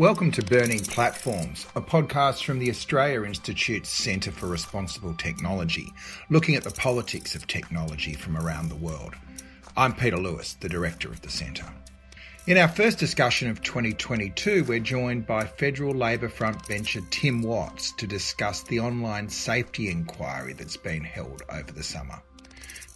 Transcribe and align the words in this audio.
Welcome 0.00 0.30
to 0.30 0.42
Burning 0.42 0.82
Platforms, 0.82 1.66
a 1.76 1.82
podcast 1.82 2.44
from 2.44 2.58
the 2.58 2.70
Australia 2.70 3.22
Institute's 3.22 3.90
Centre 3.90 4.32
for 4.32 4.46
Responsible 4.46 5.12
Technology, 5.12 5.92
looking 6.30 6.54
at 6.54 6.64
the 6.64 6.70
politics 6.70 7.34
of 7.34 7.46
technology 7.46 8.14
from 8.14 8.38
around 8.38 8.70
the 8.70 8.76
world. 8.76 9.14
I'm 9.76 9.92
Peter 9.92 10.16
Lewis, 10.16 10.54
the 10.54 10.70
Director 10.70 11.10
of 11.10 11.20
the 11.20 11.28
Centre. 11.28 11.70
In 12.46 12.56
our 12.56 12.66
first 12.66 12.98
discussion 12.98 13.50
of 13.50 13.60
2022, 13.60 14.64
we're 14.64 14.80
joined 14.80 15.26
by 15.26 15.44
Federal 15.44 15.92
Labor 15.92 16.30
Front 16.30 16.66
bencher 16.66 17.02
Tim 17.10 17.42
Watts 17.42 17.92
to 17.92 18.06
discuss 18.06 18.62
the 18.62 18.80
online 18.80 19.28
safety 19.28 19.90
inquiry 19.90 20.54
that's 20.54 20.78
been 20.78 21.04
held 21.04 21.42
over 21.50 21.72
the 21.72 21.84
summer. 21.84 22.22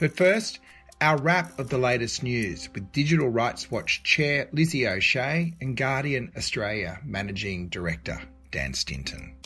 But 0.01 0.17
first, 0.17 0.59
our 1.01 1.17
wrap 1.19 1.59
of 1.59 1.69
the 1.69 1.79
latest 1.79 2.23
news 2.23 2.69
with 2.73 2.93
Digital 2.93 3.29
Rights 3.29 3.71
Watch 3.71 4.03
Chair 4.03 4.49
Lizzie 4.53 4.87
O'Shea 4.87 5.55
and 5.61 5.77
Guardian 5.77 6.33
Australia 6.37 7.01
Managing 7.05 7.69
Director 7.69 8.21
Dan 8.51 8.75
Stinton. 8.75 9.37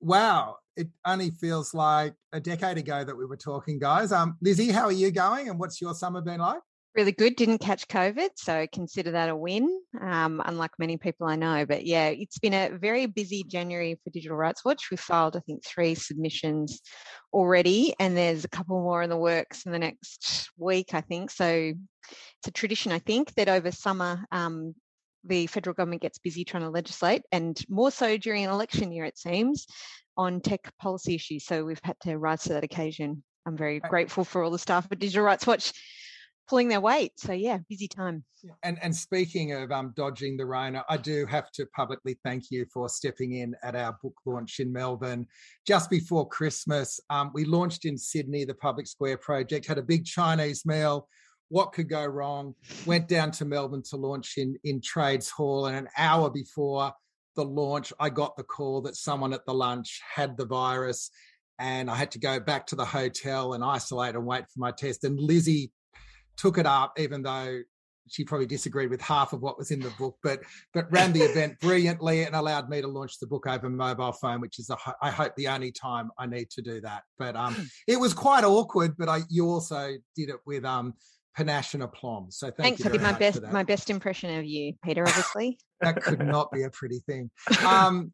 Wow, 0.00 0.56
it 0.76 0.88
only 1.04 1.30
feels 1.30 1.74
like 1.74 2.14
a 2.32 2.40
decade 2.40 2.78
ago 2.78 3.02
that 3.02 3.16
we 3.16 3.24
were 3.24 3.36
talking, 3.36 3.78
guys. 3.78 4.12
Um, 4.12 4.36
Lizzie, 4.40 4.70
how 4.70 4.84
are 4.84 4.92
you 4.92 5.10
going 5.10 5.48
and 5.48 5.58
what's 5.58 5.80
your 5.80 5.94
summer 5.94 6.20
been 6.20 6.40
like? 6.40 6.60
Really 6.96 7.12
good. 7.12 7.36
Didn't 7.36 7.58
catch 7.58 7.86
COVID, 7.88 8.30
so 8.36 8.66
consider 8.72 9.10
that 9.12 9.28
a 9.28 9.36
win, 9.36 9.80
um, 10.00 10.42
unlike 10.44 10.72
many 10.78 10.96
people 10.96 11.26
I 11.26 11.36
know. 11.36 11.66
But 11.66 11.84
yeah, 11.84 12.08
it's 12.08 12.38
been 12.38 12.54
a 12.54 12.70
very 12.76 13.06
busy 13.06 13.44
January 13.44 13.98
for 14.02 14.10
Digital 14.10 14.36
Rights 14.36 14.64
Watch. 14.64 14.90
We 14.90 14.96
filed, 14.96 15.36
I 15.36 15.40
think, 15.40 15.64
three 15.64 15.94
submissions 15.94 16.80
already, 17.32 17.94
and 18.00 18.16
there's 18.16 18.44
a 18.44 18.48
couple 18.48 18.80
more 18.80 19.02
in 19.02 19.10
the 19.10 19.16
works 19.16 19.66
in 19.66 19.72
the 19.72 19.78
next 19.78 20.50
week, 20.56 20.94
I 20.94 21.02
think. 21.02 21.30
So 21.30 21.46
it's 21.46 22.48
a 22.48 22.50
tradition, 22.50 22.92
I 22.92 22.98
think, 22.98 23.34
that 23.34 23.48
over 23.48 23.70
summer, 23.70 24.24
um, 24.32 24.74
the 25.24 25.46
federal 25.48 25.74
government 25.74 26.02
gets 26.02 26.18
busy 26.18 26.44
trying 26.44 26.62
to 26.62 26.70
legislate, 26.70 27.22
and 27.30 27.60
more 27.68 27.90
so 27.90 28.16
during 28.16 28.44
an 28.44 28.50
election 28.50 28.90
year, 28.90 29.04
it 29.04 29.18
seems, 29.18 29.66
on 30.16 30.40
tech 30.40 30.72
policy 30.80 31.14
issues. 31.14 31.44
So 31.44 31.64
we've 31.64 31.80
had 31.82 32.00
to 32.04 32.16
rise 32.16 32.44
to 32.44 32.54
that 32.54 32.64
occasion. 32.64 33.22
I'm 33.44 33.56
very 33.56 33.80
grateful 33.80 34.24
for 34.24 34.42
all 34.42 34.50
the 34.50 34.58
staff 34.58 34.88
at 34.90 34.98
Digital 34.98 35.24
Rights 35.24 35.46
Watch 35.46 35.72
pulling 36.48 36.68
their 36.68 36.80
weight. 36.80 37.12
So 37.16 37.32
yeah, 37.32 37.58
busy 37.68 37.88
time. 37.88 38.24
And 38.62 38.78
and 38.82 38.94
speaking 38.94 39.52
of 39.52 39.72
um, 39.72 39.92
dodging 39.96 40.36
the 40.36 40.46
Rona, 40.46 40.84
I 40.88 40.96
do 40.96 41.26
have 41.26 41.50
to 41.52 41.66
publicly 41.66 42.18
thank 42.24 42.50
you 42.50 42.66
for 42.72 42.88
stepping 42.88 43.32
in 43.32 43.54
at 43.62 43.74
our 43.74 43.96
book 44.02 44.14
launch 44.24 44.60
in 44.60 44.72
Melbourne 44.72 45.26
just 45.66 45.90
before 45.90 46.28
Christmas. 46.28 47.00
Um, 47.10 47.30
we 47.34 47.44
launched 47.44 47.84
in 47.84 47.98
Sydney 47.98 48.44
the 48.44 48.54
Public 48.54 48.86
Square 48.86 49.18
project, 49.18 49.66
had 49.66 49.78
a 49.78 49.82
big 49.82 50.04
Chinese 50.04 50.64
meal. 50.64 51.08
What 51.48 51.72
could 51.72 51.88
go 51.88 52.04
wrong? 52.04 52.54
Went 52.86 53.08
down 53.08 53.30
to 53.32 53.44
Melbourne 53.44 53.82
to 53.90 53.96
launch 53.96 54.34
in 54.36 54.56
in 54.64 54.80
Trades 54.80 55.30
Hall, 55.30 55.66
and 55.66 55.76
an 55.76 55.88
hour 55.96 56.30
before 56.30 56.92
the 57.34 57.44
launch, 57.44 57.92
I 58.00 58.08
got 58.08 58.36
the 58.36 58.42
call 58.42 58.80
that 58.82 58.96
someone 58.96 59.32
at 59.32 59.44
the 59.44 59.54
lunch 59.54 60.00
had 60.14 60.36
the 60.36 60.46
virus 60.46 61.10
and 61.58 61.90
I 61.90 61.94
had 61.94 62.10
to 62.12 62.18
go 62.18 62.40
back 62.40 62.66
to 62.68 62.76
the 62.76 62.84
hotel 62.84 63.54
and 63.54 63.64
isolate 63.64 64.14
and 64.14 64.26
wait 64.26 64.44
for 64.44 64.58
my 64.58 64.72
test. 64.72 65.04
And 65.04 65.18
Lizzie 65.18 65.70
took 66.36 66.58
it 66.58 66.66
up, 66.66 66.98
even 66.98 67.22
though 67.22 67.60
she 68.08 68.24
probably 68.24 68.46
disagreed 68.46 68.90
with 68.90 69.00
half 69.00 69.32
of 69.32 69.42
what 69.42 69.58
was 69.58 69.70
in 69.70 69.80
the 69.80 69.90
book, 69.98 70.16
but 70.22 70.40
but 70.72 70.90
ran 70.92 71.12
the 71.12 71.22
event 71.22 71.58
brilliantly 71.60 72.22
and 72.22 72.34
allowed 72.34 72.68
me 72.68 72.80
to 72.80 72.88
launch 72.88 73.18
the 73.18 73.26
book 73.26 73.46
over 73.46 73.68
mobile 73.68 74.12
phone, 74.12 74.40
which 74.40 74.58
is 74.58 74.70
a, 74.70 74.76
I 75.02 75.10
hope 75.10 75.34
the 75.36 75.48
only 75.48 75.72
time 75.72 76.10
I 76.18 76.26
need 76.26 76.50
to 76.50 76.62
do 76.62 76.80
that. 76.82 77.02
But 77.18 77.36
um, 77.36 77.54
hmm. 77.54 77.62
it 77.86 77.98
was 77.98 78.14
quite 78.14 78.44
awkward, 78.44 78.96
but 78.96 79.08
I 79.08 79.20
you 79.28 79.48
also 79.48 79.94
did 80.14 80.30
it 80.30 80.40
with 80.46 80.64
um 80.64 80.94
panache 81.36 81.74
and 81.74 81.82
aplomb. 81.82 82.30
So 82.30 82.46
thank 82.46 82.78
Thanks. 82.78 82.80
you. 82.80 82.90
I 82.90 82.92
did 82.92 83.02
my 83.02 83.12
best 83.12 83.42
my 83.52 83.62
best 83.62 83.90
impression 83.90 84.38
of 84.38 84.44
you, 84.44 84.74
Peter. 84.84 85.06
Obviously, 85.06 85.58
that 85.80 86.02
could 86.02 86.20
not 86.20 86.50
be 86.50 86.62
a 86.62 86.70
pretty 86.70 87.00
thing. 87.00 87.30
Um, 87.64 88.12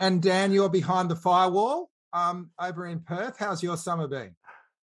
and 0.00 0.22
Dan, 0.22 0.50
you're 0.50 0.70
behind 0.70 1.10
the 1.10 1.16
firewall 1.16 1.90
um, 2.14 2.50
over 2.58 2.86
in 2.86 3.00
Perth. 3.00 3.36
How's 3.38 3.62
your 3.62 3.76
summer 3.76 4.08
been? 4.08 4.34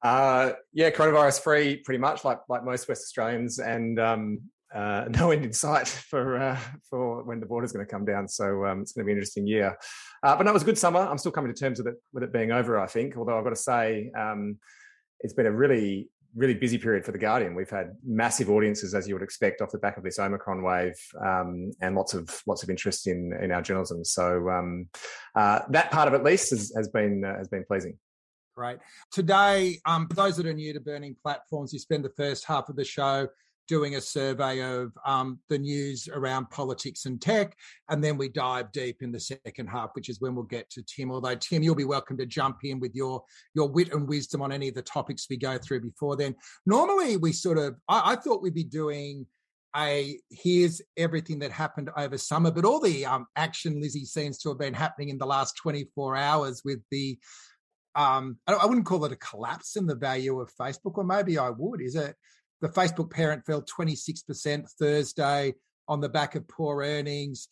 Uh, 0.02 0.52
yeah, 0.72 0.90
coronavirus 0.90 1.42
free, 1.42 1.76
pretty 1.76 1.98
much 1.98 2.24
like 2.24 2.40
like 2.48 2.64
most 2.64 2.88
West 2.88 3.02
Australians, 3.02 3.58
and 3.58 4.00
um, 4.00 4.40
uh, 4.74 5.04
no 5.10 5.30
end 5.30 5.44
in 5.44 5.52
sight 5.52 5.88
for 5.88 6.36
uh, 6.38 6.58
for 6.88 7.22
when 7.22 7.40
the 7.40 7.46
border's 7.46 7.72
going 7.72 7.84
to 7.84 7.90
come 7.90 8.04
down. 8.04 8.28
So 8.28 8.66
um, 8.66 8.82
it's 8.82 8.92
going 8.92 9.04
to 9.04 9.06
be 9.06 9.12
an 9.12 9.18
interesting 9.18 9.46
year. 9.46 9.76
Uh, 10.22 10.36
but 10.36 10.44
no, 10.44 10.50
it 10.50 10.54
was 10.54 10.62
a 10.62 10.66
good 10.66 10.78
summer. 10.78 11.00
I'm 11.00 11.18
still 11.18 11.32
coming 11.32 11.52
to 11.52 11.58
terms 11.58 11.78
with 11.78 11.88
it 11.88 12.02
with 12.12 12.22
it 12.22 12.32
being 12.32 12.52
over. 12.52 12.78
I 12.78 12.86
think, 12.86 13.16
although 13.16 13.38
I've 13.38 13.44
got 13.44 13.50
to 13.50 13.56
say, 13.56 14.10
um, 14.18 14.58
it's 15.20 15.34
been 15.34 15.46
a 15.46 15.52
really 15.52 16.08
really 16.34 16.54
busy 16.54 16.78
period 16.78 17.04
for 17.04 17.12
the 17.12 17.18
Guardian. 17.18 17.54
We've 17.54 17.68
had 17.68 17.94
massive 18.04 18.48
audiences, 18.48 18.94
as 18.94 19.06
you 19.06 19.14
would 19.14 19.22
expect, 19.22 19.60
off 19.60 19.70
the 19.70 19.78
back 19.78 19.98
of 19.98 20.02
this 20.02 20.18
Omicron 20.18 20.62
wave, 20.62 20.94
um, 21.22 21.72
and 21.80 21.94
lots 21.94 22.14
of 22.14 22.42
lots 22.46 22.62
of 22.62 22.70
interest 22.70 23.06
in 23.06 23.32
in 23.40 23.52
our 23.52 23.62
journalism. 23.62 24.04
So 24.04 24.48
um, 24.50 24.88
uh, 25.34 25.60
that 25.70 25.90
part 25.90 26.08
of 26.08 26.14
it, 26.14 26.18
at 26.18 26.24
least, 26.24 26.50
has, 26.50 26.72
has 26.76 26.88
been 26.88 27.24
uh, 27.24 27.36
has 27.38 27.48
been 27.48 27.64
pleasing. 27.64 27.98
Great. 28.54 28.78
Today, 29.10 29.78
um, 29.86 30.06
for 30.08 30.14
those 30.14 30.36
that 30.36 30.46
are 30.46 30.52
new 30.52 30.74
to 30.74 30.80
Burning 30.80 31.16
Platforms, 31.22 31.72
you 31.72 31.78
spend 31.78 32.04
the 32.04 32.12
first 32.16 32.44
half 32.44 32.68
of 32.68 32.76
the 32.76 32.84
show 32.84 33.28
doing 33.66 33.94
a 33.94 34.00
survey 34.00 34.60
of 34.60 34.92
um, 35.06 35.38
the 35.48 35.58
news 35.58 36.06
around 36.12 36.50
politics 36.50 37.06
and 37.06 37.22
tech. 37.22 37.56
And 37.88 38.04
then 38.04 38.18
we 38.18 38.28
dive 38.28 38.70
deep 38.72 38.98
in 39.00 39.10
the 39.10 39.20
second 39.20 39.68
half, 39.68 39.90
which 39.94 40.10
is 40.10 40.20
when 40.20 40.34
we'll 40.34 40.44
get 40.44 40.68
to 40.70 40.82
Tim. 40.82 41.10
Although, 41.10 41.36
Tim, 41.36 41.62
you'll 41.62 41.74
be 41.74 41.84
welcome 41.84 42.18
to 42.18 42.26
jump 42.26 42.58
in 42.64 42.78
with 42.78 42.94
your, 42.94 43.22
your 43.54 43.68
wit 43.68 43.94
and 43.94 44.06
wisdom 44.06 44.42
on 44.42 44.52
any 44.52 44.68
of 44.68 44.74
the 44.74 44.82
topics 44.82 45.26
we 45.30 45.38
go 45.38 45.56
through 45.56 45.80
before 45.80 46.16
then. 46.16 46.34
Normally, 46.66 47.16
we 47.16 47.32
sort 47.32 47.56
of, 47.56 47.76
I, 47.88 48.12
I 48.12 48.16
thought 48.16 48.42
we'd 48.42 48.52
be 48.52 48.64
doing 48.64 49.26
a 49.74 50.18
here's 50.28 50.82
everything 50.98 51.38
that 51.38 51.50
happened 51.50 51.88
over 51.96 52.18
summer, 52.18 52.50
but 52.50 52.66
all 52.66 52.80
the 52.80 53.06
um, 53.06 53.26
action, 53.36 53.80
Lizzie, 53.80 54.04
seems 54.04 54.36
to 54.38 54.50
have 54.50 54.58
been 54.58 54.74
happening 54.74 55.08
in 55.08 55.16
the 55.16 55.24
last 55.24 55.56
24 55.56 56.16
hours 56.16 56.60
with 56.62 56.80
the 56.90 57.18
um, 57.94 58.38
I 58.46 58.66
wouldn't 58.66 58.86
call 58.86 59.04
it 59.04 59.12
a 59.12 59.16
collapse 59.16 59.76
in 59.76 59.86
the 59.86 59.94
value 59.94 60.40
of 60.40 60.52
Facebook, 60.58 60.96
or 60.96 61.04
maybe 61.04 61.38
I 61.38 61.50
would. 61.50 61.80
Is 61.80 61.94
it 61.94 62.14
the 62.60 62.68
Facebook 62.68 63.10
parent 63.10 63.44
fell 63.44 63.62
26% 63.62 64.70
Thursday 64.78 65.54
on 65.88 66.00
the 66.00 66.08
back 66.08 66.34
of 66.34 66.48
poor 66.48 66.82
earnings, 66.82 67.48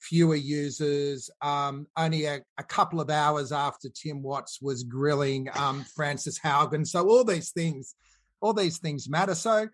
fewer 0.00 0.34
users, 0.34 1.30
um, 1.42 1.86
only 1.96 2.24
a, 2.24 2.40
a, 2.58 2.62
couple 2.62 3.00
of 3.00 3.10
hours 3.10 3.52
after 3.52 3.88
Tim 3.88 4.22
Watts 4.22 4.60
was 4.60 4.82
grilling 4.82 5.48
um, 5.54 5.84
Frances 5.94 6.38
Haugen. 6.38 6.86
So 6.86 7.08
all 7.08 7.24
these 7.24 7.52
things, 7.52 7.94
all 8.40 8.52
these 8.52 8.78
things 8.78 9.08
matter. 9.08 9.34
So 9.34 9.68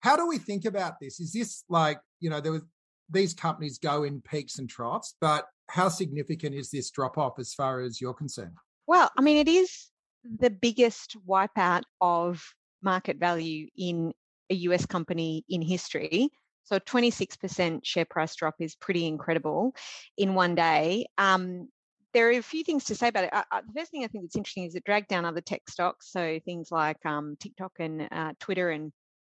how 0.00 0.16
do 0.16 0.26
we 0.26 0.38
think 0.38 0.64
about 0.64 1.00
this? 1.00 1.20
Is 1.20 1.32
this 1.32 1.64
like, 1.68 1.98
you 2.20 2.30
know, 2.30 2.40
there 2.40 2.52
was 2.52 2.62
these 3.10 3.34
companies 3.34 3.78
go 3.78 4.02
in 4.02 4.20
peaks 4.20 4.58
and 4.58 4.68
troughs, 4.68 5.14
but 5.20 5.46
how 5.68 5.88
significant 5.88 6.54
is 6.54 6.70
this 6.70 6.90
drop 6.90 7.18
off 7.18 7.38
as 7.38 7.54
far 7.54 7.80
as 7.80 8.00
you're 8.00 8.14
concerned? 8.14 8.56
Well, 8.86 9.10
I 9.16 9.22
mean, 9.22 9.36
it 9.38 9.48
is 9.48 9.88
the 10.24 10.50
biggest 10.50 11.16
wipeout 11.26 11.82
of 12.00 12.42
market 12.82 13.18
value 13.18 13.68
in 13.76 14.12
a 14.50 14.54
US 14.54 14.86
company 14.86 15.44
in 15.48 15.62
history. 15.62 16.30
So 16.64 16.78
26% 16.78 17.86
share 17.86 18.04
price 18.04 18.34
drop 18.34 18.56
is 18.60 18.74
pretty 18.74 19.06
incredible 19.06 19.74
in 20.16 20.34
one 20.34 20.54
day. 20.54 21.06
Um, 21.18 21.68
there 22.12 22.28
are 22.28 22.32
a 22.32 22.42
few 22.42 22.64
things 22.64 22.84
to 22.84 22.94
say 22.94 23.08
about 23.08 23.24
it. 23.24 23.34
Uh, 23.34 23.42
uh, 23.52 23.60
the 23.66 23.78
first 23.78 23.90
thing 23.90 24.04
I 24.04 24.08
think 24.08 24.24
that's 24.24 24.36
interesting 24.36 24.64
is 24.64 24.74
it 24.74 24.84
dragged 24.84 25.08
down 25.08 25.24
other 25.24 25.40
tech 25.40 25.62
stocks. 25.68 26.10
So 26.10 26.40
things 26.44 26.70
like 26.70 27.04
um, 27.04 27.36
TikTok 27.38 27.72
and 27.78 28.08
uh, 28.10 28.32
Twitter 28.40 28.70
and 28.70 28.92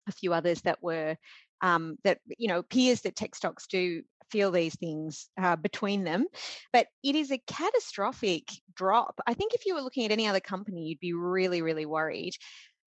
a 0.08 0.12
few 0.12 0.34
others 0.34 0.60
that 0.62 0.82
were 0.82 1.16
um, 1.62 1.96
that 2.04 2.18
you 2.38 2.48
know 2.48 2.62
peers 2.62 3.02
that 3.02 3.16
tech 3.16 3.34
stocks 3.34 3.66
do 3.68 4.02
feel 4.32 4.50
these 4.50 4.74
things 4.74 5.28
uh, 5.40 5.56
between 5.56 6.02
them. 6.04 6.26
But 6.72 6.86
it 7.04 7.14
is 7.14 7.30
a 7.30 7.42
catastrophic 7.46 8.48
drop. 8.74 9.20
I 9.26 9.34
think 9.34 9.54
if 9.54 9.66
you 9.66 9.74
were 9.74 9.82
looking 9.82 10.06
at 10.06 10.12
any 10.12 10.26
other 10.26 10.40
company, 10.40 10.86
you'd 10.86 11.00
be 11.00 11.12
really, 11.12 11.62
really 11.62 11.86
worried. 11.86 12.34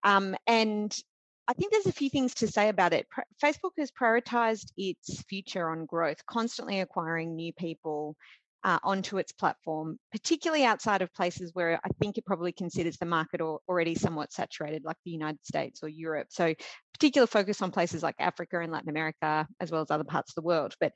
Um, 0.04 0.36
and 0.48 0.94
I 1.48 1.54
think 1.54 1.72
there's 1.72 1.86
a 1.86 1.92
few 1.92 2.10
things 2.10 2.34
to 2.36 2.48
say 2.48 2.70
about 2.70 2.94
it. 2.94 3.06
Facebook 3.44 3.72
has 3.78 3.92
prioritized 3.92 4.72
its 4.78 5.22
future 5.30 5.70
on 5.70 5.86
growth, 5.86 6.26
constantly 6.26 6.80
acquiring 6.80 7.36
new 7.36 7.54
people 7.54 8.16
uh, 8.66 8.80
onto 8.84 9.20
its 9.20 9.32
platform, 9.32 9.98
particularly 10.12 10.66
outside 10.66 11.04
of 11.04 11.14
places 11.14 11.52
where 11.54 11.80
I 11.86 11.90
think 12.02 12.18
it 12.18 12.26
probably 12.26 12.52
considers 12.52 12.98
the 12.98 13.06
market 13.06 13.40
or, 13.40 13.60
already 13.70 13.94
somewhat 13.94 14.34
saturated, 14.34 14.84
like 14.84 14.98
the 15.06 15.12
United 15.12 15.46
States 15.46 15.82
or 15.84 15.88
Europe. 15.88 16.28
So, 16.32 16.54
particular 16.94 17.28
focus 17.28 17.62
on 17.62 17.72
places 17.72 18.02
like 18.02 18.16
Africa 18.20 18.60
and 18.60 18.72
Latin 18.72 18.90
America, 18.90 19.48
as 19.60 19.70
well 19.70 19.82
as 19.82 19.92
other 19.92 20.04
parts 20.04 20.32
of 20.32 20.36
the 20.36 20.48
world. 20.48 20.74
But 20.80 20.94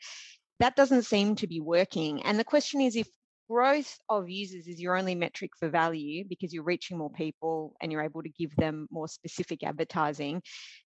that 0.60 0.76
doesn't 0.76 1.04
seem 1.04 1.36
to 1.36 1.48
be 1.48 1.60
working. 1.62 2.24
And 2.24 2.40
the 2.40 2.44
question 2.44 2.82
is 2.82 2.96
if 2.96 3.08
growth 3.50 3.98
of 4.10 4.30
users 4.30 4.68
is 4.68 4.80
your 4.80 4.96
only 4.96 5.16
metric 5.16 5.52
for 5.60 5.70
value 5.70 6.24
because 6.30 6.54
you're 6.54 6.64
reaching 6.64 6.98
more 6.98 7.10
people 7.10 7.74
and 7.82 7.92
you're 7.92 8.04
able 8.04 8.22
to 8.22 8.30
give 8.30 8.56
them 8.56 8.88
more 8.92 9.08
specific 9.08 9.64
advertising, 9.64 10.42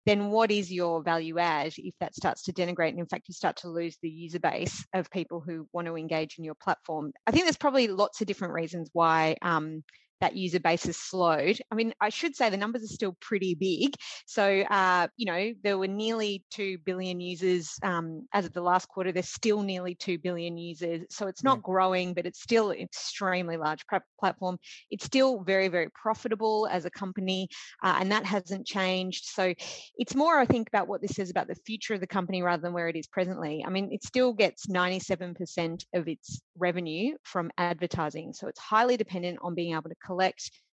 then 0.05 0.29
what 0.29 0.49
is 0.49 0.71
your 0.71 1.03
value 1.03 1.39
add 1.39 1.73
if 1.77 1.93
that 1.99 2.15
starts 2.15 2.43
to 2.43 2.53
denigrate 2.53 2.89
and 2.89 2.99
in 2.99 3.05
fact 3.05 3.27
you 3.27 3.33
start 3.33 3.57
to 3.57 3.69
lose 3.69 3.97
the 4.01 4.09
user 4.09 4.39
base 4.39 4.85
of 4.93 5.11
people 5.11 5.41
who 5.41 5.67
want 5.73 5.87
to 5.87 5.97
engage 5.97 6.37
in 6.37 6.45
your 6.45 6.55
platform? 6.55 7.11
I 7.27 7.31
think 7.31 7.45
there's 7.45 7.57
probably 7.57 7.87
lots 7.87 8.21
of 8.21 8.27
different 8.27 8.53
reasons 8.53 8.89
why 8.93 9.35
um, 9.41 9.83
that 10.23 10.37
user 10.37 10.59
base 10.59 10.85
has 10.85 10.95
slowed. 10.95 11.59
I 11.69 11.75
mean, 11.75 11.93
I 11.99 12.07
should 12.07 12.33
say 12.33 12.49
the 12.49 12.55
numbers 12.55 12.81
are 12.81 12.87
still 12.87 13.17
pretty 13.19 13.55
big. 13.55 13.95
So, 14.25 14.61
uh, 14.61 15.09
you 15.17 15.25
know, 15.25 15.51
there 15.63 15.77
were 15.77 15.87
nearly 15.87 16.45
2 16.51 16.77
billion 16.85 17.19
users 17.19 17.77
um, 17.83 18.25
as 18.33 18.45
of 18.45 18.53
the 18.53 18.61
last 18.61 18.87
quarter. 18.87 19.11
There's 19.11 19.27
still 19.27 19.61
nearly 19.63 19.95
2 19.95 20.19
billion 20.19 20.57
users. 20.57 21.01
So 21.09 21.27
it's 21.27 21.43
not 21.43 21.61
growing, 21.61 22.13
but 22.13 22.25
it's 22.25 22.41
still 22.41 22.71
an 22.71 22.79
extremely 22.79 23.57
large 23.57 23.81
platform. 24.17 24.57
It's 24.89 25.03
still 25.03 25.43
very, 25.43 25.67
very 25.67 25.89
profitable 25.89 26.69
as 26.71 26.85
a 26.85 26.89
company, 26.89 27.49
uh, 27.83 27.97
and 27.99 28.09
that 28.13 28.25
hasn't 28.25 28.65
changed. 28.65 29.25
So 29.25 29.53
it's 29.97 30.15
more, 30.15 30.39
I 30.39 30.45
think, 30.45 30.69
about 30.69 30.87
what 30.87 31.01
this 31.01 31.15
says 31.15 31.31
about 31.31 31.47
the 31.49 31.55
future 31.65 31.95
of 31.95 31.99
the 31.99 32.07
company 32.07 32.41
rather 32.41 32.61
than 32.61 32.71
where 32.71 32.87
it 32.87 32.95
is 32.95 33.07
presently. 33.07 33.61
I 33.67 33.69
mean, 33.69 33.89
it 33.91 34.05
still 34.05 34.31
gets 34.31 34.67
97% 34.67 35.85
of 35.93 36.07
its 36.07 36.41
revenue 36.57 37.17
from 37.23 37.51
advertising. 37.57 38.31
So 38.31 38.47
it's 38.47 38.59
highly 38.59 38.95
dependent 38.95 39.39
on 39.41 39.53
being 39.53 39.73
able 39.73 39.89
to 39.89 39.95
collect 40.05 40.12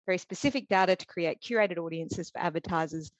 very 0.06 0.18
specific 0.18 0.68
data 0.68 0.96
to 0.96 1.06
create 1.06 1.40
curated 1.40 1.78
audiences 1.78 2.30
for 2.30 2.40
advertisers 2.40 3.10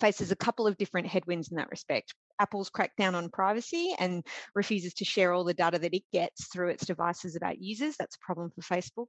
faces 0.00 0.32
a 0.32 0.36
couple 0.36 0.66
of 0.66 0.76
different 0.76 1.06
headwinds 1.06 1.50
in 1.50 1.56
that 1.56 1.70
respect. 1.70 2.14
Apple's 2.40 2.70
crackdown 2.70 3.14
on 3.14 3.28
privacy 3.28 3.94
and 3.98 4.26
refuses 4.54 4.92
to 4.94 5.04
share 5.04 5.32
all 5.32 5.44
the 5.44 5.54
data 5.54 5.78
that 5.78 5.94
it 5.94 6.02
gets 6.12 6.48
through 6.48 6.70
its 6.70 6.84
devices 6.84 7.36
about 7.36 7.60
users. 7.60 7.96
That's 7.96 8.16
a 8.16 8.24
problem 8.24 8.50
for 8.50 8.62
Facebook. 8.62 9.06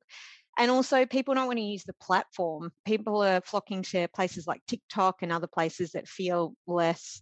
And 0.57 0.69
also, 0.69 1.05
people 1.05 1.33
don't 1.33 1.47
want 1.47 1.57
to 1.57 1.63
use 1.63 1.83
the 1.83 1.95
platform. 2.01 2.71
People 2.85 3.23
are 3.23 3.41
flocking 3.41 3.81
to 3.83 4.07
places 4.09 4.45
like 4.47 4.61
TikTok 4.67 5.17
and 5.21 5.31
other 5.31 5.47
places 5.47 5.91
that 5.91 6.07
feel 6.07 6.53
less 6.67 7.21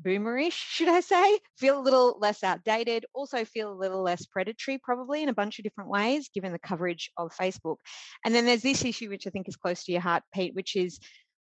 boomerish, 0.00 0.52
should 0.52 0.88
I 0.88 1.00
say? 1.00 1.38
Feel 1.58 1.78
a 1.78 1.82
little 1.82 2.18
less 2.20 2.42
outdated, 2.42 3.06
also 3.14 3.44
feel 3.44 3.72
a 3.72 3.74
little 3.74 4.02
less 4.02 4.26
predatory, 4.26 4.78
probably 4.78 5.22
in 5.22 5.28
a 5.28 5.34
bunch 5.34 5.58
of 5.58 5.64
different 5.64 5.90
ways, 5.90 6.30
given 6.32 6.52
the 6.52 6.58
coverage 6.58 7.10
of 7.16 7.32
Facebook. 7.34 7.76
And 8.24 8.34
then 8.34 8.46
there's 8.46 8.62
this 8.62 8.84
issue, 8.84 9.08
which 9.08 9.26
I 9.26 9.30
think 9.30 9.48
is 9.48 9.56
close 9.56 9.84
to 9.84 9.92
your 9.92 10.00
heart, 10.00 10.22
Pete, 10.32 10.54
which 10.54 10.76
is 10.76 10.98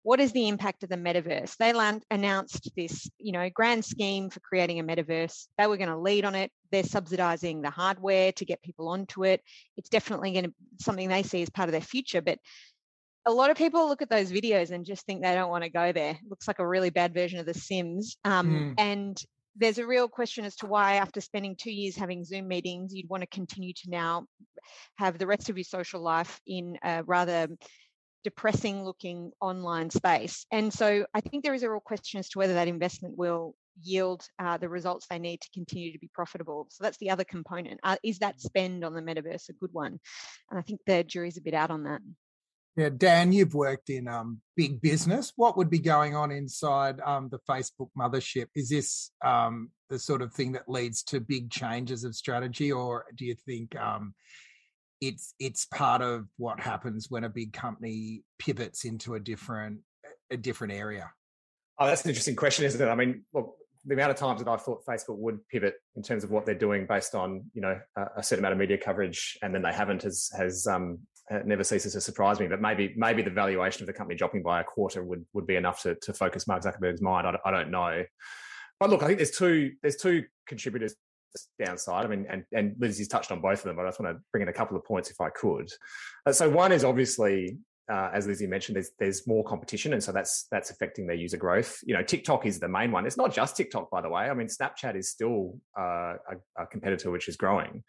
what 0.03 0.19
is 0.19 0.31
the 0.31 0.47
impact 0.47 0.83
of 0.83 0.89
the 0.89 0.95
metaverse? 0.95 1.57
They 1.57 1.73
land, 1.73 2.03
announced 2.09 2.71
this, 2.75 3.09
you 3.17 3.33
know, 3.33 3.49
grand 3.49 3.83
scheme 3.83 4.29
for 4.29 4.39
creating 4.39 4.79
a 4.79 4.83
metaverse. 4.83 5.47
They 5.57 5.67
were 5.67 5.77
going 5.77 5.89
to 5.89 5.97
lead 5.97 6.23
on 6.25 6.35
it. 6.35 6.51
They're 6.71 6.83
subsidizing 6.83 7.61
the 7.61 7.69
hardware 7.69 8.31
to 8.33 8.45
get 8.45 8.61
people 8.61 8.87
onto 8.87 9.25
it. 9.25 9.41
It's 9.75 9.89
definitely 9.89 10.31
going 10.31 10.45
to 10.45 10.53
something 10.79 11.09
they 11.09 11.23
see 11.23 11.41
as 11.41 11.49
part 11.49 11.67
of 11.67 11.73
their 11.73 11.81
future. 11.81 12.21
But 12.21 12.39
a 13.29 13.31
lot 13.31 13.51
of 13.51 13.57
people 13.57 13.87
look 13.87 14.01
at 14.01 14.09
those 14.09 14.31
videos 14.31 14.71
and 14.71 14.85
just 14.85 15.05
think 15.05 15.21
they 15.21 15.35
don't 15.35 15.51
want 15.51 15.63
to 15.63 15.69
go 15.69 15.91
there. 15.91 16.11
It 16.11 16.29
looks 16.29 16.47
like 16.47 16.59
a 16.59 16.67
really 16.67 16.89
bad 16.89 17.13
version 17.13 17.39
of 17.39 17.45
The 17.45 17.53
Sims. 17.53 18.17
Um, 18.25 18.49
mm. 18.49 18.73
And 18.79 19.23
there's 19.55 19.77
a 19.77 19.85
real 19.85 20.07
question 20.07 20.45
as 20.45 20.55
to 20.57 20.65
why, 20.65 20.95
after 20.95 21.21
spending 21.21 21.55
two 21.55 21.71
years 21.71 21.95
having 21.95 22.23
Zoom 22.23 22.47
meetings, 22.47 22.93
you'd 22.93 23.09
want 23.09 23.21
to 23.21 23.27
continue 23.27 23.73
to 23.73 23.89
now 23.89 24.25
have 24.97 25.17
the 25.17 25.27
rest 25.27 25.49
of 25.49 25.57
your 25.57 25.63
social 25.63 26.01
life 26.01 26.39
in 26.47 26.77
a 26.83 27.03
rather 27.03 27.47
depressing 28.23 28.83
looking 28.83 29.31
online 29.39 29.89
space. 29.89 30.45
And 30.51 30.73
so 30.73 31.05
I 31.13 31.21
think 31.21 31.43
there 31.43 31.53
is 31.53 31.63
a 31.63 31.69
real 31.69 31.79
question 31.79 32.19
as 32.19 32.29
to 32.29 32.39
whether 32.39 32.55
that 32.55 32.67
investment 32.67 33.17
will 33.17 33.53
yield 33.81 34.25
uh, 34.39 34.57
the 34.57 34.69
results 34.69 35.05
they 35.07 35.19
need 35.19 35.39
to 35.41 35.49
continue 35.53 35.93
to 35.93 35.99
be 35.99 36.09
profitable. 36.13 36.67
So 36.69 36.83
that's 36.83 36.97
the 36.97 37.11
other 37.11 37.23
component. 37.23 37.79
Uh, 37.83 37.97
is 38.03 38.19
that 38.19 38.41
spend 38.41 38.83
on 38.83 38.93
the 38.93 39.01
metaverse 39.01 39.49
a 39.49 39.53
good 39.53 39.71
one? 39.71 39.99
And 40.49 40.59
I 40.59 40.61
think 40.63 40.81
the 40.85 41.03
jury's 41.03 41.37
a 41.37 41.41
bit 41.41 41.53
out 41.53 41.71
on 41.71 41.83
that. 41.83 42.01
Yeah, 42.79 42.89
Dan, 42.95 43.33
you've 43.33 43.55
worked 43.55 43.89
in 43.89 44.07
um, 44.07 44.39
big 44.55 44.79
business. 44.79 45.33
What 45.35 45.57
would 45.57 45.69
be 45.69 45.79
going 45.79 46.15
on 46.15 46.31
inside 46.31 47.01
um, 47.01 47.27
the 47.29 47.39
Facebook 47.39 47.89
mothership? 47.97 48.45
Is 48.55 48.69
this 48.69 49.11
um, 49.21 49.71
the 49.89 49.99
sort 49.99 50.21
of 50.21 50.33
thing 50.33 50.53
that 50.53 50.69
leads 50.69 51.03
to 51.03 51.19
big 51.19 51.51
changes 51.51 52.05
of 52.05 52.15
strategy, 52.15 52.71
or 52.71 53.03
do 53.15 53.25
you 53.25 53.35
think 53.35 53.75
um, 53.75 54.13
it's 55.01 55.33
it's 55.41 55.65
part 55.65 56.01
of 56.01 56.27
what 56.37 56.61
happens 56.61 57.07
when 57.09 57.25
a 57.25 57.29
big 57.29 57.51
company 57.51 58.23
pivots 58.37 58.85
into 58.85 59.15
a 59.15 59.19
different 59.19 59.79
a 60.31 60.37
different 60.37 60.71
area? 60.71 61.11
Oh, 61.79 61.85
that's 61.85 62.05
an 62.05 62.11
interesting 62.11 62.37
question, 62.37 62.63
isn't 62.63 62.81
it? 62.81 62.89
I 62.89 62.95
mean, 62.95 63.25
look, 63.33 63.55
the 63.83 63.93
amount 63.93 64.11
of 64.11 64.15
times 64.15 64.41
that 64.41 64.49
I 64.49 64.55
thought 64.55 64.85
Facebook 64.85 65.17
would 65.17 65.45
pivot 65.49 65.73
in 65.97 66.03
terms 66.03 66.23
of 66.23 66.31
what 66.31 66.45
they're 66.45 66.55
doing 66.55 66.85
based 66.87 67.13
on 67.13 67.43
you 67.53 67.61
know 67.61 67.77
a, 67.97 68.05
a 68.17 68.23
certain 68.23 68.45
amount 68.45 68.53
of 68.53 68.59
media 68.59 68.77
coverage, 68.77 69.37
and 69.41 69.53
then 69.53 69.63
they 69.63 69.73
haven't 69.73 70.03
has 70.03 70.29
has 70.37 70.65
um, 70.65 70.99
never 71.45 71.63
ceases 71.63 71.93
to 71.93 72.01
surprise 72.01 72.39
me. 72.39 72.47
But 72.47 72.61
maybe 72.61 72.93
maybe 72.97 73.21
the 73.21 73.29
valuation 73.29 73.83
of 73.83 73.87
the 73.87 73.93
company 73.93 74.17
dropping 74.17 74.43
by 74.43 74.61
a 74.61 74.63
quarter 74.63 75.03
would 75.03 75.25
would 75.33 75.47
be 75.47 75.55
enough 75.55 75.81
to 75.83 75.95
to 75.95 76.13
focus 76.13 76.47
Mark 76.47 76.63
Zuckerberg's 76.63 77.01
mind. 77.01 77.27
I, 77.27 77.37
I 77.45 77.51
don't 77.51 77.71
know. 77.71 78.03
But 78.79 78.89
look, 78.89 79.03
I 79.03 79.07
think 79.07 79.19
there's 79.19 79.31
two 79.31 79.71
there's 79.81 79.97
two 79.97 80.25
contributors 80.47 80.95
downside. 81.63 82.05
I 82.05 82.09
mean, 82.09 82.25
and, 82.29 82.43
and 82.53 82.75
Lizzie's 82.79 83.07
touched 83.07 83.31
on 83.31 83.41
both 83.41 83.59
of 83.59 83.65
them, 83.65 83.75
but 83.75 83.85
I 83.85 83.89
just 83.89 83.99
want 83.99 84.15
to 84.15 84.21
bring 84.31 84.41
in 84.41 84.47
a 84.47 84.53
couple 84.53 84.77
of 84.77 84.83
points 84.83 85.11
if 85.11 85.21
I 85.21 85.29
could. 85.29 85.69
Uh, 86.25 86.31
so 86.31 86.49
one 86.49 86.71
is 86.71 86.83
obviously, 86.83 87.57
uh, 87.91 88.09
as 88.13 88.27
Lizzie 88.27 88.47
mentioned, 88.47 88.75
there's 88.75 88.91
there's 88.99 89.27
more 89.27 89.43
competition, 89.43 89.93
and 89.93 90.03
so 90.03 90.11
that's 90.11 90.47
that's 90.51 90.69
affecting 90.69 91.07
their 91.07 91.15
user 91.15 91.37
growth. 91.37 91.79
You 91.83 91.95
know, 91.95 92.03
TikTok 92.03 92.45
is 92.45 92.59
the 92.59 92.69
main 92.69 92.91
one. 92.91 93.05
It's 93.05 93.17
not 93.17 93.33
just 93.33 93.57
TikTok, 93.57 93.89
by 93.89 94.01
the 94.01 94.09
way. 94.09 94.23
I 94.23 94.33
mean, 94.33 94.47
Snapchat 94.47 94.95
is 94.95 95.09
still 95.09 95.57
uh, 95.77 96.15
a, 96.31 96.35
a, 96.57 96.67
competitor 96.67 97.11
which 97.11 97.27
is 97.27 97.35
growing. 97.35 97.83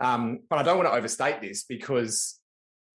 Um, 0.00 0.40
but 0.50 0.58
I 0.58 0.62
don't 0.62 0.76
want 0.76 0.88
to 0.88 0.94
overstate 0.94 1.40
this 1.40 1.64
because 1.64 2.38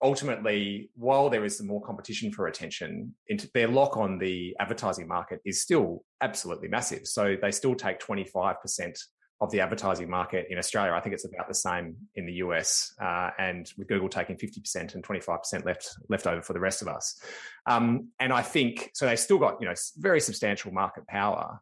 ultimately, 0.01 0.89
while 0.95 1.29
there 1.29 1.45
is 1.45 1.57
some 1.57 1.67
more 1.67 1.81
competition 1.81 2.31
for 2.31 2.47
attention, 2.47 3.13
their 3.53 3.67
lock 3.67 3.97
on 3.97 4.17
the 4.17 4.55
advertising 4.59 5.07
market 5.07 5.39
is 5.45 5.61
still 5.61 6.03
absolutely 6.21 6.67
massive. 6.67 7.05
So 7.07 7.35
they 7.41 7.51
still 7.51 7.75
take 7.75 7.99
25% 7.99 8.97
of 9.41 9.49
the 9.49 9.59
advertising 9.59 10.09
market 10.09 10.45
in 10.49 10.57
Australia. 10.59 10.93
I 10.93 10.99
think 10.99 11.13
it's 11.13 11.25
about 11.25 11.47
the 11.47 11.55
same 11.55 11.95
in 12.15 12.27
the 12.27 12.33
US, 12.33 12.93
uh, 13.01 13.31
and 13.39 13.69
with 13.77 13.87
Google 13.87 14.07
taking 14.07 14.37
50% 14.37 14.93
and 14.93 15.03
25% 15.03 15.65
left 15.65 15.89
left 16.09 16.27
over 16.27 16.43
for 16.43 16.53
the 16.53 16.59
rest 16.59 16.83
of 16.83 16.87
us. 16.87 17.19
Um, 17.65 18.09
and 18.19 18.31
I 18.31 18.43
think 18.43 18.91
so. 18.93 19.07
They 19.07 19.15
still 19.15 19.39
got 19.39 19.57
you 19.59 19.67
know 19.67 19.73
very 19.97 20.21
substantial 20.21 20.71
market 20.71 21.07
power. 21.07 21.59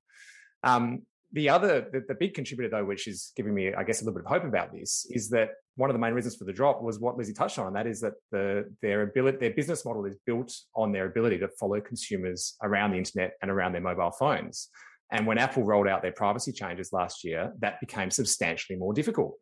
Um, 0.62 1.04
the 1.32 1.50
other, 1.50 1.88
the, 1.92 2.04
the, 2.08 2.16
big 2.16 2.34
contributor 2.34 2.70
though, 2.70 2.86
which 2.86 3.08
is 3.08 3.32
giving 3.36 3.54
me, 3.54 3.74
I 3.74 3.84
guess, 3.84 4.02
a 4.02 4.06
little 4.06 4.20
bit 4.20 4.26
of 4.26 4.32
hope 4.32 4.44
about 4.44 4.74
this, 4.74 5.06
is 5.12 5.30
that 5.30 5.52
one 5.76 5.90
of 5.90 5.94
the 5.94 6.00
main 6.00 6.14
reasons 6.14 6.36
for 6.36 6.46
the 6.46 6.54
drop 6.54 6.82
was 6.82 7.00
what 7.00 7.18
Lizzie 7.18 7.34
touched 7.34 7.60
on, 7.60 7.68
and 7.68 7.76
that 7.76 7.88
is 7.88 8.02
that 8.02 8.14
the 8.32 8.72
their 8.82 9.04
ability, 9.04 9.38
their 9.38 9.54
business 9.54 9.86
model 9.86 10.06
is 10.06 10.16
built 10.26 10.52
on 10.76 10.92
their 10.92 11.06
ability 11.06 11.38
to 11.40 11.48
follow 11.60 11.80
consumers 11.80 12.56
around 12.64 12.92
the 12.92 12.98
internet 12.98 13.34
and 13.42 13.52
around 13.52 13.74
their 13.74 13.82
mobile 13.82 14.12
phones. 14.12 14.70
And 15.12 15.26
when 15.26 15.38
Apple 15.38 15.64
rolled 15.64 15.88
out 15.88 16.02
their 16.02 16.12
privacy 16.12 16.52
changes 16.52 16.94
last 16.94 17.24
year, 17.24 17.52
that 17.60 17.80
became 17.80 18.12
substantially 18.12 18.78
more 18.78 18.94
difficult. 18.94 19.36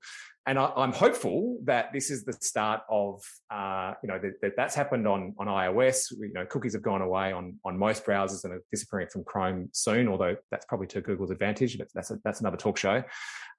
And 0.47 0.57
I, 0.57 0.71
am 0.77 0.93
hopeful 0.93 1.59
that 1.65 1.91
this 1.91 2.09
is 2.09 2.23
the 2.23 2.31
start 2.31 2.81
of, 2.89 3.21
uh, 3.51 3.93
you 4.01 4.07
know, 4.07 4.17
that, 4.17 4.41
that, 4.41 4.53
that's 4.55 4.73
happened 4.73 5.05
on 5.05 5.35
on 5.37 5.47
iOS. 5.47 6.09
You 6.11 6.31
know, 6.33 6.45
cookies 6.45 6.71
have 6.73 6.81
gone 6.81 7.01
away 7.01 7.33
on 7.33 7.59
on 7.65 7.77
most 7.77 8.05
browsers 8.05 8.45
and 8.45 8.53
are 8.53 8.63
disappearing 8.71 9.07
from 9.11 9.25
Chrome 9.25 9.69
soon. 9.73 10.07
Although 10.07 10.37
that's 10.49 10.65
probably 10.65 10.87
to 10.87 11.01
Google's 11.01 11.31
advantage. 11.31 11.77
But 11.77 11.89
that's 11.93 12.11
a, 12.11 12.19
that's 12.23 12.39
another 12.39 12.55
talk 12.55 12.77
show. 12.77 13.03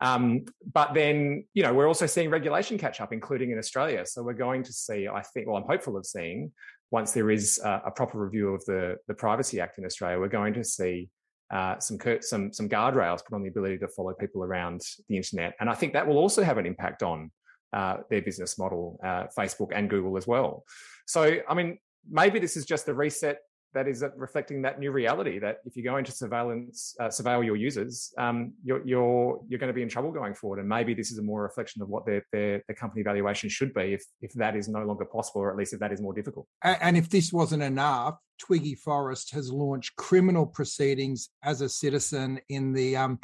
Um, 0.01 0.47
but 0.73 0.95
then, 0.95 1.45
you 1.53 1.63
know, 1.63 1.75
we're 1.75 1.89
also 1.89 2.07
seeing 2.07 2.31
regulation 2.31 2.79
catch 2.79 3.01
up, 3.03 3.13
including 3.13 3.51
in 3.51 3.59
Australia. 3.59 4.07
So 4.07 4.23
we're 4.23 4.33
going 4.33 4.63
to 4.63 4.73
see, 4.73 5.09
I 5.09 5.23
think, 5.23 5.47
well, 5.47 5.57
I'm 5.57 5.65
hopeful 5.65 5.97
of 5.97 6.07
seeing 6.07 6.53
once 6.91 7.13
there 7.13 7.31
is 7.31 7.61
a, 7.63 7.83
a 7.87 7.91
proper 7.91 8.19
review 8.19 8.55
of 8.55 8.65
the 8.65 8.97
the 9.09 9.15
Privacy 9.15 9.61
Act 9.61 9.79
in 9.79 9.85
Australia, 9.85 10.19
we're 10.19 10.29
going 10.29 10.55
to 10.55 10.65
see 10.65 11.11
uh, 11.51 11.79
some 11.79 11.99
some 12.21 12.53
some 12.53 12.69
guardrails 12.69 13.25
put 13.25 13.35
on 13.35 13.43
the 13.43 13.49
ability 13.49 13.79
to 13.79 13.89
follow 13.89 14.13
people 14.13 14.45
around 14.45 14.83
the 15.09 15.17
internet, 15.17 15.55
and 15.61 15.71
I 15.71 15.75
think 15.75 15.93
that 15.95 16.07
will 16.07 16.19
also 16.19 16.43
have 16.43 16.59
an 16.59 16.67
impact 16.67 17.03
on 17.03 17.31
uh, 17.73 17.99
their 18.11 18.23
business 18.23 18.59
model, 18.59 18.99
uh, 19.03 19.25
Facebook 19.37 19.73
and 19.75 19.91
Google 19.91 20.17
as 20.17 20.27
well. 20.27 20.65
So, 21.07 21.39
I 21.49 21.55
mean, 21.55 21.79
maybe 22.11 22.39
this 22.39 22.57
is 22.57 22.65
just 22.65 22.89
a 22.89 22.95
reset 22.95 23.41
that 23.75 23.87
is 23.87 24.05
reflecting 24.17 24.63
that 24.63 24.79
new 24.79 24.91
reality 24.91 25.39
that 25.39 25.59
if 25.65 25.77
you 25.77 25.83
go 25.83 25.97
into 25.99 26.11
surveillance, 26.11 26.95
uh, 27.01 27.09
surveil 27.09 27.45
your 27.45 27.57
users, 27.57 28.13
um, 28.19 28.53
you're, 28.65 28.85
you're, 28.87 29.41
you're 29.49 29.59
going 29.59 29.69
to 29.69 29.75
be 29.75 29.83
in 29.83 29.89
trouble 29.89 30.11
going 30.11 30.35
forward. 30.35 30.59
And 30.59 30.69
maybe 30.69 30.95
this 30.95 31.11
is 31.11 31.19
a 31.19 31.23
more 31.23 31.43
reflection 31.43 31.83
of 31.83 31.89
what 31.89 32.07
their, 32.07 32.25
their, 32.33 32.63
their 32.67 32.75
company 32.75 33.03
valuation 33.03 33.49
should 33.49 33.75
be 33.75 33.95
if, 33.95 34.05
if 34.23 34.33
that 34.35 34.57
is 34.57 34.69
no 34.69 34.85
longer 34.85 35.05
possible, 35.05 35.43
or 35.43 35.51
at 35.51 35.57
least 35.57 35.75
if 35.75 35.81
that 35.81 35.93
is 35.93 36.01
more 36.01 36.15
difficult. 36.15 36.47
And 36.63 36.97
if 36.97 37.11
this 37.11 37.33
wasn't 37.33 37.63
enough, 37.63 38.17
Twiggy 38.39 38.75
Forrest 38.75 39.33
has 39.35 39.53
launched 39.53 39.97
criminal 39.97 40.47
proceedings 40.47 41.29
as 41.43 41.61
a 41.61 41.69
citizen 41.69 42.41
in 42.49 42.73
the 42.73 42.97
um, 42.97 43.19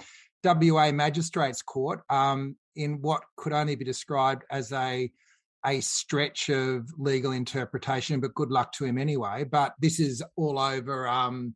WA 0.45 0.93
Magistrates 0.93 1.63
Court 1.63 2.03
um, 2.11 2.57
in 2.77 3.01
what 3.01 3.23
could 3.37 3.53
only 3.53 3.77
be 3.77 3.85
described 3.85 4.45
as 4.51 4.73
a 4.73 5.11
a 5.67 5.81
stretch 5.81 6.51
of 6.51 6.89
legal 6.99 7.33
interpretation, 7.33 8.21
but 8.21 8.35
good 8.35 8.51
luck 8.51 8.73
to 8.73 8.85
him 8.85 8.99
anyway. 8.99 9.45
But 9.45 9.75
this 9.81 9.99
is 9.99 10.23
all 10.37 10.59
over 10.59 11.09
um, 11.09 11.55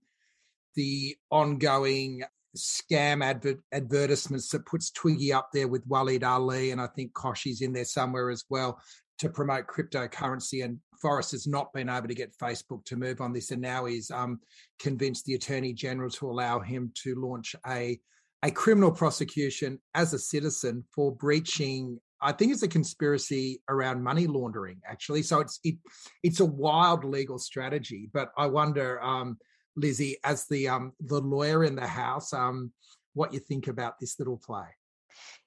the 0.74 1.16
ongoing 1.30 2.22
scam 2.56 3.22
adver- 3.22 3.62
advertisements 3.72 4.48
that 4.50 4.66
puts 4.66 4.90
Twiggy 4.90 5.32
up 5.32 5.50
there 5.52 5.68
with 5.68 5.86
Waleed 5.88 6.22
Aly, 6.22 6.70
and 6.70 6.80
I 6.80 6.86
think 6.86 7.12
Koshie's 7.12 7.60
in 7.60 7.72
there 7.72 7.84
somewhere 7.84 8.30
as 8.30 8.44
well 8.48 8.80
to 9.18 9.28
promote 9.28 9.66
cryptocurrency. 9.66 10.64
And 10.64 10.78
Forrest 11.00 11.32
has 11.32 11.46
not 11.46 11.72
been 11.72 11.88
able 11.88 12.08
to 12.08 12.14
get 12.14 12.36
Facebook 12.38 12.84
to 12.86 12.96
move 12.96 13.20
on 13.20 13.32
this, 13.32 13.50
and 13.50 13.60
now 13.60 13.84
he's 13.84 14.10
um, 14.10 14.40
convinced 14.78 15.26
the 15.26 15.34
Attorney 15.34 15.72
General 15.72 16.10
to 16.10 16.30
allow 16.30 16.60
him 16.60 16.92
to 17.02 17.14
launch 17.14 17.54
a 17.66 17.98
a 18.44 18.50
criminal 18.52 18.92
prosecution 18.92 19.80
as 19.94 20.14
a 20.14 20.18
citizen 20.18 20.84
for 20.94 21.12
breaching 21.12 21.98
I 22.20 22.32
think 22.32 22.52
it's 22.52 22.62
a 22.62 22.68
conspiracy 22.68 23.62
around 23.68 24.02
money 24.02 24.26
laundering, 24.26 24.80
actually. 24.86 25.22
So 25.22 25.40
it's 25.40 25.60
it 25.64 25.76
it's 26.22 26.40
a 26.40 26.44
wild 26.44 27.04
legal 27.04 27.38
strategy. 27.38 28.10
But 28.12 28.30
I 28.36 28.46
wonder, 28.46 29.02
um, 29.02 29.38
Lizzie, 29.76 30.16
as 30.24 30.46
the 30.50 30.68
um, 30.68 30.92
the 31.00 31.20
lawyer 31.20 31.64
in 31.64 31.76
the 31.76 31.86
house, 31.86 32.32
um, 32.32 32.72
what 33.14 33.32
you 33.32 33.40
think 33.40 33.68
about 33.68 33.98
this 34.00 34.18
little 34.18 34.38
play. 34.38 34.66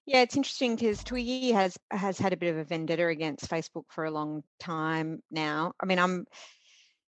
Yeah, 0.05 0.21
it's 0.21 0.35
interesting 0.35 0.75
because 0.75 1.03
Twiggy 1.03 1.51
has 1.51 1.77
has 1.91 2.17
had 2.17 2.33
a 2.33 2.37
bit 2.37 2.51
of 2.51 2.57
a 2.57 2.63
vendetta 2.63 3.07
against 3.07 3.49
Facebook 3.49 3.85
for 3.89 4.05
a 4.05 4.11
long 4.11 4.43
time 4.59 5.21
now. 5.29 5.73
I 5.81 5.85
mean, 5.85 5.99
I'm 5.99 6.25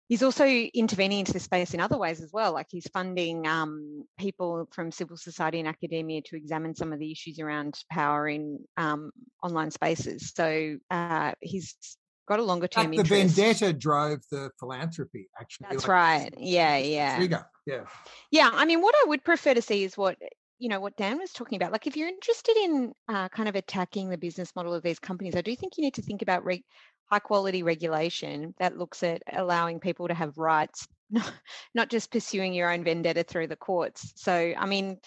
he's 0.08 0.22
also 0.22 0.46
intervening 0.46 1.20
into 1.20 1.32
the 1.32 1.40
space 1.40 1.74
in 1.74 1.80
other 1.80 1.98
ways 1.98 2.20
as 2.20 2.32
well. 2.32 2.52
Like 2.52 2.66
he's 2.70 2.86
funding 2.88 3.46
um, 3.46 4.04
people 4.18 4.68
from 4.72 4.90
civil 4.90 5.16
society 5.16 5.58
and 5.58 5.68
academia 5.68 6.22
to 6.22 6.36
examine 6.36 6.74
some 6.74 6.92
of 6.92 6.98
the 6.98 7.10
issues 7.10 7.38
around 7.38 7.78
power 7.90 8.28
in 8.28 8.60
um, 8.76 9.10
online 9.42 9.70
spaces. 9.70 10.32
So 10.34 10.78
uh, 10.90 11.32
he's 11.40 11.76
got 12.28 12.38
a 12.38 12.42
longer 12.42 12.68
term 12.68 12.90
The 12.90 13.02
vendetta 13.02 13.72
drove 13.72 14.20
the 14.30 14.50
philanthropy, 14.58 15.28
actually. 15.40 15.68
That's 15.70 15.88
like, 15.88 15.88
right. 15.88 16.34
Yeah, 16.38 16.76
yeah. 16.76 17.16
Trigger. 17.16 17.46
Yeah. 17.66 17.84
Yeah. 18.30 18.50
I 18.52 18.64
mean, 18.64 18.80
what 18.80 18.94
I 19.04 19.08
would 19.08 19.24
prefer 19.24 19.54
to 19.54 19.62
see 19.62 19.84
is 19.84 19.96
what 19.96 20.18
you 20.58 20.70
know 20.70 20.80
what 20.80 20.96
Dan 20.96 21.18
was 21.18 21.32
talking 21.32 21.56
about. 21.56 21.72
Like, 21.72 21.86
if 21.86 21.96
you're 21.96 22.08
interested 22.08 22.56
in 22.56 22.92
uh, 23.08 23.28
kind 23.28 23.48
of 23.48 23.56
attacking 23.56 24.08
the 24.08 24.16
business 24.18 24.54
model 24.56 24.72
of 24.72 24.82
these 24.82 24.98
companies, 24.98 25.36
I 25.36 25.42
do 25.42 25.54
think 25.54 25.76
you 25.76 25.84
need 25.84 25.94
to 25.94 26.02
think 26.02 26.22
about 26.22 26.44
re- 26.44 26.64
high 27.10 27.18
quality 27.18 27.62
regulation 27.62 28.54
that 28.58 28.76
looks 28.76 29.02
at 29.02 29.22
allowing 29.32 29.80
people 29.80 30.08
to 30.08 30.14
have 30.14 30.38
rights, 30.38 30.86
not 31.74 31.90
just 31.90 32.10
pursuing 32.10 32.52
your 32.52 32.72
own 32.72 32.84
vendetta 32.84 33.24
through 33.24 33.46
the 33.46 33.56
courts. 33.56 34.12
So, 34.16 34.52
I 34.56 34.66
mean, 34.66 34.98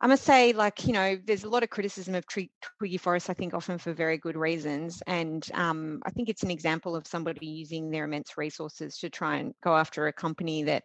I 0.00 0.08
must 0.08 0.24
say, 0.24 0.52
like, 0.52 0.84
you 0.86 0.92
know, 0.92 1.16
there's 1.24 1.44
a 1.44 1.48
lot 1.48 1.62
of 1.62 1.70
criticism 1.70 2.16
of 2.16 2.26
Twiggy 2.26 2.96
Forrest, 2.96 3.30
I 3.30 3.34
think, 3.34 3.54
often 3.54 3.78
for 3.78 3.92
very 3.92 4.18
good 4.18 4.36
reasons. 4.36 5.00
And 5.06 5.48
um, 5.54 6.00
I 6.04 6.10
think 6.10 6.28
it's 6.28 6.42
an 6.42 6.50
example 6.50 6.96
of 6.96 7.06
somebody 7.06 7.46
using 7.46 7.90
their 7.90 8.04
immense 8.04 8.36
resources 8.36 8.98
to 8.98 9.10
try 9.10 9.36
and 9.36 9.54
go 9.62 9.76
after 9.76 10.08
a 10.08 10.12
company 10.12 10.64
that 10.64 10.82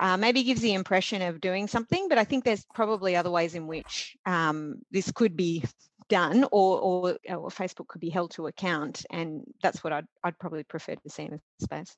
uh, 0.00 0.16
maybe 0.16 0.42
gives 0.42 0.60
the 0.60 0.74
impression 0.74 1.22
of 1.22 1.40
doing 1.40 1.68
something, 1.68 2.08
but 2.08 2.18
I 2.18 2.24
think 2.24 2.44
there's 2.44 2.66
probably 2.74 3.14
other 3.14 3.30
ways 3.30 3.54
in 3.54 3.68
which 3.68 4.16
um, 4.26 4.80
this 4.90 5.12
could 5.12 5.36
be 5.36 5.64
done 6.12 6.44
or, 6.52 6.78
or, 6.78 7.18
or, 7.30 7.48
Facebook 7.48 7.88
could 7.88 8.02
be 8.02 8.10
held 8.10 8.32
to 8.32 8.46
account. 8.46 9.06
And 9.10 9.42
that's 9.62 9.82
what 9.82 9.94
I'd, 9.94 10.04
I'd 10.22 10.38
probably 10.38 10.62
prefer 10.62 10.94
to 10.94 11.10
see 11.10 11.22
in 11.22 11.30
this 11.30 11.40
space. 11.62 11.96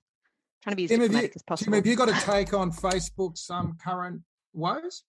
Trying 0.63 0.73
to 0.73 0.77
be 0.77 0.85
as 0.85 0.91
Tim, 0.91 1.01
diplomatic 1.01 1.31
you, 1.31 1.35
as 1.35 1.43
possible. 1.43 1.65
Tim, 1.65 1.75
have 1.75 1.87
you 1.87 1.97
got 1.97 2.09
a 2.09 2.13
take 2.25 2.55
on 2.55 2.71
Facebook's 2.71 3.51
um, 3.51 3.77
current 3.85 4.23
woes? 4.53 5.03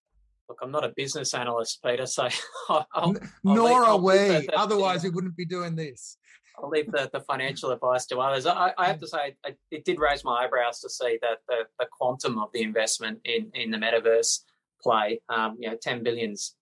Look, 0.50 0.58
I'm 0.64 0.72
not 0.72 0.84
a 0.84 0.92
business 0.96 1.36
analyst, 1.36 1.84
Peter, 1.86 2.08
so 2.08 2.28
I'll, 2.70 2.88
I'll 2.96 3.16
nor 3.44 3.70
leave, 3.70 3.78
are 3.78 3.98
we. 3.98 4.48
Otherwise, 4.56 5.04
we 5.04 5.12
wouldn't 5.12 5.38
be 5.38 5.46
doing 5.46 5.76
this. 5.76 6.18
I'll 6.58 6.70
leave 6.70 6.92
the, 6.92 7.08
the 7.14 7.20
financial 7.20 7.70
advice 7.70 8.08
to 8.08 8.18
others. 8.18 8.48
I, 8.48 8.74
I 8.76 8.88
have 8.88 9.00
to 9.02 9.08
say, 9.08 9.36
I, 9.46 9.56
it 9.70 9.86
did 9.86 10.00
raise 10.00 10.24
my 10.24 10.46
eyebrows 10.46 10.80
to 10.80 10.90
see 10.90 11.20
that 11.22 11.40
the, 11.48 11.66
the 11.78 11.86
quantum 11.92 12.40
of 12.40 12.50
the 12.54 12.64
investment 12.64 13.20
in, 13.24 13.52
in 13.54 13.70
the 13.70 13.78
metaverse 13.78 14.40
play, 14.82 15.22
um, 15.30 15.58
you 15.60 15.70
know, 15.70 15.78
10 15.80 16.02
billion's 16.02 16.56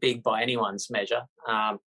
big 0.00 0.22
by 0.22 0.42
anyone's 0.42 0.88
measure. 0.88 1.22
Um, 1.46 1.78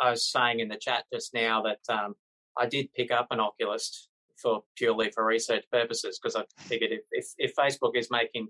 I 0.00 0.10
was 0.10 0.30
saying 0.30 0.60
in 0.60 0.68
the 0.68 0.76
chat 0.76 1.04
just 1.12 1.34
now 1.34 1.62
that 1.62 1.94
um, 1.94 2.14
I 2.56 2.66
did 2.66 2.92
pick 2.94 3.10
up 3.10 3.28
an 3.30 3.40
Oculus 3.40 4.08
for 4.40 4.62
purely 4.76 5.10
for 5.10 5.24
research 5.24 5.64
purposes 5.70 6.18
because 6.20 6.36
I 6.36 6.44
figured 6.62 6.92
if, 6.92 7.02
if, 7.10 7.26
if 7.38 7.54
Facebook 7.54 7.96
is 7.96 8.08
making 8.10 8.48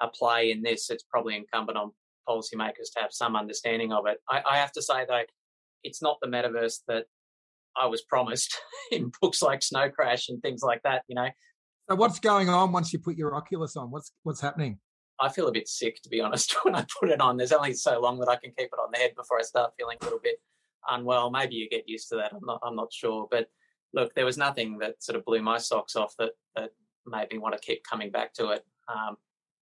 a 0.00 0.08
play 0.08 0.50
in 0.50 0.62
this, 0.62 0.90
it's 0.90 1.04
probably 1.04 1.36
incumbent 1.36 1.78
on 1.78 1.92
policymakers 2.28 2.92
to 2.94 3.00
have 3.00 3.12
some 3.12 3.36
understanding 3.36 3.92
of 3.92 4.06
it. 4.06 4.18
I, 4.28 4.42
I 4.48 4.56
have 4.58 4.72
to 4.72 4.82
say 4.82 5.04
though, 5.08 5.22
it's 5.82 6.02
not 6.02 6.18
the 6.22 6.28
metaverse 6.28 6.80
that 6.88 7.04
I 7.76 7.86
was 7.86 8.02
promised 8.02 8.56
in 8.92 9.10
books 9.20 9.42
like 9.42 9.62
Snow 9.62 9.90
Crash 9.90 10.28
and 10.28 10.40
things 10.42 10.62
like 10.62 10.82
that. 10.84 11.02
You 11.08 11.16
know. 11.16 11.28
So 11.90 11.96
what's 11.96 12.18
going 12.18 12.48
on 12.48 12.72
once 12.72 12.92
you 12.92 12.98
put 12.98 13.16
your 13.16 13.34
Oculus 13.34 13.76
on? 13.76 13.90
What's 13.90 14.12
what's 14.22 14.40
happening? 14.40 14.78
I 15.20 15.28
feel 15.28 15.46
a 15.46 15.52
bit 15.52 15.68
sick 15.68 16.02
to 16.02 16.08
be 16.08 16.20
honest 16.20 16.56
when 16.64 16.74
I 16.74 16.86
put 17.00 17.10
it 17.10 17.20
on. 17.20 17.36
There's 17.36 17.52
only 17.52 17.74
so 17.74 18.00
long 18.00 18.18
that 18.20 18.28
I 18.28 18.36
can 18.36 18.52
keep 18.56 18.68
it 18.72 18.78
on 18.82 18.90
the 18.92 18.98
head 18.98 19.12
before 19.16 19.38
I 19.38 19.42
start 19.42 19.72
feeling 19.76 19.98
a 20.00 20.04
little 20.04 20.20
bit 20.22 20.36
unwell. 20.88 21.30
Maybe 21.30 21.54
you 21.54 21.68
get 21.68 21.88
used 21.88 22.08
to 22.10 22.16
that. 22.16 22.32
I'm 22.32 22.44
not. 22.44 22.60
I'm 22.62 22.76
not 22.76 22.92
sure. 22.92 23.26
But 23.30 23.48
look, 23.92 24.14
there 24.14 24.24
was 24.24 24.38
nothing 24.38 24.78
that 24.78 25.02
sort 25.02 25.16
of 25.16 25.24
blew 25.24 25.42
my 25.42 25.58
socks 25.58 25.96
off 25.96 26.14
that 26.18 26.32
that 26.56 26.70
made 27.06 27.30
me 27.30 27.38
want 27.38 27.54
to 27.54 27.60
keep 27.60 27.82
coming 27.84 28.10
back 28.10 28.32
to 28.34 28.50
it. 28.50 28.64
Um, 28.88 29.16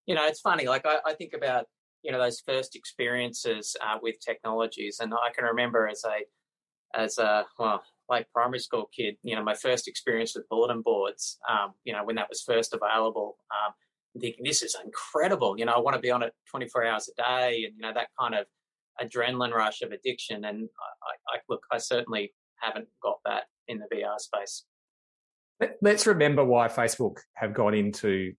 you 0.06 0.14
know, 0.14 0.26
it's 0.26 0.40
funny. 0.40 0.66
Like 0.66 0.86
I, 0.86 0.98
I, 1.06 1.14
think 1.14 1.32
about 1.32 1.66
you 2.02 2.12
know 2.12 2.18
those 2.18 2.40
first 2.40 2.76
experiences 2.76 3.76
uh, 3.80 3.98
with 4.02 4.16
technologies, 4.20 4.98
and 5.00 5.12
I 5.14 5.32
can 5.34 5.44
remember 5.44 5.88
as 5.88 6.04
a 6.04 6.98
as 6.98 7.18
a 7.18 7.46
well 7.58 7.82
like 8.08 8.30
primary 8.32 8.58
school 8.58 8.90
kid, 8.94 9.16
you 9.22 9.34
know, 9.34 9.42
my 9.42 9.54
first 9.54 9.88
experience 9.88 10.34
with 10.34 10.48
bulletin 10.50 10.82
boards, 10.82 11.38
um, 11.48 11.72
you 11.84 11.92
know, 11.92 12.04
when 12.04 12.16
that 12.16 12.28
was 12.28 12.42
first 12.42 12.74
available, 12.74 13.36
um, 13.50 13.72
thinking 14.20 14.44
this 14.44 14.62
is 14.62 14.76
incredible. 14.84 15.58
You 15.58 15.64
know, 15.64 15.72
I 15.72 15.78
want 15.78 15.96
to 15.96 16.00
be 16.00 16.10
on 16.10 16.22
it 16.22 16.34
24 16.50 16.84
hours 16.84 17.08
a 17.08 17.22
day, 17.22 17.64
and 17.64 17.74
you 17.76 17.82
know 17.82 17.92
that 17.94 18.08
kind 18.18 18.34
of 18.34 18.46
adrenaline 19.00 19.52
rush 19.52 19.82
of 19.82 19.92
addiction. 19.92 20.44
And 20.44 20.68
I, 21.30 21.36
I 21.36 21.38
look, 21.48 21.62
I 21.70 21.78
certainly 21.78 22.32
haven't 22.60 22.88
got 23.02 23.18
that 23.24 23.44
in 23.68 23.78
the 23.78 23.96
VR 23.96 24.18
space. 24.18 24.64
Let's 25.80 26.06
remember 26.06 26.44
why 26.44 26.68
Facebook 26.68 27.18
have 27.34 27.54
gone 27.54 27.74
into 27.74 28.32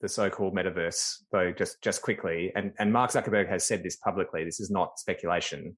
the 0.00 0.08
so-called 0.08 0.54
metaverse, 0.54 1.22
though. 1.32 1.50
Just 1.50 1.82
just 1.82 2.02
quickly, 2.02 2.52
and 2.54 2.72
and 2.78 2.92
Mark 2.92 3.10
Zuckerberg 3.10 3.48
has 3.48 3.66
said 3.66 3.82
this 3.82 3.96
publicly. 3.96 4.44
This 4.44 4.60
is 4.60 4.70
not 4.70 4.98
speculation 4.98 5.76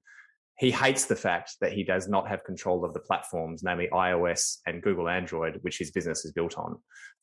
he 0.61 0.71
hates 0.71 1.07
the 1.07 1.17
fact 1.17 1.57
that 1.63 1.73
he 1.73 1.83
does 1.83 2.07
not 2.07 2.29
have 2.29 2.45
control 2.45 2.85
of 2.85 2.93
the 2.93 3.01
platforms, 3.01 3.63
namely 3.63 3.89
iOS 3.95 4.59
and 4.67 4.83
Google 4.83 5.09
Android, 5.09 5.59
which 5.63 5.79
his 5.79 5.91
business 5.91 6.27
is 6.27 6.33
built 6.33 6.59
on. 6.59 6.77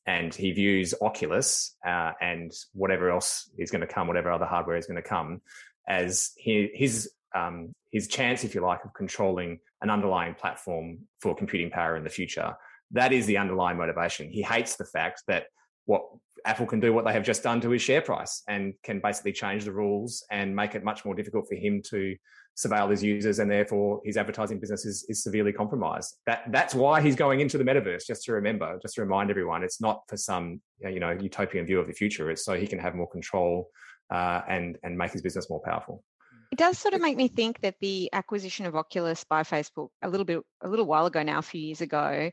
And 0.06 0.34
he 0.34 0.50
views 0.50 0.92
Oculus 1.00 1.76
uh, 1.86 2.12
and 2.20 2.50
whatever 2.72 3.12
else 3.12 3.48
is 3.56 3.70
going 3.70 3.82
to 3.82 3.86
come, 3.86 4.08
whatever 4.08 4.32
other 4.32 4.44
hardware 4.44 4.76
is 4.76 4.86
going 4.86 5.00
to 5.00 5.08
come, 5.08 5.40
as 5.88 6.32
his 6.36 7.10
um, 7.34 7.72
his 7.90 8.08
chance, 8.08 8.44
if 8.44 8.54
you 8.54 8.60
like, 8.60 8.84
of 8.84 8.94
controlling 8.94 9.58
an 9.82 9.90
underlying 9.90 10.34
platform 10.34 10.98
for 11.20 11.34
computing 11.34 11.70
power 11.70 11.96
in 11.96 12.04
the 12.04 12.10
future. 12.10 12.54
That 12.90 13.12
is 13.12 13.26
the 13.26 13.38
underlying 13.38 13.78
motivation. 13.78 14.30
He 14.30 14.42
hates 14.42 14.76
the 14.76 14.84
fact 14.84 15.22
that 15.28 15.46
what 15.84 16.02
Apple 16.44 16.66
can 16.66 16.80
do 16.80 16.92
what 16.92 17.04
they 17.04 17.12
have 17.12 17.24
just 17.24 17.42
done 17.42 17.60
to 17.60 17.70
his 17.70 17.82
share 17.82 18.00
price 18.00 18.42
and 18.48 18.74
can 18.82 19.00
basically 19.00 19.32
change 19.32 19.64
the 19.64 19.72
rules 19.72 20.24
and 20.30 20.54
make 20.54 20.74
it 20.74 20.84
much 20.84 21.04
more 21.04 21.14
difficult 21.14 21.46
for 21.48 21.54
him 21.54 21.82
to 21.90 22.16
surveil 22.56 22.90
his 22.90 23.02
users 23.02 23.38
and 23.38 23.50
therefore 23.50 24.00
his 24.04 24.16
advertising 24.16 24.58
business 24.58 24.84
is, 24.84 25.04
is 25.08 25.22
severely 25.22 25.52
compromised. 25.52 26.16
That 26.26 26.44
that's 26.50 26.74
why 26.74 27.00
he's 27.00 27.16
going 27.16 27.40
into 27.40 27.58
the 27.58 27.64
metaverse. 27.64 28.06
Just 28.06 28.24
to 28.24 28.32
remember, 28.32 28.78
just 28.82 28.94
to 28.96 29.02
remind 29.02 29.30
everyone, 29.30 29.62
it's 29.62 29.80
not 29.80 30.02
for 30.08 30.16
some 30.16 30.60
you 30.80 31.00
know 31.00 31.10
utopian 31.10 31.66
view 31.66 31.80
of 31.80 31.86
the 31.86 31.92
future. 31.92 32.30
It's 32.30 32.44
so 32.44 32.54
he 32.54 32.66
can 32.66 32.78
have 32.78 32.94
more 32.94 33.08
control 33.08 33.70
uh, 34.10 34.42
and 34.48 34.78
and 34.82 34.96
make 34.96 35.12
his 35.12 35.22
business 35.22 35.48
more 35.50 35.60
powerful. 35.64 36.02
It 36.50 36.58
does 36.58 36.78
sort 36.78 36.94
of 36.94 37.02
make 37.02 37.16
me 37.16 37.28
think 37.28 37.60
that 37.60 37.74
the 37.80 38.08
acquisition 38.12 38.64
of 38.64 38.74
Oculus 38.74 39.22
by 39.24 39.42
Facebook 39.42 39.88
a 40.02 40.08
little 40.08 40.24
bit 40.24 40.40
a 40.62 40.68
little 40.68 40.86
while 40.86 41.06
ago 41.06 41.22
now, 41.22 41.38
a 41.38 41.42
few 41.42 41.60
years 41.60 41.80
ago, 41.80 42.30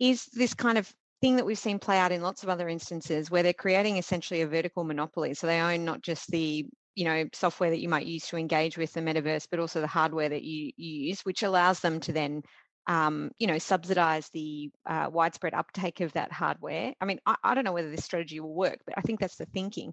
is 0.00 0.26
this 0.26 0.54
kind 0.54 0.78
of 0.78 0.92
thing 1.20 1.36
that 1.36 1.46
we've 1.46 1.58
seen 1.58 1.78
play 1.78 1.98
out 1.98 2.12
in 2.12 2.22
lots 2.22 2.42
of 2.42 2.48
other 2.48 2.68
instances 2.68 3.30
where 3.30 3.42
they're 3.42 3.52
creating 3.52 3.96
essentially 3.96 4.42
a 4.42 4.46
vertical 4.46 4.84
monopoly. 4.84 5.34
So 5.34 5.46
they 5.46 5.60
own 5.60 5.84
not 5.84 6.02
just 6.02 6.30
the 6.30 6.66
you 6.96 7.04
know 7.04 7.26
software 7.32 7.70
that 7.70 7.80
you 7.80 7.88
might 7.88 8.06
use 8.06 8.26
to 8.26 8.36
engage 8.36 8.76
with 8.76 8.92
the 8.94 9.00
metaverse 9.00 9.46
but 9.48 9.60
also 9.60 9.80
the 9.80 9.86
hardware 9.86 10.30
that 10.30 10.42
you, 10.42 10.72
use 10.76 11.20
which 11.20 11.42
allows 11.42 11.78
them 11.80 12.00
to 12.00 12.12
then 12.12 12.42
um, 12.88 13.30
you 13.38 13.46
know 13.46 13.58
subsidize 13.58 14.30
the 14.32 14.70
uh, 14.86 15.08
widespread 15.12 15.54
uptake 15.54 16.00
of 16.00 16.12
that 16.14 16.32
hardware 16.32 16.94
i 17.00 17.04
mean 17.04 17.20
I, 17.26 17.36
I 17.44 17.54
don't 17.54 17.64
know 17.64 17.72
whether 17.72 17.90
this 17.90 18.04
strategy 18.04 18.40
will 18.40 18.54
work 18.54 18.78
but 18.86 18.94
i 18.96 19.02
think 19.02 19.20
that's 19.20 19.36
the 19.36 19.46
thinking 19.46 19.92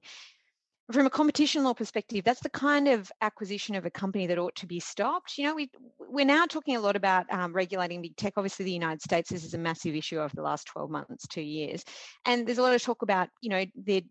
from 0.92 1.06
a 1.06 1.10
competition 1.10 1.64
law 1.64 1.74
perspective, 1.74 2.26
that's 2.26 2.42
the 2.42 2.50
kind 2.50 2.88
of 2.88 3.12
acquisition 3.22 3.76
of 3.76 3.86
a 3.86 3.90
company 3.90 4.28
that 4.28 4.38
ought 4.38 4.56
to 4.56 4.68
be 4.68 4.80
stopped. 4.80 5.38
You 5.38 5.46
know, 5.46 5.56
we 5.56 5.70
we're 6.00 6.26
now 6.26 6.46
talking 6.46 6.76
a 6.76 6.82
lot 6.82 6.96
about 6.96 7.26
um, 7.32 7.54
regulating 7.54 8.02
big 8.02 8.18
tech. 8.18 8.34
Obviously, 8.36 8.66
the 8.66 8.72
United 8.72 9.02
States 9.02 9.30
this 9.30 9.46
is 9.46 9.54
a 9.54 9.58
massive 9.58 9.96
issue 9.96 10.20
over 10.20 10.36
the 10.36 10.42
last 10.42 10.66
12 10.68 10.90
months, 10.90 11.26
two 11.28 11.42
years, 11.42 11.86
and 12.26 12.46
there's 12.46 12.58
a 12.58 12.62
lot 12.62 12.76
of 12.76 12.82
talk 12.82 13.02
about 13.02 13.30
you 13.42 13.50
know 13.50 13.66
the 13.86 14.04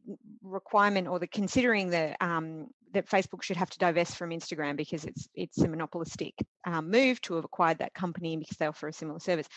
requirement 0.43 1.09
or 1.09 1.19
the 1.19 1.26
considering 1.26 1.91
the 1.91 2.17
um, 2.25 2.69
that 2.95 3.09
Facebook 3.09 3.43
should 3.43 3.57
have 3.57 3.71
to 3.71 3.79
divest 3.79 4.17
from 4.17 4.31
Instagram 4.31 4.76
because 4.76 5.05
it's 5.05 5.29
it's 5.35 5.59
a 5.59 5.69
monopolistic 5.69 6.35
um, 6.67 6.91
move 6.91 7.21
to 7.23 7.35
have 7.35 7.45
acquired 7.45 7.79
that 7.79 7.93
company 7.93 8.37
because 8.37 8.57
they 8.57 8.67
offer 8.67 8.88
a 8.88 8.93
similar 8.93 9.21
service. 9.21 9.49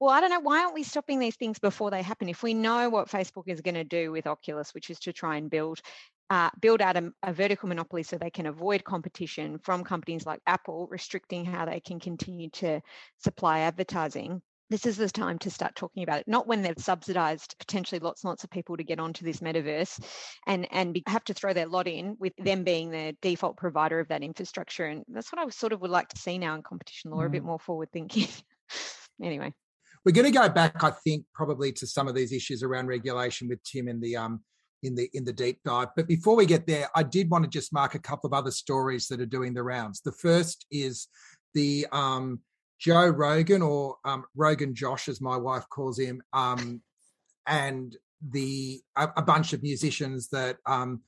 Well, 0.00 0.10
I 0.10 0.20
don't 0.20 0.30
know. 0.30 0.40
Why 0.40 0.60
aren't 0.60 0.74
we 0.74 0.82
stopping 0.82 1.20
these 1.20 1.36
things 1.36 1.58
before 1.58 1.90
they 1.90 2.02
happen? 2.02 2.28
If 2.28 2.42
we 2.42 2.52
know 2.52 2.90
what 2.90 3.08
Facebook 3.08 3.44
is 3.46 3.60
going 3.60 3.76
to 3.76 3.84
do 3.84 4.10
with 4.10 4.26
Oculus, 4.26 4.74
which 4.74 4.90
is 4.90 4.98
to 5.00 5.12
try 5.12 5.36
and 5.36 5.48
build 5.48 5.80
uh, 6.30 6.50
build 6.60 6.80
out 6.80 6.96
a, 6.96 7.12
a, 7.22 7.32
vertical 7.32 7.68
monopoly 7.68 8.02
so 8.02 8.16
they 8.16 8.30
can 8.30 8.46
avoid 8.46 8.84
competition 8.84 9.58
from 9.58 9.84
companies 9.84 10.24
like 10.24 10.40
Apple, 10.46 10.88
restricting 10.90 11.44
how 11.44 11.66
they 11.66 11.80
can 11.80 12.00
continue 12.00 12.48
to 12.50 12.80
supply 13.18 13.60
advertising. 13.60 14.40
this 14.70 14.86
is 14.86 14.96
the 14.96 15.08
time 15.08 15.38
to 15.38 15.50
start 15.50 15.76
talking 15.76 16.02
about 16.02 16.20
it 16.20 16.26
not 16.26 16.46
when 16.46 16.62
they've 16.62 16.78
subsidized 16.78 17.54
potentially 17.58 17.98
lots 17.98 18.24
and 18.24 18.30
lots 18.30 18.44
of 18.44 18.50
people 18.50 18.76
to 18.76 18.84
get 18.84 18.98
onto 18.98 19.24
this 19.24 19.40
metaverse 19.40 20.02
and 20.46 20.66
and 20.72 20.94
be, 20.94 21.02
have 21.06 21.24
to 21.24 21.34
throw 21.34 21.52
their 21.52 21.66
lot 21.66 21.86
in 21.86 22.16
with 22.18 22.32
them 22.38 22.64
being 22.64 22.90
the 22.90 23.14
default 23.20 23.56
provider 23.56 24.00
of 24.00 24.08
that 24.08 24.22
infrastructure 24.22 24.86
and 24.86 25.04
that's 25.08 25.30
what 25.30 25.38
i 25.38 25.48
sort 25.50 25.72
of 25.72 25.80
would 25.82 25.90
like 25.90 26.08
to 26.08 26.18
see 26.18 26.38
now 26.38 26.54
in 26.54 26.62
competition 26.62 27.10
law 27.10 27.18
mm. 27.18 27.26
a 27.26 27.30
bit 27.30 27.42
mm. 27.42 27.46
more 27.46 27.58
forward 27.58 27.88
thinking 27.92 28.26
anyway 29.22 29.52
we're 30.04 30.12
going 30.12 30.24
to 30.24 30.38
go 30.38 30.48
back 30.48 30.82
i 30.82 30.90
think 30.90 31.24
probably 31.34 31.70
to 31.70 31.86
some 31.86 32.08
of 32.08 32.14
these 32.14 32.32
issues 32.32 32.62
around 32.62 32.86
regulation 32.86 33.48
with 33.48 33.62
tim 33.62 33.88
and 33.88 34.02
the 34.02 34.16
um 34.16 34.40
in 34.84 34.94
the 34.94 35.08
in 35.12 35.24
the 35.24 35.32
deep 35.32 35.60
dive. 35.64 35.88
But 35.96 36.08
before 36.08 36.36
we 36.36 36.46
get 36.46 36.66
there 36.66 36.88
i 36.94 37.02
did 37.02 37.30
want 37.30 37.44
to 37.44 37.50
just 37.50 37.72
mark 37.72 37.94
a 37.94 37.98
couple 37.98 38.28
of 38.28 38.34
other 38.34 38.50
stories 38.50 39.08
that 39.08 39.20
are 39.20 39.26
doing 39.26 39.54
the 39.54 39.62
rounds. 39.62 40.00
The 40.00 40.12
first 40.12 40.66
is 40.70 41.08
the 41.54 41.86
um 41.92 42.40
Joe 42.78 43.08
Rogan 43.08 43.62
or 43.62 43.96
um, 44.04 44.24
Rogan 44.36 44.74
Josh, 44.74 45.08
as 45.08 45.20
my 45.20 45.36
wife 45.36 45.64
calls 45.70 45.98
him, 45.98 46.20
um, 46.32 46.82
and 47.46 47.96
the 48.30 48.82
a, 48.96 49.08
a, 49.16 49.22
bunch 49.22 49.52
of 49.52 49.62
musicians 49.62 50.28
that 50.28 50.58
um, 50.66 51.00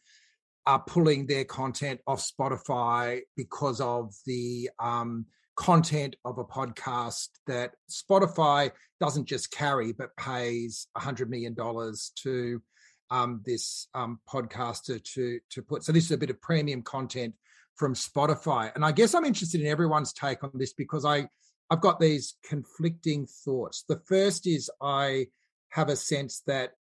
are 0.67 0.83
pulling 0.87 1.27
their 1.27 1.45
content 1.45 2.01
off 2.07 2.27
Spotify 2.27 3.21
because 3.37 3.81
of 3.81 4.15
the 4.27 4.71
um, 4.79 5.27
content 5.57 6.17
of 6.25 6.39
a 6.39 6.45
podcast 6.45 7.29
that 7.47 7.73
Spotify 7.91 8.71
doesn't 9.01 9.27
just 9.27 9.51
carry 9.51 9.93
but 9.93 10.17
pays 10.17 10.87
a 10.97 11.01
hundred 11.01 11.31
million 11.31 11.55
dollars 11.55 12.13
to 12.23 12.63
um, 13.11 13.43
this 13.45 13.89
um, 13.95 14.21
podcaster 14.29 15.03
to 15.15 15.41
to 15.51 15.63
put. 15.63 15.85
So 15.85 15.93
this 15.93 16.05
is 16.05 16.13
a 16.13 16.19
bit 16.19 16.31
of 16.31 16.41
premium 16.41 16.83
content 16.83 17.35
from 17.75 17.95
Spotify, 17.95 18.75
and 18.75 18.85
I 18.85 18.93
guess 18.93 19.15
I'm 19.15 19.25
interested 19.25 19.61
in 19.61 19.67
everyone's 19.67 20.13
take 20.13 20.43
on 20.43 20.51
this 20.55 20.73
because 20.73 21.05
I 21.05 21.29
I've 21.71 21.81
got 21.81 22.01
these 22.01 22.37
conflicting 22.45 23.27
thoughts. 23.27 23.85
The 23.89 24.01
first 24.07 24.47
is 24.47 24.71
I 24.81 25.27
have 25.71 25.89
a 25.89 25.97
sense 25.97 26.43
that 26.47 26.73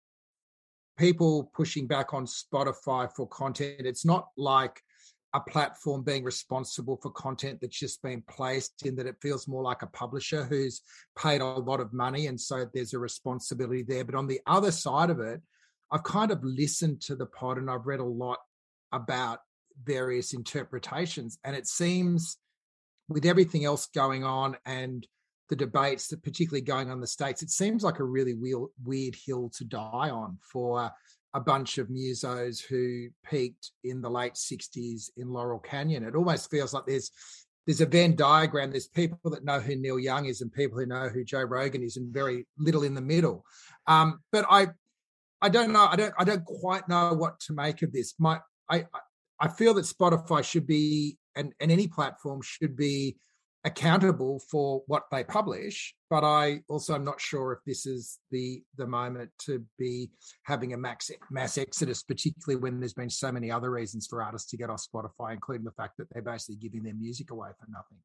people 0.97 1.50
pushing 1.54 1.87
back 1.87 2.14
on 2.14 2.26
Spotify 2.26 3.11
for 3.14 3.28
content, 3.28 3.87
it's 3.87 4.04
not 4.04 4.28
like 4.37 4.80
a 5.35 5.40
platform 5.40 6.02
being 6.02 6.25
responsible 6.25 6.97
for 7.02 7.11
content 7.11 7.61
that's 7.61 7.78
just 7.78 8.00
been 8.02 8.23
placed 8.23 8.87
in 8.87 8.97
that 8.97 9.06
it 9.06 9.16
feels 9.21 9.47
more 9.47 9.62
like 9.62 9.83
a 9.83 9.87
publisher 9.88 10.45
who's 10.45 10.80
paid 11.18 11.42
a 11.42 11.45
lot 11.45 11.78
of 11.78 11.92
money 11.92 12.26
and 12.26 12.40
so 12.40 12.64
there's 12.73 12.95
a 12.95 12.99
responsibility 12.99 13.83
there 13.83 14.04
but 14.04 14.14
on 14.14 14.26
the 14.26 14.40
other 14.47 14.71
side 14.71 15.11
of 15.11 15.21
it 15.21 15.42
i've 15.93 16.05
kind 16.05 16.31
of 16.31 16.43
listened 16.43 17.00
to 17.00 17.14
the 17.14 17.26
pod 17.26 17.59
and 17.59 17.71
i've 17.71 17.87
read 17.87 18.00
a 18.00 18.05
lot 18.05 18.38
about 18.93 19.40
various 19.85 20.33
interpretations 20.33 21.38
and 21.45 21.55
it 21.55 21.66
seems 21.66 22.38
with 23.09 23.25
everything 23.25 23.64
else 23.64 23.87
going 23.87 24.25
on 24.25 24.57
and 24.64 25.07
the 25.49 25.57
debates 25.57 26.09
that 26.09 26.23
particularly 26.23 26.61
going 26.61 26.88
on 26.88 26.95
in 26.95 27.00
the 27.00 27.07
states, 27.07 27.43
it 27.43 27.50
seems 27.50 27.85
like 27.85 27.99
a 27.99 28.05
really 28.05 28.35
weird, 28.35 29.14
hill 29.14 29.50
to 29.57 29.64
die 29.64 30.11
on 30.11 30.38
for 30.40 30.90
a 31.35 31.40
bunch 31.40 31.78
of 31.78 31.88
musos 31.88 32.64
who 32.64 33.09
peaked 33.28 33.71
in 33.85 34.00
the 34.00 34.11
late 34.11 34.35
60s 34.35 35.11
in 35.16 35.28
Laurel 35.28 35.59
Canyon. 35.59 36.05
It 36.05 36.16
almost 36.16 36.50
feels 36.50 36.73
like 36.73 36.87
there's 36.87 37.11
there's 37.66 37.81
a 37.81 37.87
Venn 37.87 38.14
diagram. 38.14 38.71
There's 38.71 38.87
people 38.87 39.31
that 39.31 39.45
know 39.45 39.59
who 39.59 39.75
Neil 39.75 39.99
Young 39.99 40.26
is 40.26 40.40
and 40.40 40.52
people 40.52 40.78
who 40.78 40.87
know 40.87 41.09
who 41.09 41.25
Joe 41.25 41.43
Rogan 41.43 41.83
is, 41.83 41.97
and 41.97 42.14
very 42.14 42.47
little 42.57 42.85
in 42.85 42.95
the 42.95 43.00
middle. 43.00 43.45
Um, 43.88 44.21
but 44.31 44.47
I 44.49 44.69
I 45.43 45.49
don't 45.49 45.73
know. 45.73 45.87
I 45.90 45.97
don't 45.97 46.14
I 46.19 46.25
don't 46.25 46.45
quite 46.45 46.88
know 46.88 47.12
what 47.12 47.38
to 47.40 47.52
make 47.52 47.83
of 47.83 47.93
this. 47.93 48.14
My 48.19 48.40
I 48.71 48.87
I 49.40 49.49
feel 49.49 49.75
that 49.75 49.85
Spotify 49.85 50.43
should 50.43 50.66
be 50.66 51.19
and, 51.37 51.52
and 51.61 51.71
any 51.71 51.87
platform 51.87 52.40
should 52.43 52.76
be 52.76 53.16
accountable 53.64 54.40
for 54.49 54.83
what 54.87 55.02
they 55.11 55.25
publish 55.25 55.93
but 56.09 56.23
i 56.23 56.61
also 56.69 56.95
am 56.95 57.02
not 57.02 57.21
sure 57.21 57.52
if 57.52 57.59
this 57.66 57.85
is 57.85 58.21
the 58.31 58.62
the 58.76 58.87
moment 58.87 59.28
to 59.40 59.64
be 59.76 60.09
having 60.45 60.73
a 60.73 60.76
max 60.76 61.11
mass 61.33 61.59
exodus 61.59 62.05
particularly 62.05 62.61
when 62.62 62.78
there's 62.78 62.95
been 62.95 63.11
so 63.11 63.33
many 63.33 63.50
other 63.50 63.73
reasons 63.73 64.07
for 64.07 64.23
artists 64.23 64.49
to 64.49 64.57
get 64.57 64.71
off 64.71 64.87
spotify 64.95 65.33
including 65.33 65.64
the 65.64 65.73
fact 65.73 65.97
that 65.99 66.07
they're 66.12 66.23
basically 66.23 66.55
giving 66.55 66.85
their 66.85 66.95
music 66.95 67.33
away 67.33 67.49
for 67.59 67.66
nothing 67.69 67.99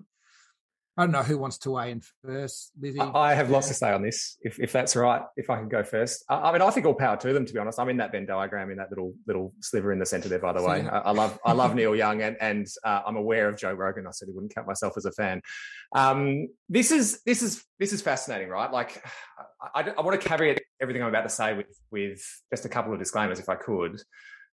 I 0.97 1.03
don't 1.03 1.11
know 1.11 1.23
who 1.23 1.37
wants 1.37 1.57
to 1.59 1.71
weigh 1.71 1.91
in 1.91 2.01
first, 2.21 2.73
Lizzie. 2.79 2.99
I 2.99 3.33
have 3.33 3.49
lots 3.49 3.69
to 3.69 3.73
say 3.73 3.93
on 3.93 4.01
this, 4.01 4.37
if, 4.41 4.59
if 4.59 4.73
that's 4.73 4.93
right. 4.93 5.21
If 5.37 5.49
I 5.49 5.57
can 5.57 5.69
go 5.69 5.83
first, 5.83 6.25
I, 6.27 6.35
I 6.35 6.51
mean, 6.51 6.61
I 6.61 6.69
think 6.69 6.85
all 6.85 6.93
power 6.93 7.15
to 7.15 7.31
them. 7.31 7.45
To 7.45 7.53
be 7.53 7.59
honest, 7.59 7.79
I'm 7.79 7.87
in 7.87 7.97
that 7.97 8.11
Venn 8.11 8.25
diagram 8.25 8.71
in 8.71 8.77
that 8.77 8.89
little 8.89 9.13
little 9.25 9.53
sliver 9.61 9.93
in 9.93 9.99
the 9.99 10.05
center 10.05 10.27
there. 10.27 10.39
By 10.39 10.51
the 10.51 10.61
way, 10.61 10.85
I, 10.87 10.99
I 10.99 11.11
love 11.11 11.39
I 11.45 11.53
love 11.53 11.75
Neil 11.75 11.95
Young, 11.95 12.21
and 12.21 12.35
and 12.41 12.67
uh, 12.83 13.01
I'm 13.05 13.15
aware 13.15 13.47
of 13.47 13.57
Joe 13.57 13.71
Rogan. 13.71 14.05
I 14.05 14.11
said 14.11 14.27
he 14.27 14.33
wouldn't 14.33 14.53
count 14.53 14.67
myself 14.67 14.93
as 14.97 15.05
a 15.05 15.11
fan. 15.13 15.41
Um, 15.95 16.49
this 16.67 16.91
is 16.91 17.21
this 17.25 17.41
is 17.41 17.63
this 17.79 17.93
is 17.93 18.01
fascinating, 18.01 18.49
right? 18.49 18.71
Like, 18.71 19.01
I, 19.73 19.93
I 19.97 20.01
want 20.01 20.19
to 20.19 20.27
caveat 20.27 20.61
everything 20.81 21.03
I'm 21.03 21.09
about 21.09 21.23
to 21.23 21.29
say 21.29 21.53
with 21.53 21.67
with 21.89 22.21
just 22.51 22.65
a 22.65 22.69
couple 22.69 22.91
of 22.91 22.99
disclaimers, 22.99 23.39
if 23.39 23.47
I 23.47 23.55
could. 23.55 24.01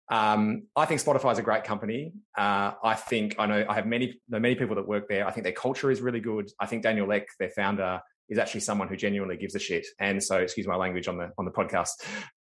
Um, 0.10 0.64
I 0.76 0.86
think 0.86 1.02
Spotify 1.02 1.34
is 1.34 1.40
a 1.40 1.44
great 1.44 1.64
company. 1.64 2.14
Uh, 2.38 2.72
I 2.84 2.96
think 2.96 3.36
I 3.40 3.46
know 3.46 3.66
I 3.68 3.74
have 3.74 3.86
many 3.86 4.20
know 4.30 4.40
many 4.40 4.56
people 4.56 4.76
that 4.76 4.88
work 4.88 5.08
there. 5.10 5.28
I 5.28 5.32
think 5.32 5.44
their 5.44 5.54
culture 5.54 5.92
is 5.92 6.02
really 6.02 6.22
good. 6.22 6.50
I 6.60 6.66
think 6.66 6.84
Daniel 6.84 7.12
Ek, 7.12 7.28
their 7.40 7.50
founder, 7.50 8.00
is 8.30 8.38
actually 8.38 8.62
someone 8.62 8.88
who 8.88 8.96
genuinely 8.96 9.38
gives 9.38 9.56
a 9.56 9.60
shit. 9.60 9.86
And 10.00 10.24
so, 10.24 10.38
excuse 10.38 10.68
my 10.68 10.76
language 10.76 11.08
on 11.08 11.18
the 11.18 11.32
on 11.38 11.46
the 11.46 11.52
podcast, 11.52 11.92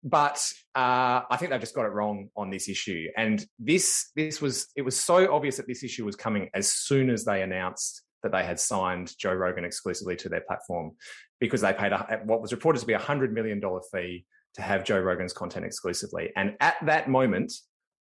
but 0.04 0.46
uh, 0.76 1.22
I 1.30 1.38
think 1.38 1.52
they've 1.52 1.60
just 1.60 1.76
got 1.76 1.86
it 1.86 1.94
wrong 1.94 2.30
on 2.36 2.50
this 2.50 2.68
issue. 2.68 3.08
And 3.16 3.46
this 3.60 4.12
this 4.16 4.42
was 4.42 4.68
it 4.76 4.82
was 4.82 5.00
so 5.00 5.34
obvious 5.34 5.58
that 5.58 5.68
this 5.68 5.84
issue 5.84 6.04
was 6.06 6.16
coming 6.16 6.50
as 6.54 6.72
soon 6.72 7.10
as 7.10 7.24
they 7.24 7.44
announced 7.44 8.02
that 8.24 8.32
they 8.32 8.44
had 8.44 8.60
signed 8.60 9.14
Joe 9.18 9.34
Rogan 9.34 9.66
exclusively 9.66 10.16
to 10.18 10.30
their 10.30 10.42
platform, 10.42 10.92
because 11.40 11.62
they 11.62 11.74
paid 11.74 11.92
a, 11.92 12.22
what 12.26 12.42
was 12.42 12.52
reported 12.52 12.80
to 12.80 12.86
be 12.86 12.94
a 12.94 13.00
hundred 13.00 13.34
million 13.34 13.60
dollar 13.60 13.82
fee 13.92 14.26
to 14.56 14.62
have 14.62 14.84
Joe 14.84 15.00
Rogan's 15.00 15.34
content 15.34 15.66
exclusively. 15.66 16.32
And 16.36 16.56
at 16.60 16.76
that 16.86 17.10
moment, 17.10 17.54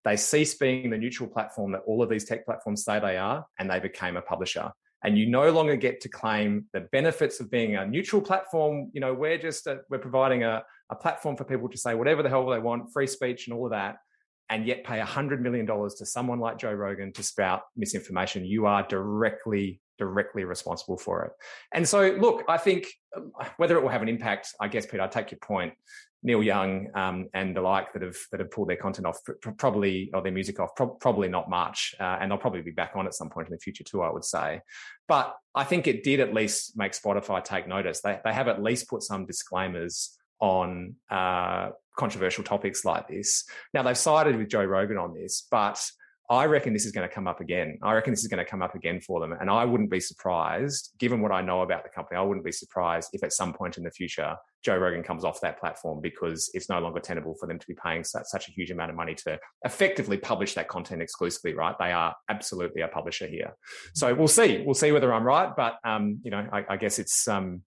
they 0.04 0.16
cease 0.16 0.54
being 0.54 0.90
the 0.90 0.98
neutral 0.98 1.28
platform 1.28 1.72
that 1.72 1.82
all 1.86 2.02
of 2.02 2.08
these 2.08 2.24
tech 2.24 2.44
platforms 2.44 2.84
say 2.84 2.98
they 3.00 3.16
are, 3.16 3.44
and 3.58 3.70
they 3.70 3.80
became 3.80 4.16
a 4.16 4.22
publisher. 4.22 4.70
And 5.04 5.16
you 5.16 5.26
no 5.26 5.50
longer 5.50 5.76
get 5.76 6.00
to 6.02 6.08
claim 6.08 6.66
the 6.72 6.80
benefits 6.92 7.38
of 7.40 7.50
being 7.50 7.76
a 7.76 7.86
neutral 7.86 8.20
platform. 8.20 8.90
You 8.92 9.00
know, 9.00 9.14
we're 9.14 9.38
just 9.38 9.66
a, 9.66 9.80
we're 9.90 9.98
providing 9.98 10.42
a, 10.42 10.62
a 10.90 10.96
platform 10.96 11.36
for 11.36 11.44
people 11.44 11.68
to 11.68 11.78
say 11.78 11.94
whatever 11.94 12.22
the 12.22 12.28
hell 12.28 12.46
they 12.46 12.58
want, 12.58 12.92
free 12.92 13.06
speech 13.06 13.46
and 13.46 13.56
all 13.56 13.66
of 13.66 13.70
that, 13.70 13.96
and 14.48 14.66
yet 14.66 14.84
pay 14.84 14.98
hundred 14.98 15.42
million 15.42 15.66
dollars 15.66 15.94
to 15.96 16.06
someone 16.06 16.40
like 16.40 16.58
Joe 16.58 16.72
Rogan 16.72 17.12
to 17.12 17.22
spout 17.22 17.62
misinformation. 17.76 18.44
You 18.44 18.66
are 18.66 18.82
directly 18.82 19.80
directly 19.98 20.44
responsible 20.44 20.96
for 20.96 21.24
it. 21.24 21.32
And 21.74 21.86
so, 21.86 22.16
look, 22.20 22.44
I 22.48 22.56
think 22.56 22.86
um, 23.16 23.32
whether 23.56 23.76
it 23.76 23.82
will 23.82 23.88
have 23.88 24.02
an 24.02 24.08
impact, 24.08 24.54
I 24.60 24.68
guess, 24.68 24.86
Peter, 24.86 25.02
I 25.02 25.08
take 25.08 25.32
your 25.32 25.40
point. 25.40 25.74
Neil 26.22 26.42
Young 26.42 26.88
um, 26.94 27.28
and 27.32 27.54
the 27.54 27.60
like 27.60 27.92
that 27.92 28.02
have 28.02 28.16
that 28.32 28.40
have 28.40 28.50
pulled 28.50 28.68
their 28.68 28.76
content 28.76 29.06
off, 29.06 29.18
probably 29.56 30.10
or 30.12 30.22
their 30.22 30.32
music 30.32 30.58
off, 30.58 30.74
pro- 30.74 30.88
probably 30.88 31.28
not 31.28 31.48
much, 31.48 31.94
uh, 32.00 32.18
and 32.20 32.30
they'll 32.30 32.38
probably 32.38 32.62
be 32.62 32.72
back 32.72 32.92
on 32.96 33.06
at 33.06 33.14
some 33.14 33.30
point 33.30 33.48
in 33.48 33.52
the 33.52 33.60
future 33.60 33.84
too. 33.84 34.02
I 34.02 34.10
would 34.10 34.24
say, 34.24 34.60
but 35.06 35.36
I 35.54 35.64
think 35.64 35.86
it 35.86 36.02
did 36.02 36.20
at 36.20 36.34
least 36.34 36.76
make 36.76 36.92
Spotify 36.92 37.42
take 37.44 37.68
notice. 37.68 38.00
They 38.00 38.18
they 38.24 38.32
have 38.32 38.48
at 38.48 38.62
least 38.62 38.88
put 38.88 39.02
some 39.02 39.26
disclaimers 39.26 40.18
on 40.40 40.94
uh, 41.10 41.70
controversial 41.96 42.44
topics 42.44 42.84
like 42.84 43.08
this. 43.08 43.44
Now 43.72 43.82
they've 43.82 43.98
sided 43.98 44.36
with 44.36 44.48
Joe 44.48 44.64
Rogan 44.64 44.98
on 44.98 45.14
this, 45.14 45.46
but 45.50 45.80
I 46.30 46.44
reckon 46.44 46.74
this 46.74 46.84
is 46.84 46.92
going 46.92 47.08
to 47.08 47.14
come 47.14 47.26
up 47.26 47.40
again. 47.40 47.78
I 47.82 47.94
reckon 47.94 48.12
this 48.12 48.20
is 48.20 48.28
going 48.28 48.44
to 48.44 48.50
come 48.50 48.60
up 48.60 48.74
again 48.74 49.00
for 49.00 49.18
them. 49.18 49.32
And 49.32 49.48
I 49.48 49.64
wouldn't 49.64 49.90
be 49.90 50.00
surprised, 50.00 50.92
given 50.98 51.22
what 51.22 51.32
I 51.32 51.40
know 51.40 51.62
about 51.62 51.84
the 51.84 51.88
company, 51.88 52.18
I 52.18 52.22
wouldn't 52.22 52.44
be 52.44 52.52
surprised 52.52 53.10
if 53.14 53.22
at 53.22 53.32
some 53.32 53.54
point 53.54 53.78
in 53.78 53.84
the 53.84 53.90
future, 53.90 54.36
Joe 54.62 54.76
Rogan 54.76 55.02
comes 55.02 55.24
off 55.24 55.40
that 55.40 55.58
platform 55.58 56.00
because 56.02 56.50
it's 56.52 56.68
no 56.68 56.80
longer 56.80 57.00
tenable 57.00 57.34
for 57.40 57.46
them 57.46 57.58
to 57.58 57.66
be 57.66 57.74
paying 57.74 58.04
such, 58.04 58.26
such 58.26 58.48
a 58.48 58.52
huge 58.52 58.70
amount 58.70 58.90
of 58.90 58.96
money 58.96 59.14
to 59.14 59.38
effectively 59.64 60.18
publish 60.18 60.52
that 60.54 60.68
content 60.68 61.00
exclusively, 61.00 61.54
right? 61.54 61.74
They 61.78 61.92
are 61.92 62.14
absolutely 62.28 62.82
a 62.82 62.88
publisher 62.88 63.26
here. 63.26 63.54
So 63.94 64.14
we'll 64.14 64.28
see. 64.28 64.62
We'll 64.66 64.74
see 64.74 64.92
whether 64.92 65.14
I'm 65.14 65.24
right. 65.24 65.50
But, 65.56 65.76
um, 65.82 66.20
you 66.22 66.30
know, 66.30 66.46
I, 66.52 66.64
I 66.68 66.76
guess 66.76 66.98
it's, 66.98 67.26
um, 67.26 67.62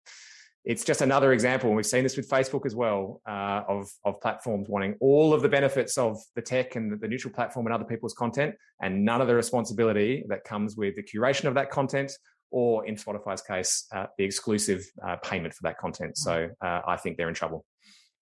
it's 0.64 0.84
just 0.84 1.02
another 1.02 1.34
example, 1.34 1.70
and 1.70 1.76
we've 1.76 1.86
seen 1.86 2.04
this 2.04 2.18
with 2.18 2.30
Facebook 2.30 2.66
as 2.66 2.76
well, 2.76 3.22
uh, 3.28 3.62
of 3.68 3.90
of 4.06 4.22
platforms 4.22 4.68
wanting 4.70 4.96
all 5.00 5.34
of 5.34 5.42
the 5.42 5.50
benefits 5.50 5.98
of 5.98 6.18
the 6.36 6.42
tech 6.42 6.76
and 6.76 7.00
the 7.00 7.08
neutral 7.08 7.34
platform 7.34 7.66
and 7.66 7.74
other 7.74 7.86
people's 7.86 8.14
content, 8.14 8.54
and 8.82 9.04
none 9.04 9.22
of 9.22 9.28
the 9.28 9.36
responsibility 9.36 10.24
that 10.30 10.44
comes 10.44 10.78
with 10.78 10.96
the 10.96 11.04
curation 11.04 11.46
of 11.46 11.56
that 11.56 11.72
content, 11.72 12.12
or 12.52 12.86
in 12.86 12.96
Spotify's 12.96 13.42
case, 13.42 13.88
uh, 13.96 14.06
the 14.18 14.24
exclusive 14.24 14.86
uh, 15.06 15.16
payment 15.18 15.54
for 15.54 15.64
that 15.64 15.78
content. 15.78 16.18
So 16.18 16.50
uh, 16.64 16.82
I 16.88 16.96
think 16.98 17.18
they're 17.18 17.30
in 17.30 17.34
trouble. 17.34 17.66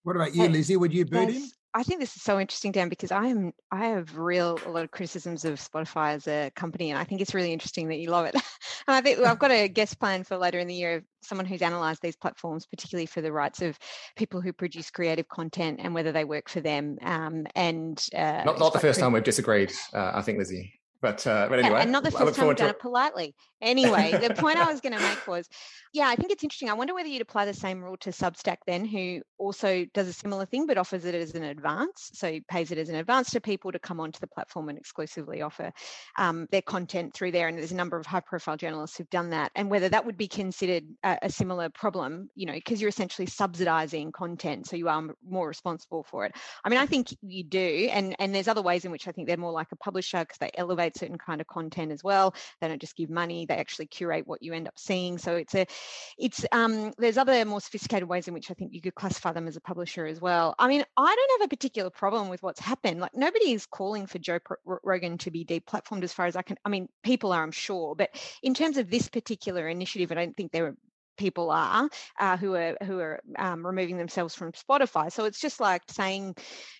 What 0.04 0.16
about 0.16 0.34
you, 0.34 0.48
Lizzie? 0.48 0.78
Would 0.78 0.94
you 0.94 1.06
boot 1.06 1.30
yes. 1.30 1.44
him? 1.44 1.50
I 1.74 1.84
think 1.84 2.00
this 2.00 2.16
is 2.16 2.24
so 2.24 2.40
interesting, 2.40 2.72
Dan, 2.72 2.90
because 2.90 3.12
I 3.12 3.28
am 3.28 3.52
I 3.72 3.86
have 3.88 4.18
real 4.18 4.60
a 4.66 4.70
lot 4.70 4.84
of 4.84 4.92
criticisms 4.92 5.46
of 5.46 5.60
Spotify 5.60 6.16
as 6.16 6.28
a 6.28 6.52
company, 6.56 6.90
and 6.90 6.98
I 6.98 7.04
think 7.04 7.22
it's 7.22 7.36
really 7.36 7.54
interesting 7.54 7.90
that 7.90 8.00
you 8.00 8.10
love 8.10 8.26
it. 8.26 8.34
and 8.88 8.96
I 8.96 9.02
think 9.02 9.20
well, 9.20 9.32
I've 9.32 9.40
got 9.40 9.52
a 9.52 9.68
guest 9.68 10.00
plan 10.00 10.24
for 10.24 10.38
later 10.38 10.58
in 10.60 10.68
the 10.68 10.74
year 10.74 10.96
of 10.96 11.04
someone 11.22 11.46
who's 11.46 11.62
analysed 11.62 12.02
these 12.02 12.16
platforms, 12.16 12.66
particularly 12.66 13.06
for 13.06 13.22
the 13.22 13.32
rights 13.32 13.62
of 13.62 13.78
people 14.16 14.42
who 14.42 14.52
produce 14.52 14.90
creative 14.90 15.28
content 15.28 15.80
and 21.04 21.24
whether 21.24 21.24
they 21.24 21.24
work 21.24 21.24
for 21.24 21.24
them. 21.24 21.24
And 21.24 21.24
not, 21.24 21.24
not 21.24 21.24
the 21.24 21.26
first 21.26 21.26
time 21.26 21.26
we've 21.26 21.26
disagreed, 21.26 21.26
I 21.26 21.26
think, 21.26 21.26
Lizzie. 21.26 21.26
But 21.26 21.28
uh, 21.28 21.48
but 21.50 21.60
anyway, 21.60 21.82
and 21.82 21.92
not 21.92 22.04
the 22.04 22.12
first 22.12 22.36
time 22.36 22.48
we've 22.48 22.58
done 22.58 22.70
it 22.70 22.80
politely. 22.80 23.36
Anyway, 23.62 24.12
the 24.12 24.34
point 24.34 24.58
I 24.58 24.72
was 24.72 24.82
going 24.82 24.94
to 24.98 25.00
make 25.02 25.28
was, 25.28 25.48
yeah, 25.94 26.08
I 26.08 26.16
think 26.16 26.32
it's 26.32 26.44
interesting. 26.44 26.70
I 26.70 26.74
wonder 26.74 26.94
whether 26.94 27.10
you'd 27.10 27.22
apply 27.22 27.46
the 27.46 27.54
same 27.54 27.84
rule 27.84 27.98
to 27.98 28.12
Substack 28.12 28.58
then, 28.68 28.86
who 28.86 29.22
also 29.38 29.86
does 29.94 30.08
a 30.08 30.14
similar 30.14 30.46
thing 30.46 30.66
but 30.66 30.78
offers 30.78 31.06
it 31.06 31.16
as 31.16 31.36
an 31.36 31.44
advance, 31.44 32.12
so 32.14 32.40
pays 32.50 32.72
it 32.72 32.78
as 32.78 32.90
an 32.90 32.96
advance 32.96 33.32
to 33.32 33.42
people 33.42 33.72
to 33.72 33.80
come 33.80 34.00
onto 34.00 34.20
the 34.20 34.28
platform 34.28 34.70
and 34.70 34.78
exclusively 34.78 35.42
offer 35.42 35.72
um, 36.18 36.48
their 36.52 36.62
content 36.62 37.14
through 37.14 37.32
there. 37.32 37.48
And 37.48 37.58
there's 37.58 37.72
a 37.72 37.76
number 37.76 37.98
of 37.98 38.06
high-profile 38.06 38.58
journalists 38.58 38.98
who've 38.98 39.10
done 39.10 39.30
that, 39.32 39.52
and 39.56 39.70
whether 39.70 39.90
that 39.90 40.06
would 40.06 40.18
be 40.18 40.28
considered 40.28 40.84
a, 41.04 41.18
a 41.24 41.30
similar 41.30 41.70
problem, 41.70 42.30
you 42.36 42.46
know, 42.46 42.54
because 42.54 42.82
you're 42.82 42.90
essentially 42.90 43.26
subsidizing 43.26 44.12
content, 44.12 44.68
so 44.68 44.76
you 44.76 44.90
are 44.90 45.04
more 45.28 45.48
responsible 45.48 46.04
for 46.04 46.26
it. 46.26 46.36
I 46.64 46.70
mean, 46.70 46.80
I 46.80 46.86
think 46.86 47.16
you 47.22 47.44
do, 47.44 47.90
and 47.92 48.16
and 48.20 48.34
there's 48.34 48.48
other 48.48 48.62
ways 48.62 48.86
in 48.86 48.92
which 48.92 49.08
I 49.08 49.12
think 49.12 49.28
they're 49.28 49.38
more 49.38 49.52
like 49.52 49.72
a 49.72 49.78
publisher 49.78 50.20
because 50.20 50.38
they 50.38 50.52
elevate 50.56 50.89
certain 50.98 51.18
kind 51.18 51.42
of 51.42 51.48
content 51.48 51.92
as 51.92 52.04
well. 52.04 52.34
They 52.62 52.68
don't 52.68 52.82
just 52.82 52.96
give 52.96 53.10
money; 53.10 53.46
they 53.46 53.56
actually 53.56 53.88
curate 53.88 54.28
what 54.28 54.42
you 54.42 54.54
end 54.54 54.68
up 54.68 54.78
seeing. 54.78 55.18
So 55.18 55.36
it's 55.36 55.56
a, 55.56 55.66
it's 56.18 56.46
um, 56.52 56.94
there's 56.98 57.18
other 57.18 57.44
more 57.46 57.62
sophisticated 57.62 58.08
ways 58.08 58.28
in 58.28 58.34
which 58.34 58.52
I 58.52 58.54
think 58.54 58.74
you 58.74 58.82
could 58.82 58.96
classify 58.96 59.32
them 59.32 59.48
as 59.48 59.56
a 59.56 59.62
publisher 59.62 60.06
as 60.06 60.22
well. 60.22 60.56
I 60.60 60.68
mean, 60.68 60.84
I 60.98 61.16
don't 61.16 61.42
have 61.42 61.48
a 61.48 61.50
particular 61.50 61.90
problem 61.90 62.30
with 62.30 62.44
what's 62.44 62.60
happened. 62.60 63.00
Like 63.00 63.16
nobody 63.16 63.52
is 63.52 63.66
calling 63.66 64.08
for 64.08 64.20
Joe 64.20 64.40
Rogan 64.66 65.18
to 65.20 65.32
be 65.32 65.46
deplatformed, 65.46 66.04
as 66.04 66.14
far 66.14 66.26
as 66.26 66.36
I 66.36 66.42
can. 66.42 66.58
I 66.66 66.70
mean, 66.70 66.90
people 67.04 67.32
are, 67.32 67.44
I'm 67.44 67.52
sure, 67.52 67.96
but 67.96 68.10
in 68.44 68.54
terms 68.54 68.78
of 68.78 68.90
this 68.90 69.10
particular 69.10 69.68
initiative, 69.68 70.12
I 70.12 70.16
don't 70.16 70.36
think 70.36 70.52
there 70.52 70.76
people 71.20 71.52
are 71.52 71.88
uh, 72.20 72.38
who 72.38 72.56
are 72.56 72.76
who 72.84 73.00
are 73.00 73.20
um, 73.38 73.66
removing 73.66 73.98
themselves 73.98 74.34
from 74.34 74.52
Spotify. 74.54 75.12
So 75.12 75.26
it's 75.26 75.40
just 75.40 75.60
like 75.60 75.84
saying 75.90 76.36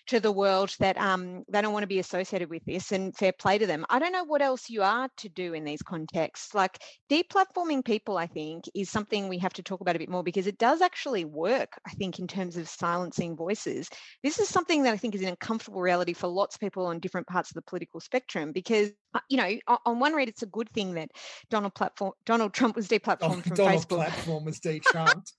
to 0.08 0.18
the 0.18 0.32
world 0.32 0.74
that 0.80 0.96
um, 0.98 1.44
they 1.48 1.62
don't 1.62 1.72
want 1.72 1.84
to 1.84 1.94
be 1.94 2.00
associated 2.00 2.50
with 2.50 2.64
this, 2.64 2.90
and 2.90 3.16
fair 3.16 3.32
play 3.32 3.58
to 3.58 3.66
them. 3.66 3.86
I 3.90 4.00
don't 4.00 4.12
know 4.12 4.24
what 4.24 4.42
else 4.42 4.68
you 4.68 4.82
are 4.82 5.08
to 5.18 5.28
do 5.28 5.54
in 5.54 5.64
these 5.64 5.82
contexts. 5.82 6.54
Like 6.54 6.82
deplatforming 7.08 7.84
people, 7.84 8.16
I 8.16 8.26
think, 8.26 8.64
is 8.74 8.90
something 8.90 9.28
we 9.28 9.38
have 9.38 9.52
to 9.52 9.62
talk 9.62 9.80
about 9.80 9.94
a 9.94 10.00
bit 10.00 10.08
more 10.08 10.24
because 10.24 10.46
it 10.46 10.58
does 10.58 10.80
actually 10.80 11.24
work. 11.24 11.78
I 11.86 11.90
think 11.90 12.18
in 12.18 12.26
terms 12.26 12.56
of 12.56 12.68
silencing 12.68 13.36
voices, 13.36 13.88
this 14.24 14.40
is 14.40 14.48
something 14.48 14.82
that 14.82 14.94
I 14.94 14.96
think 14.96 15.14
is 15.14 15.22
an 15.22 15.28
uncomfortable 15.28 15.80
reality 15.80 16.14
for 16.14 16.26
lots 16.26 16.56
of 16.56 16.60
people 16.60 16.86
on 16.86 16.98
different 16.98 17.26
parts 17.26 17.50
of 17.50 17.54
the 17.54 17.62
political 17.62 18.00
spectrum 18.00 18.52
because 18.52 18.90
uh, 19.12 19.20
you 19.28 19.36
know, 19.36 19.76
on 19.86 19.98
one 19.98 20.14
read, 20.14 20.28
it's 20.28 20.42
a 20.42 20.46
good 20.46 20.70
thing 20.70 20.94
that 20.94 21.10
Donald 21.50 21.74
platform 21.74 22.12
Donald 22.26 22.52
Trump 22.52 22.76
was 22.76 22.86
deplatformed 22.86 23.38
oh, 23.38 23.40
from 23.40 23.56
Donald 23.56 23.82
Facebook. 23.82 23.96
platform 23.96 24.29
was 24.38 24.60
de-trumped. 24.60 25.32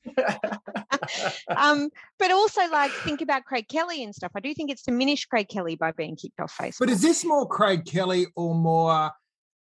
um, 1.56 1.89
but 2.19 2.32
also, 2.32 2.62
like, 2.69 2.91
think 2.91 3.21
about 3.21 3.45
Craig 3.45 3.67
Kelly 3.67 4.04
and 4.04 4.13
stuff. 4.13 4.32
I 4.36 4.39
do 4.39 4.54
think 4.54 4.71
it's 4.71 4.84
diminished 4.84 5.30
Craig 5.30 5.47
Kelly 5.49 5.75
by 5.75 5.91
being 5.91 6.15
kicked 6.15 6.39
off 6.39 6.56
Facebook. 6.56 6.80
But 6.80 6.89
is 6.89 7.01
this 7.01 7.23
more 7.23 7.47
Craig 7.47 7.86
Kelly 7.86 8.27
or 8.36 8.56
more 8.56 9.12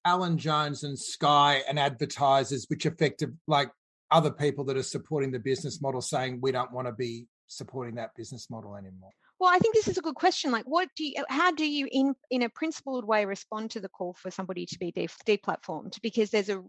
Alan 0.05 0.37
Jones 0.37 0.83
and 0.83 0.97
Sky 0.97 1.61
and 1.67 1.77
advertisers, 1.77 2.65
which 2.69 2.85
affected 2.85 3.37
like 3.47 3.69
other 4.11 4.31
people 4.31 4.63
that 4.65 4.77
are 4.77 4.83
supporting 4.83 5.31
the 5.31 5.39
business 5.39 5.81
model, 5.81 6.01
saying 6.01 6.39
we 6.41 6.51
don't 6.51 6.71
want 6.71 6.87
to 6.87 6.93
be 6.93 7.27
supporting 7.47 7.95
that 7.95 8.15
business 8.15 8.49
model 8.49 8.75
anymore? 8.75 9.11
Well, 9.39 9.54
I 9.54 9.58
think 9.60 9.73
this 9.73 9.88
is 9.88 9.97
a 9.97 10.02
good 10.02 10.15
question. 10.15 10.52
Like, 10.52 10.65
what 10.65 10.89
do 10.97 11.06
you, 11.06 11.13
how 11.30 11.52
do 11.52 11.65
you, 11.65 11.88
in 11.91 12.13
in 12.30 12.41
a 12.41 12.49
principled 12.49 13.06
way, 13.06 13.23
respond 13.25 13.71
to 13.71 13.80
the 13.80 13.88
call 13.88 14.13
for 14.13 14.30
somebody 14.30 14.65
to 14.65 14.78
be 14.78 14.91
de- 14.91 15.08
deplatformed? 15.25 16.02
Because 16.02 16.30
there's 16.30 16.49
a, 16.49 16.62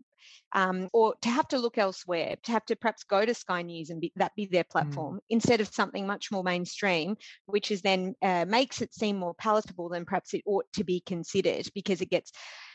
um, 0.53 0.89
or 0.93 1.15
to 1.23 1.29
have 1.31 1.49
to 1.49 1.59
look 1.59 1.79
elsewhere, 1.79 2.37
to 2.45 2.53
have 2.53 2.65
to 2.67 2.77
perhaps 2.77 3.03
go 3.03 3.25
to 3.25 3.35
Sky 3.35 3.63
News 3.63 3.91
and 3.91 4.01
be, 4.01 4.13
that 4.17 4.37
be 4.37 4.47
their 4.47 4.63
mm. 4.63 4.71
platform 4.71 5.17
mm. 5.17 5.21
instead 5.31 5.61
of 5.61 5.75
something 5.75 6.07
much 6.07 6.31
more 6.31 6.45
mainstream, 6.45 7.17
which 7.47 7.73
is 7.73 7.83
then 7.83 8.15
uh, 8.23 8.45
makes 8.47 8.81
it 8.81 8.95
seem 8.95 9.17
more 9.17 9.35
palatable 9.35 9.89
than 9.89 10.05
perhaps 10.05 10.33
it 10.33 10.43
ought 10.47 10.67
to 10.75 10.85
be 10.85 11.01
considered 11.01 11.67
because 11.75 12.01
it 12.01 12.11
gets 12.11 12.31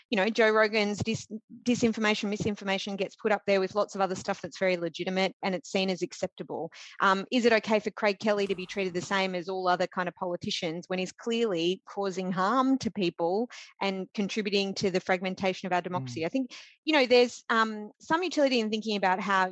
you 0.10 0.18
know, 0.18 0.30
Joe 0.30 0.52
Rogan's 0.52 1.00
dis- 1.00 1.28
disinformation, 1.64 2.30
misinformation 2.30 2.96
gets 2.96 3.16
put 3.16 3.32
up 3.32 3.42
there 3.48 3.60
with 3.60 3.76
lots 3.76 3.96
of 3.96 4.02
other 4.02 4.16
stuff 4.16 4.42
that's 4.42 4.60
very 4.60 4.78
legitimate 4.78 5.34
and 5.44 5.56
it's 5.56 5.72
seen 5.72 5.90
as 5.90 6.02
acceptable. 6.02 6.72
Um, 7.02 7.26
is 7.32 7.46
it 7.46 7.54
okay 7.54 7.80
for 7.80 7.90
Craig 7.92 8.20
Kelly 8.20 8.48
to 8.48 8.56
be 8.56 8.66
treated 8.66 8.94
the 8.94 9.02
same 9.02 9.34
as 9.36 9.50
all 9.50 9.68
other 9.68 9.88
kind 9.88 10.08
of 10.08 10.16
politicians 10.16 10.86
when 10.88 11.00
he's 11.00 11.12
clearly 11.12 11.82
causing 11.88 12.32
harm 12.32 12.78
to 12.80 12.92
people 12.92 13.50
and 13.82 14.08
contributing 14.14 14.74
to 14.76 14.92
the 14.92 15.00
fragmentation 15.00 15.66
of 15.68 15.74
our 15.74 15.82
democracy? 15.82 16.22
Mm. 16.22 16.26
I 16.26 16.30
think, 16.30 16.52
you 16.84 16.94
know, 16.94 17.06
there's 17.06 17.44
um, 17.50 17.90
some 18.00 18.22
utility 18.22 18.60
in 18.60 18.70
thinking 18.70 18.98
about 18.98 19.20
how 19.20 19.52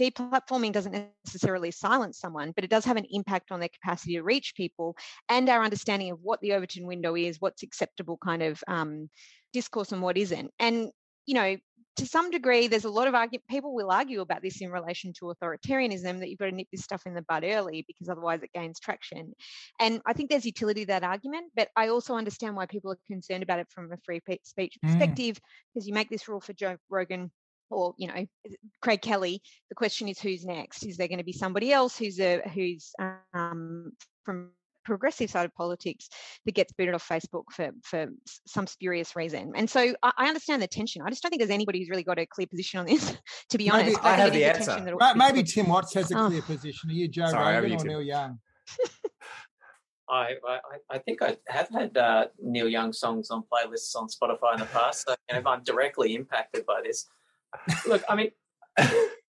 deplatforming 0.00 0.72
doesn't 0.72 1.08
necessarily 1.24 1.70
silence 1.70 2.18
someone, 2.18 2.52
but 2.54 2.64
it 2.64 2.70
does 2.70 2.84
have 2.84 2.96
an 2.96 3.06
impact 3.10 3.52
on 3.52 3.60
their 3.60 3.68
capacity 3.68 4.14
to 4.14 4.22
reach 4.22 4.54
people 4.56 4.96
and 5.28 5.48
our 5.48 5.62
understanding 5.62 6.10
of 6.10 6.18
what 6.22 6.40
the 6.40 6.52
Overton 6.52 6.86
window 6.86 7.14
is, 7.14 7.40
what's 7.40 7.62
acceptable 7.62 8.18
kind 8.22 8.42
of 8.42 8.62
um, 8.66 9.08
discourse 9.52 9.92
and 9.92 10.02
what 10.02 10.16
isn't. 10.16 10.50
And, 10.58 10.90
you 11.26 11.34
know, 11.34 11.56
to 11.96 12.06
some 12.06 12.30
degree, 12.30 12.66
there's 12.66 12.84
a 12.84 12.90
lot 12.90 13.08
of 13.08 13.14
argument. 13.14 13.44
People 13.48 13.74
will 13.74 13.90
argue 13.90 14.20
about 14.20 14.42
this 14.42 14.60
in 14.60 14.70
relation 14.70 15.12
to 15.18 15.34
authoritarianism 15.34 16.20
that 16.20 16.30
you've 16.30 16.38
got 16.38 16.46
to 16.46 16.52
nip 16.52 16.68
this 16.72 16.82
stuff 16.82 17.02
in 17.04 17.14
the 17.14 17.22
bud 17.22 17.44
early 17.44 17.84
because 17.86 18.08
otherwise 18.08 18.42
it 18.42 18.50
gains 18.54 18.80
traction. 18.80 19.34
And 19.78 20.00
I 20.06 20.12
think 20.12 20.30
there's 20.30 20.46
utility 20.46 20.82
to 20.82 20.86
that 20.88 21.04
argument, 21.04 21.52
but 21.54 21.68
I 21.76 21.88
also 21.88 22.14
understand 22.14 22.56
why 22.56 22.66
people 22.66 22.92
are 22.92 22.98
concerned 23.06 23.42
about 23.42 23.58
it 23.58 23.66
from 23.70 23.92
a 23.92 23.96
free 24.04 24.20
speech 24.44 24.78
mm. 24.82 24.88
perspective 24.88 25.38
because 25.74 25.86
you 25.86 25.92
make 25.92 26.08
this 26.08 26.28
rule 26.28 26.40
for 26.40 26.52
Joe 26.52 26.76
Rogan 26.88 27.30
or 27.70 27.94
you 27.98 28.08
know 28.08 28.26
Craig 28.80 29.02
Kelly. 29.02 29.42
The 29.68 29.74
question 29.74 30.08
is 30.08 30.20
who's 30.20 30.44
next? 30.44 30.84
Is 30.84 30.96
there 30.96 31.08
going 31.08 31.18
to 31.18 31.24
be 31.24 31.32
somebody 31.32 31.72
else 31.72 31.96
who's 31.96 32.18
a 32.20 32.40
who's 32.54 32.92
um, 33.34 33.92
from 34.24 34.50
progressive 34.84 35.30
side 35.30 35.44
of 35.44 35.54
politics 35.54 36.08
that 36.44 36.52
gets 36.52 36.72
booted 36.72 36.94
off 36.94 37.06
Facebook 37.06 37.44
for 37.52 37.70
for 37.82 38.06
some 38.46 38.66
spurious 38.66 39.16
reason. 39.16 39.52
And 39.54 39.68
so 39.68 39.94
I, 40.02 40.12
I, 40.16 40.28
understand 40.28 40.62
the 40.62 40.66
tension. 40.66 41.02
I 41.02 41.10
just 41.10 41.22
don't 41.22 41.30
think 41.30 41.40
there's 41.40 41.50
anybody 41.50 41.78
who's 41.78 41.90
really 41.90 42.02
got 42.02 42.18
a 42.18 42.26
clear 42.26 42.46
position 42.46 42.80
on 42.80 42.86
this. 42.86 43.16
To 43.50 43.58
be 43.58 43.68
maybe 43.68 43.94
honest, 43.94 44.04
I, 44.04 44.10
I 44.10 44.16
have 44.16 44.32
the 44.32 44.44
answer. 44.44 44.96
Maybe 45.16 45.42
Tim 45.42 45.68
Watts 45.68 45.92
has 45.94 46.10
a 46.12 46.18
oh. 46.18 46.28
clear 46.28 46.40
oh. 46.40 46.46
position. 46.46 46.90
Are 46.90 46.92
you 46.92 47.08
Joe 47.08 47.26
Sorry, 47.26 47.56
Rogan 47.56 47.80
or 47.80 47.84
Neil 47.84 48.02
Young? 48.02 48.38
I, 50.08 50.34
I, 50.46 50.58
I, 50.90 50.98
think 50.98 51.22
I 51.22 51.36
have 51.48 51.68
had 51.68 51.96
uh, 51.96 52.26
Neil 52.40 52.68
Young 52.68 52.92
songs 52.92 53.30
on 53.30 53.42
playlists 53.42 53.94
on 53.96 54.08
Spotify 54.08 54.54
in 54.54 54.60
the 54.60 54.66
past. 54.66 55.04
So 55.06 55.14
you 55.28 55.40
know, 55.40 55.50
I'm 55.50 55.62
directly 55.62 56.14
impacted 56.14 56.66
by 56.66 56.80
this. 56.84 57.06
Look, 57.86 58.02
I 58.08 58.16
mean, 58.16 58.30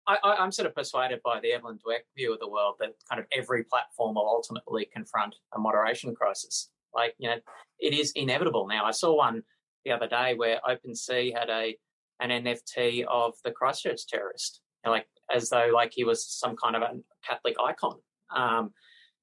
I, 0.06 0.36
am 0.38 0.52
sort 0.52 0.66
of 0.66 0.74
persuaded 0.74 1.20
by 1.24 1.40
the 1.40 1.52
Evelyn 1.52 1.78
Douek 1.78 2.00
view 2.16 2.32
of 2.32 2.40
the 2.40 2.48
world 2.48 2.76
that 2.80 2.94
kind 3.08 3.20
of 3.20 3.26
every 3.36 3.64
platform 3.64 4.14
will 4.14 4.26
ultimately 4.26 4.88
confront 4.92 5.36
a 5.54 5.58
moderation 5.58 6.14
crisis. 6.14 6.70
Like, 6.94 7.14
you 7.18 7.28
know, 7.28 7.36
it 7.78 7.94
is 7.94 8.12
inevitable 8.16 8.66
now. 8.66 8.84
I 8.84 8.90
saw 8.90 9.16
one 9.16 9.42
the 9.84 9.92
other 9.92 10.08
day 10.08 10.34
where 10.34 10.60
OpenSea 10.68 11.36
had 11.36 11.48
a 11.50 11.76
an 12.20 12.30
NFT 12.30 13.04
of 13.04 13.34
the 13.44 13.50
Christchurch 13.50 14.06
terrorist, 14.06 14.60
you 14.84 14.88
know, 14.88 14.92
like 14.92 15.06
as 15.34 15.50
though 15.50 15.70
like 15.74 15.92
he 15.94 16.04
was 16.04 16.26
some 16.26 16.56
kind 16.56 16.76
of 16.76 16.82
a 16.82 16.90
Catholic 17.26 17.56
icon. 17.60 17.98
Um, 18.34 18.72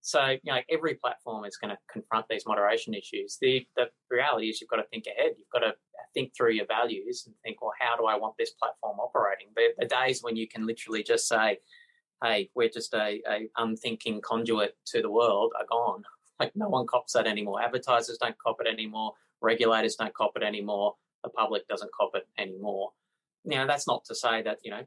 so, 0.01 0.29
you 0.29 0.53
know, 0.53 0.59
every 0.69 0.95
platform 0.95 1.45
is 1.45 1.57
going 1.57 1.71
to 1.71 1.77
confront 1.91 2.25
these 2.29 2.45
moderation 2.47 2.93
issues. 2.93 3.38
The 3.41 3.65
the 3.75 3.89
reality 4.09 4.47
is 4.47 4.62
you've 4.62 4.69
got 4.69 4.77
to 4.77 4.88
think 4.91 5.05
ahead. 5.07 5.33
You've 5.38 5.49
got 5.51 5.59
to 5.59 5.73
think 6.13 6.33
through 6.35 6.53
your 6.53 6.65
values 6.65 7.23
and 7.25 7.35
think, 7.43 7.62
well, 7.62 7.73
how 7.79 7.97
do 7.97 8.05
I 8.05 8.17
want 8.17 8.35
this 8.38 8.51
platform 8.51 8.99
operating? 8.99 9.47
The, 9.55 9.69
the 9.77 9.85
days 9.85 10.23
when 10.23 10.35
you 10.35 10.47
can 10.47 10.65
literally 10.65 11.03
just 11.03 11.27
say, 11.27 11.59
hey, 12.23 12.49
we're 12.55 12.69
just 12.69 12.93
a, 12.93 13.21
a 13.29 13.49
unthinking 13.57 14.21
conduit 14.21 14.75
to 14.88 15.01
the 15.01 15.12
world 15.12 15.53
are 15.59 15.65
gone. 15.69 16.03
Like 16.39 16.55
no 16.55 16.69
one 16.69 16.88
cops 16.88 17.12
that 17.12 17.27
anymore. 17.27 17.62
Advertisers 17.62 18.17
don't 18.17 18.38
cop 18.38 18.62
it 18.62 18.67
anymore. 18.71 19.12
Regulators 19.41 19.95
don't 19.95 20.13
cop 20.13 20.31
it 20.38 20.41
anymore. 20.41 20.95
The 21.21 21.29
public 21.31 21.67
doesn't 21.67 21.91
cop 21.91 22.12
it 22.13 22.29
anymore. 22.38 22.91
Now, 23.43 23.67
that's 23.67 23.88
not 23.88 24.05
to 24.05 24.15
say 24.15 24.41
that, 24.43 24.59
you 24.63 24.71
know, 24.71 24.83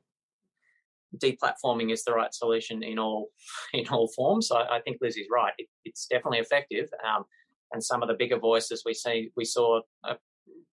deplatforming 1.17 1.93
is 1.93 2.05
the 2.05 2.13
right 2.13 2.33
solution 2.33 2.83
in 2.83 2.99
all 2.99 3.29
in 3.73 3.87
all 3.89 4.09
forms. 4.09 4.51
I, 4.51 4.63
I 4.77 4.81
think 4.81 4.99
Lizzie's 5.01 5.29
right. 5.31 5.53
It, 5.59 5.69
it's 5.85 6.07
definitely 6.07 6.39
effective. 6.39 6.89
Um, 7.05 7.25
and 7.73 7.83
some 7.83 8.03
of 8.03 8.09
the 8.09 8.15
bigger 8.15 8.39
voices 8.39 8.83
we 8.85 8.95
see 8.95 9.31
we 9.37 9.45
saw 9.45 9.81
uh, 10.05 10.15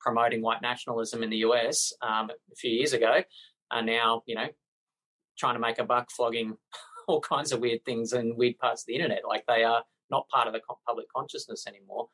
promoting 0.00 0.42
white 0.42 0.62
nationalism 0.62 1.22
in 1.22 1.30
the 1.30 1.38
US 1.38 1.92
um, 2.02 2.30
a 2.30 2.56
few 2.56 2.70
years 2.70 2.92
ago 2.92 3.22
are 3.70 3.82
now, 3.82 4.22
you 4.26 4.34
know, 4.34 4.46
trying 5.38 5.54
to 5.54 5.60
make 5.60 5.78
a 5.78 5.84
buck 5.84 6.10
flogging 6.10 6.56
all 7.08 7.20
kinds 7.20 7.52
of 7.52 7.60
weird 7.60 7.84
things 7.84 8.12
in 8.12 8.36
weird 8.36 8.58
parts 8.58 8.82
of 8.82 8.86
the 8.86 8.94
internet. 8.94 9.22
Like 9.26 9.44
they 9.46 9.64
are 9.64 9.82
not 10.10 10.28
part 10.28 10.46
of 10.46 10.52
the 10.52 10.60
public 10.86 11.06
consciousness 11.14 11.66
anymore. 11.66 12.08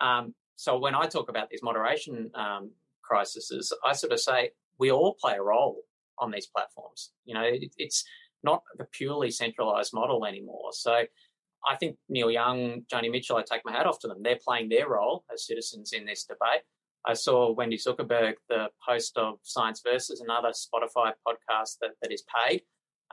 Um, 0.00 0.34
so 0.56 0.78
when 0.78 0.94
I 0.94 1.06
talk 1.06 1.28
about 1.28 1.50
these 1.50 1.62
moderation 1.62 2.30
um, 2.34 2.72
crises, 3.02 3.72
I 3.84 3.92
sort 3.92 4.12
of 4.12 4.20
say 4.20 4.50
we 4.78 4.90
all 4.90 5.16
play 5.20 5.34
a 5.36 5.42
role 5.42 5.82
on 6.20 6.30
these 6.30 6.46
platforms. 6.46 7.12
You 7.24 7.34
know, 7.34 7.42
it, 7.42 7.72
it's 7.76 8.04
not 8.42 8.62
a 8.78 8.84
purely 8.84 9.30
centralized 9.30 9.92
model 9.92 10.24
anymore. 10.24 10.70
So 10.72 10.92
I 10.92 11.76
think 11.76 11.96
Neil 12.08 12.30
Young, 12.30 12.82
Joni 12.92 13.10
Mitchell, 13.10 13.36
I 13.36 13.42
take 13.42 13.64
my 13.64 13.72
hat 13.72 13.86
off 13.86 13.98
to 14.00 14.08
them. 14.08 14.18
They're 14.22 14.38
playing 14.44 14.68
their 14.68 14.88
role 14.88 15.24
as 15.32 15.46
citizens 15.46 15.92
in 15.92 16.06
this 16.06 16.24
debate. 16.24 16.62
I 17.06 17.14
saw 17.14 17.52
Wendy 17.52 17.78
Zukerman, 17.78 18.34
the 18.48 18.68
host 18.86 19.16
of 19.16 19.38
Science 19.42 19.80
Versus, 19.84 20.20
another 20.20 20.50
Spotify 20.50 21.12
podcast 21.26 21.78
that, 21.80 21.92
that 22.02 22.12
is 22.12 22.24
paid. 22.46 22.62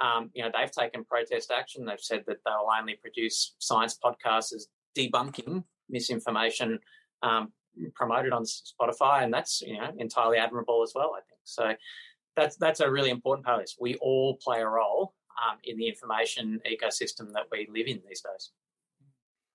Um, 0.02 0.30
you 0.34 0.44
know, 0.44 0.52
they've 0.54 0.72
taken 0.72 1.06
protest 1.06 1.52
action. 1.52 1.86
They've 1.86 2.00
said 2.00 2.24
that 2.28 2.38
they'll 2.46 2.68
only 2.80 2.96
produce 2.96 3.56
science 3.60 3.98
podcasts 4.04 4.54
as 4.54 4.68
debunking 4.98 5.64
misinformation 5.90 6.80
um, 7.22 7.54
promoted 7.94 8.34
on 8.34 8.44
Spotify, 8.44 9.24
and 9.24 9.34
that's 9.34 9.62
you 9.62 9.78
know 9.78 9.92
entirely 9.98 10.38
admirable 10.38 10.84
as 10.84 10.94
well. 10.96 11.14
I 11.16 11.22
think 11.30 11.40
so. 11.44 11.74
That's 12.36 12.58
that's 12.58 12.80
a 12.80 12.90
really 12.90 13.10
important 13.10 13.46
part 13.46 13.60
of 13.60 13.64
this. 13.64 13.76
We 13.80 13.96
all 13.96 14.38
play 14.38 14.62
a 14.62 14.68
role 14.68 15.14
um, 15.44 15.58
in 15.64 15.78
the 15.78 15.88
information 15.88 16.60
ecosystem 16.66 17.32
that 17.34 17.44
we 17.52 17.68
live 17.74 17.88
in 17.88 18.02
these 18.08 18.22
days. 18.22 18.52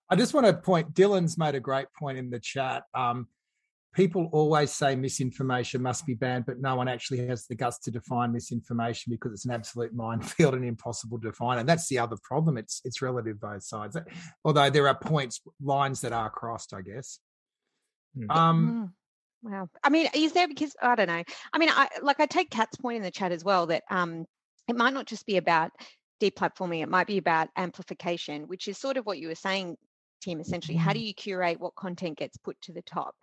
I 0.08 0.16
just 0.16 0.34
want 0.34 0.46
to 0.46 0.54
point. 0.54 0.92
Dylan's 0.92 1.38
made 1.38 1.54
a 1.54 1.60
great 1.60 1.86
point 1.96 2.18
in 2.18 2.30
the 2.30 2.40
chat. 2.40 2.84
Um, 2.94 3.28
people 3.94 4.28
always 4.32 4.72
say 4.72 4.94
misinformation 4.94 5.82
must 5.82 6.06
be 6.06 6.14
banned, 6.14 6.46
but 6.46 6.60
no 6.60 6.76
one 6.76 6.88
actually 6.88 7.26
has 7.26 7.46
the 7.46 7.54
guts 7.54 7.78
to 7.80 7.90
define 7.90 8.32
misinformation 8.32 9.10
because 9.10 9.32
it's 9.32 9.44
an 9.44 9.52
absolute 9.52 9.94
minefield 9.94 10.54
and 10.54 10.64
impossible 10.64 11.18
to 11.20 11.30
define. 11.30 11.58
And 11.58 11.68
that's 11.68 11.88
the 11.88 11.98
other 11.98 12.16
problem. 12.22 12.58
It's 12.58 12.80
it's 12.84 13.02
relative 13.02 13.40
both 13.40 13.62
sides. 13.62 13.96
Although 14.44 14.70
there 14.70 14.88
are 14.88 14.98
points, 14.98 15.40
lines 15.62 16.00
that 16.00 16.12
are 16.12 16.30
crossed, 16.30 16.74
I 16.74 16.82
guess. 16.82 17.20
Mm. 18.16 18.36
Um, 18.36 18.90
mm. 18.90 18.99
Wow. 19.42 19.68
I 19.82 19.88
mean, 19.88 20.08
is 20.14 20.32
there 20.32 20.48
because 20.48 20.74
I 20.82 20.94
don't 20.94 21.08
know. 21.08 21.22
I 21.52 21.58
mean, 21.58 21.70
I 21.70 21.88
like 22.02 22.20
I 22.20 22.26
take 22.26 22.50
Kat's 22.50 22.76
point 22.76 22.98
in 22.98 23.02
the 23.02 23.10
chat 23.10 23.32
as 23.32 23.44
well 23.44 23.66
that 23.66 23.84
um 23.90 24.26
it 24.68 24.76
might 24.76 24.94
not 24.94 25.06
just 25.06 25.26
be 25.26 25.36
about 25.36 25.72
deplatforming, 26.20 26.82
it 26.82 26.88
might 26.88 27.06
be 27.06 27.18
about 27.18 27.48
amplification, 27.56 28.42
which 28.46 28.68
is 28.68 28.78
sort 28.78 28.96
of 28.96 29.06
what 29.06 29.18
you 29.18 29.28
were 29.28 29.34
saying, 29.34 29.76
Tim, 30.20 30.40
essentially. 30.40 30.76
How 30.76 30.92
do 30.92 30.98
mm-hmm. 30.98 31.06
you 31.06 31.14
curate 31.14 31.60
what 31.60 31.74
content 31.74 32.18
gets 32.18 32.36
put 32.36 32.60
to 32.62 32.72
the 32.72 32.82
top? 32.82 33.14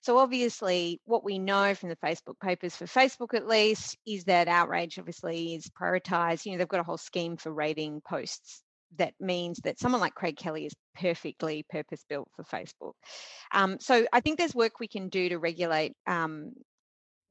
So, 0.00 0.18
obviously, 0.18 1.00
what 1.04 1.24
we 1.24 1.38
know 1.38 1.74
from 1.74 1.90
the 1.90 1.96
Facebook 1.96 2.40
papers, 2.42 2.74
for 2.74 2.86
Facebook 2.86 3.34
at 3.34 3.46
least, 3.46 3.96
is 4.06 4.24
that 4.24 4.48
outrage 4.48 4.98
obviously 4.98 5.54
is 5.54 5.70
prioritized. 5.70 6.44
You 6.44 6.52
know, 6.52 6.58
they've 6.58 6.68
got 6.68 6.80
a 6.80 6.84
whole 6.84 6.98
scheme 6.98 7.36
for 7.36 7.52
rating 7.52 8.00
posts 8.06 8.62
that 8.96 9.14
means 9.20 9.58
that 9.64 9.78
someone 9.78 10.00
like 10.00 10.14
Craig 10.14 10.36
Kelly 10.36 10.66
is 10.66 10.74
perfectly 10.94 11.64
purpose 11.68 12.04
built 12.08 12.28
for 12.34 12.44
Facebook. 12.44 12.92
Um, 13.52 13.78
so 13.80 14.06
I 14.12 14.20
think 14.20 14.38
there's 14.38 14.54
work 14.54 14.80
we 14.80 14.88
can 14.88 15.08
do 15.08 15.28
to 15.28 15.38
regulate 15.38 15.94
um, 16.06 16.52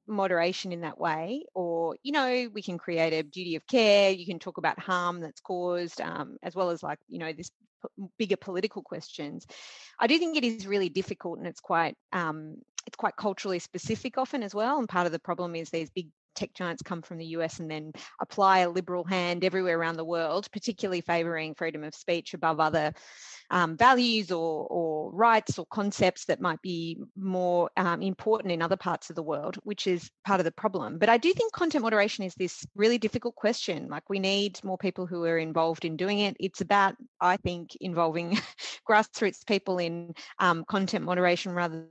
moderation 0.07 0.71
in 0.71 0.81
that 0.81 0.99
way 0.99 1.43
or 1.53 1.95
you 2.01 2.11
know 2.11 2.49
we 2.51 2.63
can 2.63 2.79
create 2.79 3.13
a 3.13 3.21
duty 3.21 3.55
of 3.55 3.67
care 3.67 4.09
you 4.09 4.25
can 4.25 4.39
talk 4.39 4.57
about 4.57 4.79
harm 4.79 5.19
that's 5.19 5.39
caused 5.39 6.01
um, 6.01 6.35
as 6.41 6.55
well 6.55 6.71
as 6.71 6.81
like 6.81 6.97
you 7.07 7.19
know 7.19 7.31
this 7.31 7.51
bigger 8.17 8.37
political 8.37 8.81
questions. 8.81 9.45
I 9.99 10.07
do 10.07 10.17
think 10.17 10.37
it 10.37 10.43
is 10.43 10.67
really 10.67 10.89
difficult, 10.89 11.39
and 11.39 11.47
it's 11.47 11.59
quite 11.59 11.95
um, 12.11 12.55
it's 12.85 12.95
quite 12.95 13.15
culturally 13.15 13.59
specific 13.59 14.17
often 14.17 14.43
as 14.43 14.55
well. 14.55 14.79
And 14.79 14.89
part 14.89 15.05
of 15.05 15.11
the 15.11 15.19
problem 15.19 15.55
is 15.55 15.69
these 15.69 15.89
big 15.89 16.09
tech 16.35 16.53
giants 16.53 16.81
come 16.81 17.01
from 17.01 17.17
the 17.17 17.25
US 17.27 17.59
and 17.59 17.69
then 17.69 17.91
apply 18.21 18.59
a 18.59 18.69
liberal 18.69 19.03
hand 19.03 19.43
everywhere 19.43 19.77
around 19.77 19.97
the 19.97 20.05
world, 20.05 20.47
particularly 20.51 21.01
favouring 21.01 21.55
freedom 21.55 21.83
of 21.83 21.95
speech 21.95 22.33
above 22.33 22.59
other 22.59 22.93
um, 23.51 23.75
values 23.77 24.31
or, 24.31 24.67
or, 24.69 25.11
rights 25.11 25.57
or 25.57 25.65
concepts 25.71 26.25
that 26.25 26.39
might 26.39 26.61
be 26.61 26.97
more 27.17 27.69
um, 27.77 28.01
important 28.01 28.51
in 28.51 28.61
other 28.61 28.77
parts 28.77 29.09
of 29.09 29.15
the 29.15 29.23
world, 29.23 29.55
which 29.63 29.87
is 29.87 30.09
part 30.23 30.39
of 30.39 30.43
the 30.43 30.51
problem. 30.51 30.99
But 30.99 31.09
I 31.09 31.17
do 31.17 31.33
think 31.33 31.51
content 31.51 31.83
moderation 31.83 32.23
is 32.23 32.35
this 32.35 32.65
really 32.75 32.97
difficult 32.97 33.35
question. 33.35 33.87
Like 33.89 34.09
we 34.09 34.19
need 34.19 34.63
more 34.63 34.77
people 34.77 35.07
who 35.07 35.23
are 35.25 35.39
involved 35.39 35.83
in 35.83 35.97
doing 35.97 36.19
it. 36.19 36.37
It's 36.39 36.61
about, 36.61 36.95
I 37.19 37.37
think, 37.37 37.75
involving 37.81 38.37
grassroots 38.89 39.45
people 39.45 39.79
in 39.79 40.13
um, 40.37 40.63
content 40.67 41.05
moderation 41.05 41.53
rather 41.53 41.87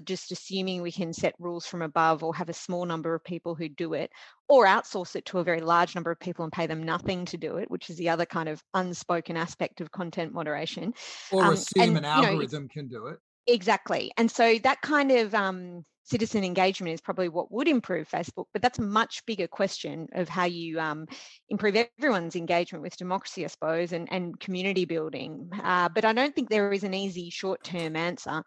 just 0.00 0.32
assuming 0.32 0.82
we 0.82 0.92
can 0.92 1.12
set 1.12 1.34
rules 1.38 1.66
from 1.66 1.82
above 1.82 2.22
or 2.22 2.34
have 2.34 2.48
a 2.48 2.54
small 2.54 2.84
number 2.84 3.14
of 3.14 3.24
people 3.24 3.54
who 3.54 3.68
do 3.68 3.94
it 3.94 4.10
or 4.48 4.66
outsource 4.66 5.16
it 5.16 5.24
to 5.26 5.38
a 5.38 5.44
very 5.44 5.60
large 5.60 5.94
number 5.94 6.10
of 6.10 6.20
people 6.20 6.44
and 6.44 6.52
pay 6.52 6.66
them 6.66 6.82
nothing 6.82 7.24
to 7.24 7.36
do 7.36 7.56
it 7.56 7.70
which 7.70 7.90
is 7.90 7.96
the 7.96 8.08
other 8.08 8.26
kind 8.26 8.48
of 8.48 8.62
unspoken 8.74 9.36
aspect 9.36 9.80
of 9.80 9.90
content 9.90 10.32
moderation 10.32 10.92
or 11.32 11.44
um, 11.44 11.54
assume 11.54 11.82
and, 11.82 11.98
an 11.98 12.04
algorithm 12.04 12.64
know, 12.64 12.68
can 12.72 12.88
do 12.88 13.06
it 13.06 13.18
exactly 13.46 14.12
and 14.16 14.30
so 14.30 14.58
that 14.58 14.80
kind 14.80 15.10
of 15.10 15.34
um, 15.34 15.84
citizen 16.06 16.44
engagement 16.44 16.94
is 16.94 17.00
probably 17.00 17.28
what 17.28 17.50
would 17.50 17.66
improve 17.66 18.08
Facebook, 18.08 18.46
but 18.52 18.62
that's 18.62 18.78
a 18.78 18.82
much 18.82 19.26
bigger 19.26 19.48
question 19.48 20.06
of 20.12 20.28
how 20.28 20.44
you 20.44 20.78
um, 20.78 21.06
improve 21.48 21.76
everyone's 21.98 22.36
engagement 22.36 22.82
with 22.82 22.96
democracy, 22.96 23.44
I 23.44 23.48
suppose, 23.48 23.92
and, 23.92 24.10
and 24.12 24.38
community 24.38 24.84
building. 24.84 25.50
Uh, 25.52 25.88
but 25.88 26.04
I 26.04 26.12
don't 26.12 26.34
think 26.34 26.48
there 26.48 26.72
is 26.72 26.84
an 26.84 26.94
easy 26.94 27.30
short 27.30 27.64
term 27.64 27.96
answer. 27.96 28.44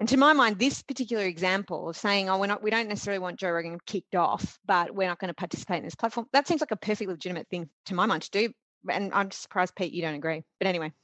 And 0.00 0.08
to 0.08 0.16
my 0.16 0.32
mind, 0.32 0.58
this 0.58 0.82
particular 0.82 1.24
example 1.24 1.90
of 1.90 1.96
saying, 1.96 2.30
"Oh, 2.30 2.38
we're 2.38 2.46
not, 2.46 2.62
we 2.62 2.70
don't 2.70 2.88
necessarily 2.88 3.18
want 3.18 3.38
Joe 3.38 3.50
Rogan 3.50 3.78
kicked 3.86 4.14
off, 4.14 4.58
but 4.66 4.94
we're 4.94 5.06
not 5.06 5.18
going 5.18 5.28
to 5.28 5.34
participate 5.34 5.76
in 5.76 5.84
this 5.84 5.94
platform," 5.94 6.26
that 6.32 6.48
seems 6.48 6.62
like 6.62 6.70
a 6.70 6.76
perfectly 6.76 7.08
legitimate 7.08 7.48
thing 7.50 7.68
to 7.84 7.94
my 7.94 8.06
mind 8.06 8.22
to 8.22 8.30
do. 8.30 8.52
And 8.90 9.12
I'm 9.12 9.30
surprised, 9.30 9.74
Pete, 9.76 9.92
you 9.92 10.00
don't 10.00 10.14
agree. 10.14 10.42
But 10.58 10.68
anyway, 10.68 10.94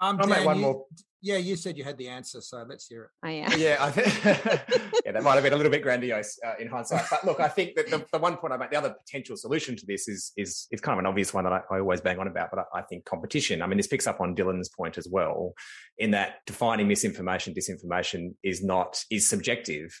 um, 0.00 0.18
Dan, 0.18 0.44
one 0.44 0.56
you, 0.56 0.62
more. 0.62 0.86
Yeah, 1.20 1.36
you 1.36 1.56
said 1.56 1.76
you 1.76 1.82
had 1.82 1.98
the 1.98 2.08
answer, 2.08 2.40
so 2.40 2.64
let's 2.68 2.86
hear 2.86 3.04
it. 3.04 3.10
I 3.22 3.30
am. 3.32 3.58
Yeah, 3.58 3.76
I 3.80 3.90
think, 3.90 4.24
yeah, 5.04 5.12
that 5.12 5.22
might 5.22 5.34
have 5.34 5.42
been 5.42 5.52
a 5.52 5.56
little 5.56 5.72
bit 5.72 5.82
grandiose 5.82 6.38
uh, 6.46 6.54
in 6.60 6.68
hindsight. 6.68 7.06
But 7.10 7.24
look, 7.24 7.40
I 7.40 7.48
think 7.48 7.74
that 7.74 7.90
the, 7.90 8.06
the, 8.12 8.18
one 8.18 8.36
point 8.36 8.52
I 8.52 8.56
make, 8.56 8.70
the 8.70 8.78
other 8.78 8.94
potential 9.04 9.36
solution 9.36 9.74
to 9.76 9.86
this 9.86 10.06
is 10.06 10.32
is 10.36 10.68
is 10.70 10.80
kind 10.80 10.94
of 10.94 11.00
an 11.00 11.06
obvious 11.06 11.34
one 11.34 11.44
that 11.44 11.52
I, 11.52 11.60
I 11.70 11.80
always 11.80 12.00
bang 12.00 12.20
on 12.20 12.28
about, 12.28 12.50
but 12.50 12.60
I, 12.60 12.78
I, 12.78 12.82
think 12.82 13.04
competition. 13.04 13.62
I 13.62 13.66
mean, 13.66 13.78
this 13.78 13.88
picks 13.88 14.06
up 14.06 14.20
on 14.20 14.36
Dylan's 14.36 14.68
point 14.68 14.96
as 14.96 15.08
well, 15.10 15.54
in 15.98 16.12
that 16.12 16.36
defining 16.46 16.86
misinformation, 16.86 17.52
disinformation 17.52 18.34
is 18.44 18.62
not 18.62 19.02
is 19.10 19.28
subjective. 19.28 20.00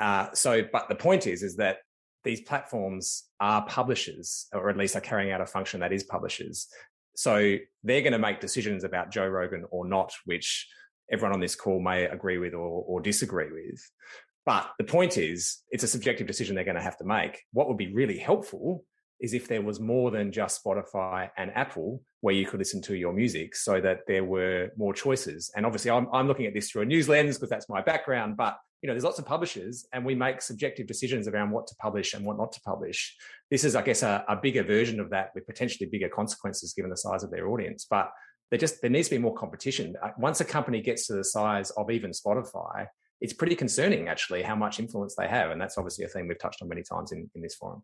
Uh, 0.00 0.28
so, 0.32 0.62
but 0.72 0.88
the 0.88 0.94
point 0.96 1.26
is, 1.28 1.42
is 1.42 1.56
that 1.56 1.78
these 2.24 2.40
platforms 2.40 3.24
are 3.40 3.64
publishers, 3.66 4.48
or 4.52 4.68
at 4.68 4.76
least 4.76 4.96
are 4.96 5.00
carrying 5.00 5.30
out 5.30 5.40
a 5.40 5.46
function 5.46 5.80
that 5.80 5.92
is 5.92 6.02
publishers. 6.02 6.66
So 7.18 7.56
they're 7.82 8.02
going 8.02 8.12
to 8.12 8.18
make 8.20 8.38
decisions 8.38 8.84
about 8.84 9.10
Joe 9.10 9.26
Rogan 9.26 9.64
or 9.72 9.88
not, 9.88 10.12
which 10.24 10.68
everyone 11.10 11.34
on 11.34 11.40
this 11.40 11.56
call 11.56 11.80
may 11.80 12.04
agree 12.04 12.38
with 12.38 12.54
or, 12.54 12.84
or 12.86 13.00
disagree 13.00 13.50
with. 13.50 13.80
But 14.46 14.70
the 14.78 14.84
point 14.84 15.18
is, 15.18 15.58
it's 15.72 15.82
a 15.82 15.88
subjective 15.88 16.28
decision 16.28 16.54
they're 16.54 16.62
going 16.62 16.76
to 16.76 16.80
have 16.80 16.96
to 16.98 17.04
make. 17.04 17.42
What 17.52 17.66
would 17.66 17.76
be 17.76 17.92
really 17.92 18.18
helpful 18.18 18.84
is 19.20 19.34
if 19.34 19.48
there 19.48 19.62
was 19.62 19.80
more 19.80 20.12
than 20.12 20.30
just 20.30 20.64
Spotify 20.64 21.28
and 21.36 21.50
Apple 21.56 22.02
where 22.20 22.36
you 22.36 22.46
could 22.46 22.60
listen 22.60 22.80
to 22.82 22.94
your 22.94 23.12
music 23.12 23.56
so 23.56 23.80
that 23.80 24.02
there 24.06 24.22
were 24.22 24.70
more 24.76 24.94
choices. 24.94 25.50
And 25.56 25.66
obviously, 25.66 25.90
I'm, 25.90 26.06
I'm 26.12 26.28
looking 26.28 26.46
at 26.46 26.54
this 26.54 26.70
through 26.70 26.82
a 26.82 26.86
news 26.86 27.08
lens 27.08 27.36
because 27.36 27.50
that's 27.50 27.68
my 27.68 27.82
background. 27.82 28.36
But 28.36 28.56
you 28.82 28.86
know, 28.86 28.94
there's 28.94 29.04
lots 29.04 29.18
of 29.18 29.26
publishers 29.26 29.86
and 29.92 30.04
we 30.04 30.14
make 30.14 30.40
subjective 30.40 30.86
decisions 30.86 31.26
around 31.26 31.50
what 31.50 31.66
to 31.66 31.74
publish 31.76 32.14
and 32.14 32.24
what 32.24 32.38
not 32.38 32.52
to 32.52 32.60
publish. 32.60 33.16
This 33.50 33.64
is, 33.64 33.74
I 33.74 33.82
guess, 33.82 34.02
a, 34.02 34.24
a 34.28 34.36
bigger 34.36 34.62
version 34.62 35.00
of 35.00 35.10
that 35.10 35.30
with 35.34 35.46
potentially 35.46 35.88
bigger 35.90 36.08
consequences 36.08 36.74
given 36.74 36.90
the 36.90 36.96
size 36.96 37.24
of 37.24 37.30
their 37.30 37.48
audience. 37.48 37.86
But 37.90 38.10
there 38.50 38.58
just 38.58 38.80
there 38.80 38.90
needs 38.90 39.08
to 39.08 39.16
be 39.16 39.20
more 39.20 39.34
competition. 39.34 39.94
Uh, 40.02 40.10
once 40.18 40.40
a 40.40 40.44
company 40.44 40.80
gets 40.80 41.06
to 41.08 41.14
the 41.14 41.24
size 41.24 41.70
of 41.70 41.90
even 41.90 42.12
Spotify, 42.12 42.86
it's 43.20 43.32
pretty 43.32 43.56
concerning 43.56 44.08
actually 44.08 44.42
how 44.42 44.54
much 44.54 44.78
influence 44.78 45.16
they 45.18 45.28
have. 45.28 45.50
And 45.50 45.60
that's 45.60 45.76
obviously 45.76 46.04
a 46.04 46.08
theme 46.08 46.28
we've 46.28 46.38
touched 46.38 46.62
on 46.62 46.68
many 46.68 46.82
times 46.82 47.12
in, 47.12 47.28
in 47.34 47.42
this 47.42 47.56
forum. 47.56 47.82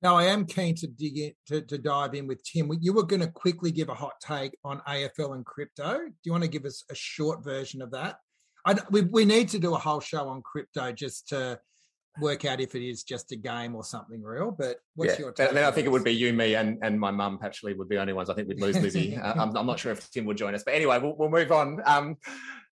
Now, 0.00 0.16
I 0.16 0.24
am 0.24 0.46
keen 0.46 0.74
to 0.76 0.88
dig 0.88 1.18
in 1.18 1.32
to, 1.46 1.60
to 1.60 1.78
dive 1.78 2.14
in 2.14 2.26
with 2.26 2.42
Tim. 2.42 2.70
You 2.80 2.92
were 2.92 3.04
going 3.04 3.20
to 3.20 3.28
quickly 3.28 3.70
give 3.70 3.88
a 3.88 3.94
hot 3.94 4.14
take 4.20 4.56
on 4.64 4.80
AFL 4.88 5.36
and 5.36 5.46
crypto. 5.46 5.98
Do 5.98 6.12
you 6.24 6.32
want 6.32 6.42
to 6.42 6.50
give 6.50 6.64
us 6.64 6.84
a 6.90 6.94
short 6.94 7.44
version 7.44 7.82
of 7.82 7.92
that? 7.92 8.16
I, 8.64 8.76
we, 8.90 9.02
we 9.02 9.24
need 9.24 9.48
to 9.50 9.58
do 9.58 9.74
a 9.74 9.78
whole 9.78 10.00
show 10.00 10.28
on 10.28 10.42
crypto 10.42 10.92
just 10.92 11.28
to 11.28 11.58
work 12.20 12.44
out 12.44 12.60
if 12.60 12.74
it 12.74 12.86
is 12.86 13.02
just 13.02 13.32
a 13.32 13.36
game 13.36 13.74
or 13.74 13.84
something 13.84 14.22
real. 14.22 14.50
But 14.50 14.76
what's 14.94 15.14
yeah. 15.14 15.20
your 15.20 15.32
take? 15.32 15.50
Then 15.50 15.64
I 15.64 15.70
think 15.70 15.86
it 15.86 15.90
would 15.90 16.04
be 16.04 16.14
you, 16.14 16.32
me, 16.32 16.54
and 16.54 16.78
and 16.82 16.98
my 16.98 17.10
mum 17.10 17.38
actually 17.42 17.74
would 17.74 17.88
be 17.88 17.96
the 17.96 18.00
only 18.00 18.12
ones. 18.12 18.30
I 18.30 18.34
think 18.34 18.48
we'd 18.48 18.60
lose 18.60 18.78
Lizzie. 18.78 19.16
uh, 19.22 19.40
I'm, 19.40 19.56
I'm, 19.56 19.66
not 19.66 19.78
sure 19.78 19.92
if 19.92 20.10
Tim 20.10 20.24
would 20.26 20.36
join 20.36 20.54
us, 20.54 20.62
but 20.64 20.74
anyway, 20.74 20.98
we'll, 20.98 21.16
we'll 21.16 21.30
move 21.30 21.52
on. 21.52 21.80
Um, 21.86 22.16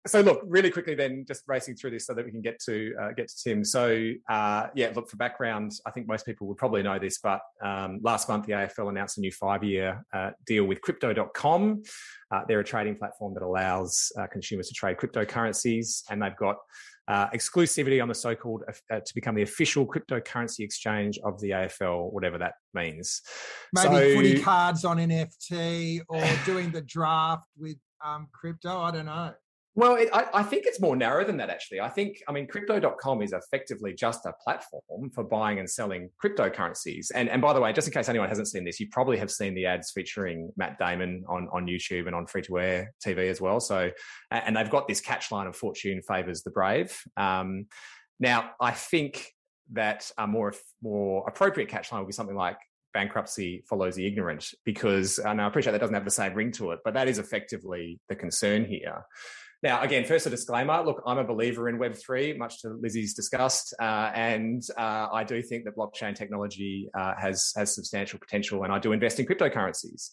so 0.06 0.20
look, 0.20 0.42
really 0.44 0.70
quickly 0.70 0.94
then, 0.94 1.24
just 1.26 1.44
racing 1.48 1.76
through 1.76 1.90
this 1.90 2.06
so 2.06 2.14
that 2.14 2.24
we 2.24 2.30
can 2.30 2.42
get 2.42 2.60
to 2.66 2.94
uh, 3.00 3.12
get 3.12 3.28
to 3.28 3.34
Tim. 3.42 3.64
So 3.64 4.10
uh, 4.28 4.66
yeah, 4.74 4.92
look 4.94 5.08
for 5.08 5.16
background. 5.16 5.72
I 5.86 5.90
think 5.90 6.06
most 6.06 6.26
people 6.26 6.46
would 6.48 6.58
probably 6.58 6.82
know 6.82 6.98
this, 6.98 7.18
but 7.18 7.40
um, 7.62 8.00
last 8.02 8.28
month 8.28 8.46
the 8.46 8.52
AFL 8.52 8.90
announced 8.90 9.16
a 9.16 9.20
new 9.20 9.32
five-year 9.32 10.04
uh, 10.12 10.30
deal 10.46 10.64
with 10.64 10.82
Crypto.com. 10.82 11.82
Uh, 12.30 12.40
they're 12.46 12.60
a 12.60 12.64
trading 12.64 12.96
platform 12.96 13.32
that 13.34 13.42
allows 13.42 14.12
uh, 14.18 14.26
consumers 14.26 14.68
to 14.68 14.74
trade 14.74 14.98
cryptocurrencies, 14.98 16.02
and 16.10 16.22
they've 16.22 16.36
got 16.36 16.56
uh, 17.08 17.28
exclusivity 17.30 18.02
on 18.02 18.08
the 18.08 18.14
so-called 18.14 18.62
to 18.90 19.14
become 19.14 19.34
the 19.34 19.42
official 19.42 19.86
cryptocurrency 19.86 20.60
exchange 20.60 21.18
of 21.24 21.40
the 21.40 21.50
AFL, 21.50 22.12
whatever 22.12 22.38
that 22.38 22.54
means. 22.74 23.22
Maybe 23.72 23.88
so, 23.88 24.14
footy 24.14 24.40
cards 24.42 24.84
on 24.84 24.98
NFT 24.98 26.02
or 26.08 26.24
doing 26.44 26.70
the 26.70 26.82
draft 26.82 27.44
with 27.58 27.76
um, 28.04 28.28
crypto. 28.32 28.80
I 28.80 28.90
don't 28.90 29.06
know. 29.06 29.32
Well, 29.76 29.96
it, 29.96 30.08
I, 30.12 30.26
I, 30.32 30.42
think 30.44 30.66
it's 30.66 30.80
more 30.80 30.94
narrow 30.94 31.24
than 31.24 31.38
that, 31.38 31.50
actually. 31.50 31.80
I 31.80 31.88
think, 31.88 32.22
I 32.28 32.32
mean, 32.32 32.46
crypto.com 32.46 33.22
is 33.22 33.32
effectively 33.32 33.92
just 33.92 34.24
a 34.24 34.32
platform 34.32 35.10
for 35.10 35.24
buying 35.24 35.58
and 35.58 35.68
selling 35.68 36.10
cryptocurrencies. 36.24 37.08
And, 37.12 37.28
and 37.28 37.42
by 37.42 37.52
the 37.52 37.60
way, 37.60 37.72
just 37.72 37.88
in 37.88 37.92
case 37.92 38.08
anyone 38.08 38.28
hasn't 38.28 38.46
seen 38.46 38.64
this, 38.64 38.78
you 38.78 38.88
probably 38.92 39.18
have 39.18 39.32
seen 39.32 39.54
the 39.54 39.66
ads 39.66 39.90
featuring 39.90 40.52
Matt 40.56 40.78
Damon 40.78 41.24
on, 41.28 41.48
on 41.52 41.66
YouTube 41.66 42.06
and 42.06 42.14
on 42.14 42.28
free 42.28 42.42
to 42.42 42.60
air 42.60 42.94
TV 43.04 43.28
as 43.28 43.40
well. 43.40 43.58
So, 43.58 43.90
and 44.30 44.56
they've 44.56 44.70
got 44.70 44.86
this 44.86 45.00
catchline 45.00 45.48
of 45.48 45.56
fortune 45.56 46.02
favors 46.02 46.42
the 46.42 46.50
brave. 46.50 46.96
Um, 47.16 47.66
now, 48.20 48.50
I 48.60 48.70
think 48.70 49.32
that 49.72 50.08
a 50.16 50.28
more, 50.28 50.54
more 50.82 51.26
appropriate 51.26 51.68
catchline 51.68 51.98
would 51.98 52.06
be 52.06 52.12
something 52.12 52.36
like 52.36 52.58
bankruptcy 52.92 53.64
follows 53.68 53.96
the 53.96 54.06
ignorant 54.06 54.54
because 54.64 55.18
and 55.18 55.40
I 55.40 55.48
appreciate 55.48 55.72
that 55.72 55.80
doesn't 55.80 55.94
have 55.94 56.04
the 56.04 56.12
same 56.12 56.32
ring 56.34 56.52
to 56.52 56.70
it, 56.70 56.78
but 56.84 56.94
that 56.94 57.08
is 57.08 57.18
effectively 57.18 57.98
the 58.08 58.14
concern 58.14 58.64
here. 58.64 59.02
Now, 59.64 59.80
again, 59.80 60.04
first 60.04 60.26
a 60.26 60.30
disclaimer. 60.30 60.82
Look, 60.82 61.02
I'm 61.06 61.16
a 61.16 61.24
believer 61.24 61.70
in 61.70 61.78
Web3, 61.78 62.36
much 62.36 62.60
to 62.60 62.68
Lizzie's 62.68 63.14
disgust. 63.14 63.72
uh, 63.80 64.10
and 64.14 64.62
uh, 64.76 65.08
I 65.10 65.24
do 65.24 65.40
think 65.40 65.64
that 65.64 65.74
blockchain 65.74 66.14
technology 66.14 66.90
uh, 66.92 67.14
has 67.18 67.50
has 67.56 67.74
substantial 67.74 68.18
potential, 68.18 68.64
and 68.64 68.72
I 68.74 68.78
do 68.78 68.92
invest 68.92 69.20
in 69.20 69.26
cryptocurrencies. 69.26 70.10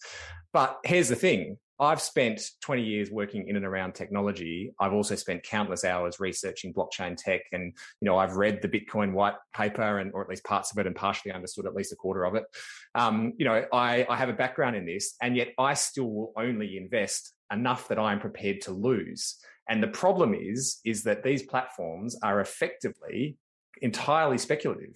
But 0.53 0.79
here's 0.85 1.09
the 1.09 1.17
thing: 1.17 1.57
I've 1.81 1.99
spent 1.99 2.41
20 2.61 2.81
years 2.81 3.11
working 3.11 3.49
in 3.49 3.57
and 3.57 3.65
around 3.65 3.93
technology. 3.93 4.71
I've 4.79 4.93
also 4.93 5.15
spent 5.15 5.43
countless 5.43 5.83
hours 5.83 6.21
researching 6.21 6.73
blockchain 6.73 7.17
tech, 7.17 7.41
and 7.51 7.73
you 7.99 8.05
know 8.05 8.17
I've 8.17 8.37
read 8.37 8.61
the 8.61 8.69
Bitcoin 8.69 9.11
white 9.11 9.35
paper, 9.53 9.99
and 9.99 10.13
or 10.13 10.21
at 10.21 10.29
least 10.29 10.45
parts 10.45 10.71
of 10.71 10.77
it, 10.77 10.87
and 10.87 10.95
partially 10.95 11.33
understood 11.33 11.65
at 11.65 11.75
least 11.75 11.91
a 11.91 11.97
quarter 11.97 12.23
of 12.23 12.35
it. 12.35 12.45
Um, 12.95 13.33
you 13.37 13.43
know, 13.43 13.65
I, 13.73 14.05
I 14.09 14.15
have 14.15 14.29
a 14.29 14.33
background 14.33 14.77
in 14.77 14.85
this, 14.85 15.15
and 15.21 15.35
yet 15.35 15.49
I 15.57 15.73
still 15.73 16.09
will 16.09 16.33
only 16.37 16.77
invest 16.77 17.33
enough 17.51 17.87
that 17.87 17.99
I 17.99 18.11
am 18.11 18.19
prepared 18.19 18.61
to 18.61 18.71
lose. 18.71 19.37
And 19.69 19.81
the 19.81 19.87
problem 19.87 20.33
is, 20.33 20.79
is 20.85 21.03
that 21.03 21.23
these 21.23 21.43
platforms 21.43 22.17
are 22.23 22.41
effectively 22.41 23.37
entirely 23.81 24.37
speculative. 24.37 24.95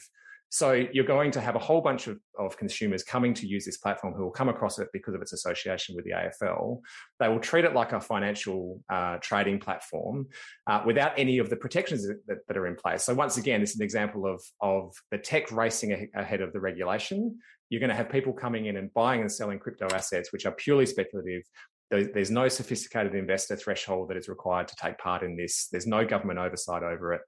So 0.50 0.72
you're 0.72 1.06
going 1.06 1.32
to 1.32 1.42
have 1.42 1.56
a 1.56 1.60
whole 1.60 1.82
bunch 1.82 2.08
of, 2.08 2.18
of 2.40 2.58
consumers 2.58 3.04
coming 3.04 3.34
to 3.34 3.48
use 3.48 3.66
this 3.66 3.78
platform 3.78 4.14
who 4.14 4.24
will 4.24 4.32
come 4.32 4.48
across 4.48 4.80
it 4.80 4.88
because 4.94 5.14
of 5.14 5.22
its 5.22 5.34
association 5.34 5.96
with 5.96 6.06
the 6.06 6.12
AFL. 6.12 6.80
They 7.20 7.28
will 7.28 7.40
treat 7.40 7.66
it 7.66 7.74
like 7.74 7.92
a 7.92 8.00
financial 8.00 8.82
uh, 8.90 9.18
trading 9.18 9.60
platform 9.60 10.28
uh, 10.68 10.82
without 10.86 11.12
any 11.18 11.40
of 11.40 11.50
the 11.50 11.58
protections 11.58 12.08
that, 12.08 12.48
that, 12.48 12.56
are 12.56 12.68
in 12.68 12.76
place. 12.76 13.04
So 13.04 13.14
once 13.14 13.36
again, 13.36 13.60
this 13.60 13.72
is 13.72 13.80
an 13.80 13.84
example 13.84 14.26
of, 14.26 14.42
of 14.62 14.94
the 15.12 15.18
tech 15.18 15.52
racing 15.52 16.10
ahead 16.16 16.40
of 16.40 16.54
the 16.54 16.60
regulation. 16.62 17.38
You're 17.70 17.82
going 17.82 17.90
to 17.90 17.96
have 17.96 18.10
people 18.10 18.32
coming 18.32 18.68
in 18.68 18.78
and 18.78 18.94
buying 18.94 19.22
and 19.22 19.32
selling 19.32 19.60
crypto 19.60 19.88
assets, 19.94 20.32
which 20.32 20.46
are 20.46 20.54
purely 20.54 20.86
speculative, 20.86 21.42
there's 21.92 22.32
no 22.32 22.48
sophisticated 22.48 23.14
investor 23.14 23.56
threshold 23.56 24.10
that 24.10 24.18
is 24.18 24.28
required 24.28 24.68
to 24.68 24.76
take 24.76 24.98
part 24.98 25.24
in 25.24 25.36
this. 25.36 25.68
There's 25.72 25.86
no 25.86 26.06
government 26.06 26.40
oversight 26.40 26.84
over 26.84 27.14
it. 27.14 27.22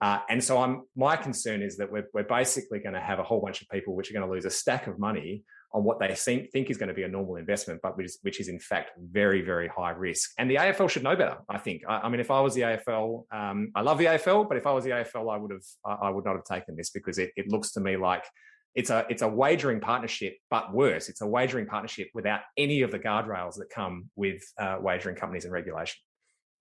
Uh, 0.00 0.20
and 0.28 0.42
so 0.42 0.58
I'm, 0.58 0.82
my 0.94 1.16
concern 1.16 1.62
is 1.62 1.76
that 1.78 1.90
we're, 1.90 2.06
we're 2.12 2.24
basically 2.24 2.78
going 2.78 2.94
to 2.94 3.00
have 3.00 3.18
a 3.18 3.22
whole 3.22 3.40
bunch 3.40 3.62
of 3.62 3.68
people 3.68 3.94
which 3.94 4.10
are 4.10 4.14
going 4.14 4.26
to 4.26 4.32
lose 4.32 4.44
a 4.44 4.50
stack 4.50 4.86
of 4.86 4.98
money 4.98 5.42
on 5.72 5.82
what 5.82 5.98
they 5.98 6.14
seem, 6.14 6.46
think 6.52 6.70
is 6.70 6.76
going 6.76 6.88
to 6.88 6.94
be 6.94 7.02
a 7.02 7.08
normal 7.08 7.36
investment, 7.36 7.80
but 7.82 7.96
which 7.96 8.06
is, 8.06 8.18
which 8.22 8.40
is 8.40 8.48
in 8.48 8.60
fact 8.60 8.92
very, 8.98 9.42
very 9.42 9.66
high 9.66 9.90
risk. 9.90 10.30
And 10.38 10.48
the 10.48 10.56
AFL 10.56 10.88
should 10.88 11.02
know 11.02 11.16
better, 11.16 11.38
I 11.48 11.58
think. 11.58 11.82
I, 11.88 12.00
I 12.00 12.08
mean, 12.08 12.20
if 12.20 12.30
I 12.30 12.40
was 12.40 12.54
the 12.54 12.60
AFL, 12.60 13.24
um, 13.32 13.72
I 13.74 13.80
love 13.80 13.98
the 13.98 14.04
AFL, 14.04 14.46
but 14.48 14.56
if 14.56 14.66
I 14.66 14.72
was 14.72 14.84
the 14.84 14.90
AFL, 14.90 15.34
I 15.34 15.36
would 15.36 15.50
have, 15.50 15.64
I, 15.84 16.06
I 16.06 16.10
would 16.10 16.24
not 16.24 16.36
have 16.36 16.44
taken 16.44 16.76
this 16.76 16.90
because 16.90 17.18
it, 17.18 17.32
it 17.34 17.48
looks 17.48 17.72
to 17.72 17.80
me 17.80 17.96
like 17.96 18.24
it's 18.74 18.90
a 18.90 19.06
it's 19.08 19.22
a 19.22 19.28
wagering 19.28 19.80
partnership, 19.80 20.36
but 20.50 20.72
worse, 20.72 21.08
it's 21.08 21.20
a 21.20 21.26
wagering 21.26 21.66
partnership 21.66 22.08
without 22.12 22.40
any 22.56 22.82
of 22.82 22.90
the 22.90 22.98
guardrails 22.98 23.54
that 23.56 23.70
come 23.70 24.10
with 24.16 24.42
uh, 24.58 24.78
wagering 24.80 25.16
companies 25.16 25.44
and 25.44 25.52
regulation. 25.52 26.00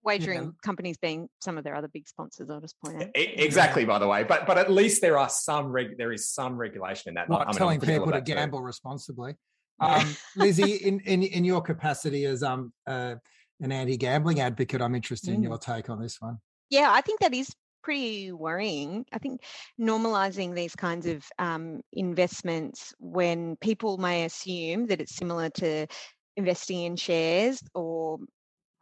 Wagering 0.04 0.44
yeah. 0.44 0.50
companies 0.64 0.98
being 0.98 1.30
some 1.42 1.58
of 1.58 1.64
their 1.64 1.76
other 1.76 1.88
big 1.88 2.08
sponsors, 2.08 2.50
I'll 2.50 2.60
just 2.60 2.76
point 2.84 3.02
out. 3.02 3.10
Exactly, 3.16 3.86
by 3.86 4.00
the 4.00 4.08
way, 4.08 4.24
but 4.24 4.46
but 4.46 4.58
at 4.58 4.72
least 4.72 5.02
there 5.02 5.18
are 5.18 5.30
some 5.30 5.68
reg- 5.68 5.98
there 5.98 6.12
is 6.12 6.30
some 6.30 6.58
regulation 6.58 7.10
in 7.10 7.16
that. 7.16 7.30
Not 7.30 7.42
I 7.42 7.46
mean, 7.46 7.58
telling 7.58 7.80
people 7.80 8.12
to 8.12 8.22
gamble 8.22 8.60
too. 8.60 8.66
responsibly. 8.66 9.36
Um, 9.80 10.16
Lizzie, 10.36 10.76
in, 10.76 11.00
in 11.02 11.24
in 11.24 11.44
your 11.46 11.62
capacity 11.62 12.26
as 12.26 12.44
um 12.44 12.74
uh, 12.86 13.16
an 13.62 13.72
anti-gambling 13.72 14.40
advocate, 14.40 14.82
I'm 14.82 14.94
interested 14.94 15.32
mm. 15.32 15.36
in 15.36 15.44
your 15.44 15.58
take 15.58 15.90
on 15.90 16.00
this 16.00 16.18
one. 16.20 16.38
Yeah, 16.70 16.90
I 16.92 17.02
think 17.02 17.22
that 17.22 17.34
is 17.34 17.50
pretty 17.84 18.32
worrying. 18.32 19.06
I 19.12 19.20
think 19.20 19.42
normalizing 19.80 20.56
these 20.56 20.76
kinds 20.76 21.06
of 21.06 21.24
um, 21.38 21.82
investments 21.92 22.94
when 23.00 23.56
people 23.58 23.98
may 23.98 24.26
assume 24.26 24.88
that 24.88 25.02
it's 25.02 25.16
similar 25.16 25.50
to 25.50 25.88
investing 26.36 26.84
in 26.84 26.96
shares 26.96 27.62
or 27.76 28.20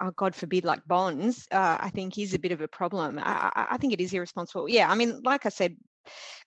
oh, 0.02 0.12
God 0.16 0.36
forbid, 0.36 0.66
like 0.66 0.86
bonds, 0.88 1.48
uh, 1.52 1.78
I 1.80 1.90
think 1.90 2.18
is 2.18 2.34
a 2.34 2.40
bit 2.40 2.52
of 2.52 2.62
a 2.62 2.68
problem. 2.68 3.20
I, 3.22 3.68
I, 3.72 3.78
think 3.78 3.94
it 3.94 4.02
is 4.02 4.14
irresponsible. 4.14 4.68
Yeah, 4.68 4.90
I 4.90 4.96
mean, 4.96 5.22
like 5.24 5.46
I 5.46 5.50
said 5.50 5.76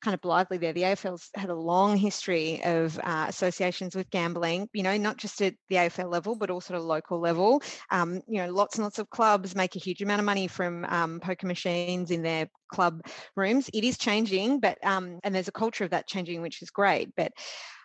kind 0.03 0.15
of 0.15 0.21
blithely 0.21 0.59
there, 0.59 0.73
the 0.73 0.83
AFL's 0.83 1.31
had 1.35 1.51
a 1.51 1.55
long 1.55 1.97
history 1.97 2.63
of 2.65 2.99
uh, 3.03 3.27
associations 3.29 3.95
with 3.95 4.11
gambling, 4.11 4.69
you 4.73 4.83
know, 4.83 4.97
not 4.97 5.17
just 5.17 5.41
at 5.43 5.55
the 5.69 5.77
AFL 5.77 6.11
level, 6.11 6.37
but 6.37 6.51
also 6.51 6.75
at 6.75 6.81
a 6.81 6.83
local 6.83 7.21
level. 7.21 7.63
Um, 7.91 8.21
you 8.27 8.43
know, 8.43 8.53
lots 8.53 8.77
and 8.77 8.85
lots 8.85 8.99
of 8.99 9.11
clubs 9.11 9.55
make 9.55 9.77
a 9.77 9.81
huge 9.81 10.03
amount 10.03 10.21
of 10.21 10.27
money 10.27 10.47
from 10.47 10.85
um, 10.87 11.21
poker 11.21 11.47
machines 11.47 12.11
in 12.11 12.23
their 12.23 12.49
club 12.69 13.03
rooms. 13.37 13.71
It 13.73 13.85
is 13.85 13.99
changing, 13.99 14.61
but, 14.61 14.85
um, 14.85 15.21
and 15.23 15.35
there's 15.35 15.49
a 15.49 15.53
culture 15.53 15.85
of 15.85 15.91
that 15.91 16.07
changing, 16.07 16.43
which 16.43 16.63
is 16.63 16.71
great. 16.71 17.11
But 17.17 17.33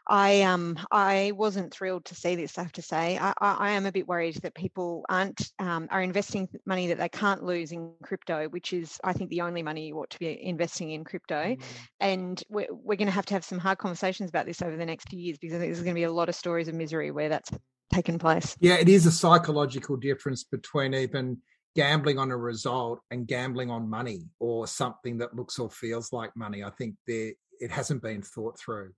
I 0.10 0.42
um 0.42 0.78
I 0.92 1.34
wasn't 1.36 1.72
thrilled 1.72 2.06
to 2.06 2.16
see 2.16 2.36
this. 2.36 2.58
I 2.58 2.64
have 2.64 2.72
to 2.74 2.82
say, 2.82 3.20
I, 3.20 3.34
I 3.40 3.72
am 3.72 3.86
a 3.86 3.92
bit 3.92 4.08
worried 4.08 4.38
that 4.42 4.56
people 4.56 5.06
aren't 5.08 5.52
um, 5.60 5.88
are 5.92 6.02
investing 6.02 6.50
money 6.66 6.88
that 6.88 6.98
they 6.98 7.10
can't 7.10 7.44
lose 7.44 7.72
in 7.72 7.94
crypto, 8.02 8.50
which 8.50 8.74
is 8.74 9.00
I 9.04 9.14
think 9.14 9.30
the 9.30 9.42
only 9.42 9.62
money 9.62 9.88
you 9.88 10.00
ought 10.00 10.10
to 10.10 10.20
be 10.20 10.44
investing 10.44 10.90
in 10.92 11.04
crypto. 11.04 11.36
Mm. 11.36 11.62
And 12.00 12.44
we're 12.50 12.68
we're 12.72 12.96
going 12.96 13.08
to 13.08 13.14
have 13.14 13.28
to 13.28 13.36
have 13.36 13.46
some 13.46 13.60
hard 13.60 13.78
conversations 13.78 14.30
about 14.30 14.48
this 14.48 14.64
over 14.64 14.76
the 14.76 14.86
next 14.86 15.10
few 15.10 15.20
years 15.20 15.38
because 15.38 15.60
there's 15.60 15.82
going 15.82 15.94
to 15.94 16.00
be 16.00 16.04
a 16.04 16.12
lot 16.12 16.28
of 16.28 16.36
stories 16.36 16.68
of 16.68 16.74
misery 16.74 17.12
where 17.12 17.30
that's 17.30 17.52
taken 17.94 18.18
place. 18.18 18.58
Yeah, 18.60 18.76
it 18.76 18.90
is 18.90 19.06
a 19.06 19.12
psychological 19.12 19.96
difference 19.96 20.44
between 20.44 20.96
even 20.96 21.38
gambling 21.76 22.18
on 22.18 22.32
a 22.32 22.38
result 22.38 23.00
and 23.12 23.28
gambling 23.28 23.70
on 23.70 23.88
money 23.88 24.24
or 24.40 24.66
something 24.66 25.20
that 25.20 25.36
looks 25.36 25.60
or 25.60 25.70
feels 25.70 26.12
like 26.12 26.36
money. 26.36 26.64
I 26.64 26.72
think 26.72 26.96
there 27.06 27.34
it 27.60 27.70
hasn't 27.70 28.02
been 28.02 28.24
thought 28.24 28.58
through. 28.58 28.92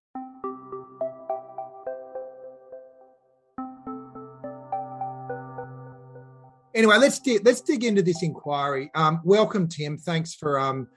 Anyway, 6.73 6.97
let's 6.97 7.19
dig, 7.19 7.45
let's 7.45 7.61
dig 7.61 7.83
into 7.83 8.01
this 8.01 8.23
inquiry. 8.23 8.91
Um, 8.95 9.21
welcome, 9.23 9.67
Tim. 9.67 9.97
Thanks 9.97 10.33
for 10.33 10.59
um, 10.59 10.87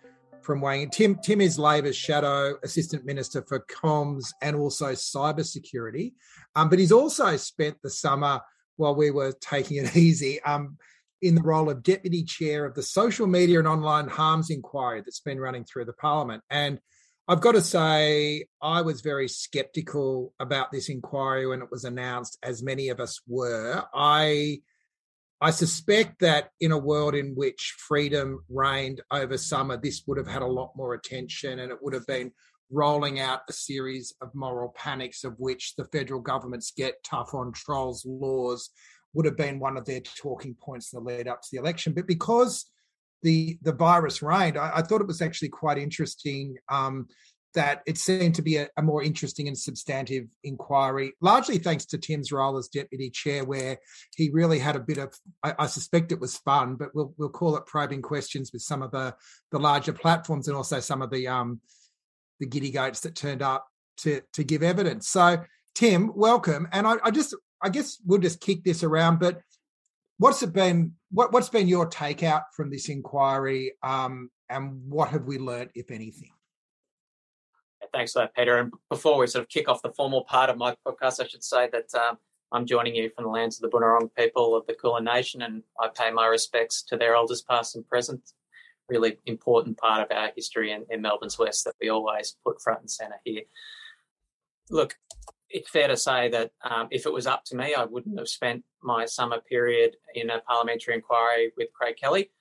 from 0.43 0.61
weighing 0.61 0.91
Tim 0.91 1.17
Tim 1.23 1.41
is 1.41 1.59
Labor's 1.59 1.97
shadow 1.97 2.57
assistant 2.63 3.05
minister 3.05 3.43
for 3.49 3.61
comms 3.61 4.27
and 4.43 4.57
also 4.57 4.93
cybersecurity, 4.93 6.13
um, 6.55 6.69
but 6.69 6.79
he's 6.79 6.93
also 6.93 7.37
spent 7.37 7.77
the 7.83 7.91
summer 7.91 8.41
while 8.77 8.95
we 8.95 9.11
were 9.11 9.33
taking 9.41 9.79
it 9.79 9.97
easy. 9.97 10.43
Um, 10.43 10.77
in 11.23 11.35
the 11.35 11.43
role 11.43 11.71
of 11.71 11.83
deputy 11.83 12.23
chair 12.23 12.67
of 12.67 12.75
the 12.75 12.83
social 12.83 13.27
media 13.27 13.59
and 13.59 13.67
online 13.67 14.09
harms 14.09 14.51
inquiry 14.51 15.01
that's 15.01 15.21
been 15.21 15.41
running 15.41 15.65
through 15.65 15.87
the 15.87 15.93
parliament. 15.95 16.43
And 16.51 16.79
I've 17.27 17.41
got 17.41 17.53
to 17.53 17.63
say, 17.63 18.45
I 18.61 18.83
was 18.83 19.01
very 19.01 19.29
skeptical 19.29 20.35
about 20.39 20.71
this 20.71 20.91
inquiry 20.91 21.47
when 21.47 21.63
it 21.63 21.71
was 21.71 21.85
announced, 21.85 22.37
as 22.43 22.63
many 22.63 22.91
of 22.91 23.01
us 23.01 23.23
were. 23.27 23.83
I 23.95 24.61
I 25.41 25.51
suspect 25.51 26.21
that 26.21 26.51
in 26.61 26.73
a 26.73 26.79
world 26.79 27.15
in 27.15 27.35
which 27.35 27.75
freedom 27.79 28.45
reigned 28.49 29.03
over 29.11 29.37
summer, 29.37 29.77
this 29.77 30.05
would 30.07 30.19
have 30.19 30.27
had 30.27 30.43
a 30.43 30.47
lot 30.47 30.73
more 30.77 30.95
attention 30.95 31.59
and 31.59 31.71
it 31.71 31.79
would 31.83 31.93
have 31.93 32.07
been 32.07 32.33
rolling 32.71 33.21
out 33.21 33.41
a 33.49 33.53
series 33.53 34.15
of 34.21 34.35
moral 34.35 34.75
panics, 34.77 35.25
of 35.25 35.35
which 35.39 35.75
the 35.77 35.85
federal 35.87 36.21
government's 36.21 36.71
get 36.71 37.03
tough 37.05 37.35
on 37.35 37.53
trolls 37.53 38.05
laws 38.07 38.71
would 39.13 39.27
have 39.27 39.37
been 39.37 39.59
one 39.59 39.77
of 39.77 39.85
their 39.85 40.01
talking 40.01 40.55
points 40.61 40.93
in 40.93 40.99
the 40.99 41.05
lead 41.05 41.29
up 41.29 41.43
to 41.43 41.49
the 41.53 41.59
election. 41.59 41.93
But 41.93 42.07
because 42.07 42.67
the 43.23 43.59
the 43.63 43.73
virus 43.73 44.23
reigned, 44.23 44.57
I, 44.59 44.73
I 44.77 44.83
thought 44.83 45.01
it 45.01 45.07
was 45.07 45.23
actually 45.23 45.49
quite 45.49 45.79
interesting 45.79 46.57
um, 46.69 47.07
that 47.55 47.83
it 47.87 47.99
seemed 47.99 48.35
to 48.35 48.43
be 48.43 48.57
a, 48.57 48.69
a, 48.77 48.83
more 48.83 49.03
interesting 49.03 49.49
and 49.49 49.57
substantive 49.57 50.27
inquiry, 50.43 51.13
largely 51.21 51.59
thanks 51.59 51.85
to 51.87 51.99
Tim's 51.99 52.33
role 52.33 52.57
as 52.57 52.69
deputy 52.69 53.11
chair, 53.11 53.45
where 53.45 53.79
he 54.17 54.31
really 54.31 54.59
had 54.59 54.77
a 54.77 54.81
bit 54.81 54.99
of, 54.99 55.15
I, 55.43 55.55
I, 55.59 55.67
suspect 55.67 56.13
it 56.13 56.21
was 56.21 56.37
fun, 56.37 56.77
but 56.77 56.95
we'll 56.95 57.15
we'll 57.17 57.29
call 57.29 57.57
it 57.57 57.67
probing 57.67 58.03
questions 58.03 58.53
with 58.53 58.63
some 58.63 58.83
of 58.83 58.91
the 58.91 59.15
the 59.51 59.59
larger 59.59 59.93
platforms 59.93 60.49
and 60.49 60.57
also 60.57 60.81
some 60.81 61.03
of 61.03 61.11
the 61.11 61.29
um 61.29 61.61
the 62.41 62.47
giddy 62.47 62.71
goats 62.71 63.01
that 63.01 63.15
turned 63.15 63.43
up 63.43 63.67
to 63.99 64.21
to 64.33 64.45
give 64.45 64.63
evidence. 64.63 65.09
So 65.09 65.45
Tim, 65.75 66.13
welcome, 66.15 66.69
and 66.73 66.87
I, 66.87 66.97
I 67.03 67.11
just 67.11 67.35
I 67.63 67.69
guess 67.69 67.99
we'll 68.05 68.21
just 68.21 68.41
kick 68.41 68.65
this 68.65 68.83
around, 68.83 69.21
but 69.21 69.41
what's 70.19 70.43
it 70.43 70.53
been? 70.53 70.95
What 71.11 71.33
what's 71.33 71.49
been 71.49 71.69
your 71.69 71.89
takeout 71.89 72.43
from 72.57 72.71
this 72.71 72.89
inquiry, 72.89 73.73
um, 73.83 74.31
and 74.49 74.83
what 74.89 75.11
have 75.11 75.25
we 75.25 75.39
learned, 75.39 75.71
if 75.75 75.91
anything? 75.91 76.34
Thanks 77.95 78.13
for 78.13 78.23
that, 78.23 78.35
Peter. 78.35 78.59
And 78.59 78.73
before 78.91 79.19
we 79.19 79.29
sort 79.29 79.45
of 79.45 79.49
kick 79.49 79.69
off 79.69 79.81
the 79.81 79.93
formal 79.93 80.25
part 80.25 80.51
of 80.51 80.59
my 80.59 80.75
podcast, 80.85 81.23
I 81.23 81.29
should 81.29 81.45
say 81.45 81.69
that 81.71 81.95
um, 81.95 82.19
I'm 82.51 82.67
joining 82.67 82.97
you 82.97 83.09
from 83.15 83.23
the 83.23 83.31
lands 83.31 83.57
of 83.57 83.71
the 83.71 83.77
Bunurong 83.77 84.11
people 84.19 84.57
of 84.57 84.67
the 84.67 84.75
Kulin 84.75 85.05
Nation, 85.05 85.43
and 85.43 85.63
I 85.79 85.89
pay 85.97 86.11
my 86.11 86.27
respects 86.27 86.83
to 86.89 86.97
their 86.97 87.15
elders, 87.15 87.43
past 87.43 87.77
and 87.77 87.89
present. 87.89 88.33
Really 88.89 89.19
important 89.27 89.79
part 89.79 90.03
of 90.03 90.17
our 90.17 90.33
history 90.35 90.73
in, 90.73 90.85
in 90.91 91.03
Melbourne's 91.03 91.39
West 91.39 91.65
that 91.67 91.77
we 91.81 91.89
always 91.89 92.37
put 92.45 92.61
front 92.61 92.81
and 92.81 92.91
centre 92.91 93.21
here. 93.25 93.43
Look, 94.71 94.97
it's 95.49 95.71
fair 95.71 95.87
to 95.87 95.97
say 95.97 96.29
that 96.31 96.51
um, 96.69 96.89
if 96.91 97.07
it 97.07 97.13
was 97.13 97.29
up 97.29 97.45
to 97.45 97.57
me, 97.57 97.75
I 97.75 97.85
wouldn't 97.85 98.19
have 98.19 98.29
spent 98.29 98.65
my 98.83 99.05
summer 99.05 99.41
period 99.41 99.95
in 100.17 100.31
a 100.31 100.41
parliamentary 100.41 100.97
inquiry 100.97 101.53
with 101.57 101.69
Craig 101.73 101.95
Kelly. 101.97 102.33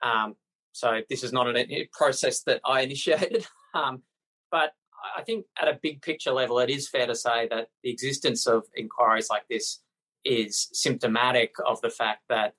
Um, 0.00 0.36
so 0.72 1.02
this 1.10 1.22
is 1.22 1.34
not 1.34 1.54
a 1.54 1.88
process 1.92 2.42
that 2.44 2.62
I 2.64 2.80
initiated, 2.80 3.46
um, 3.74 4.02
but 4.50 4.72
I 5.16 5.22
think 5.22 5.46
at 5.60 5.68
a 5.68 5.78
big 5.82 6.02
picture 6.02 6.32
level, 6.32 6.58
it 6.58 6.70
is 6.70 6.88
fair 6.88 7.06
to 7.06 7.14
say 7.14 7.48
that 7.50 7.68
the 7.82 7.90
existence 7.90 8.46
of 8.46 8.64
inquiries 8.76 9.28
like 9.30 9.44
this 9.48 9.80
is 10.24 10.68
symptomatic 10.72 11.54
of 11.66 11.80
the 11.80 11.90
fact 11.90 12.22
that 12.28 12.54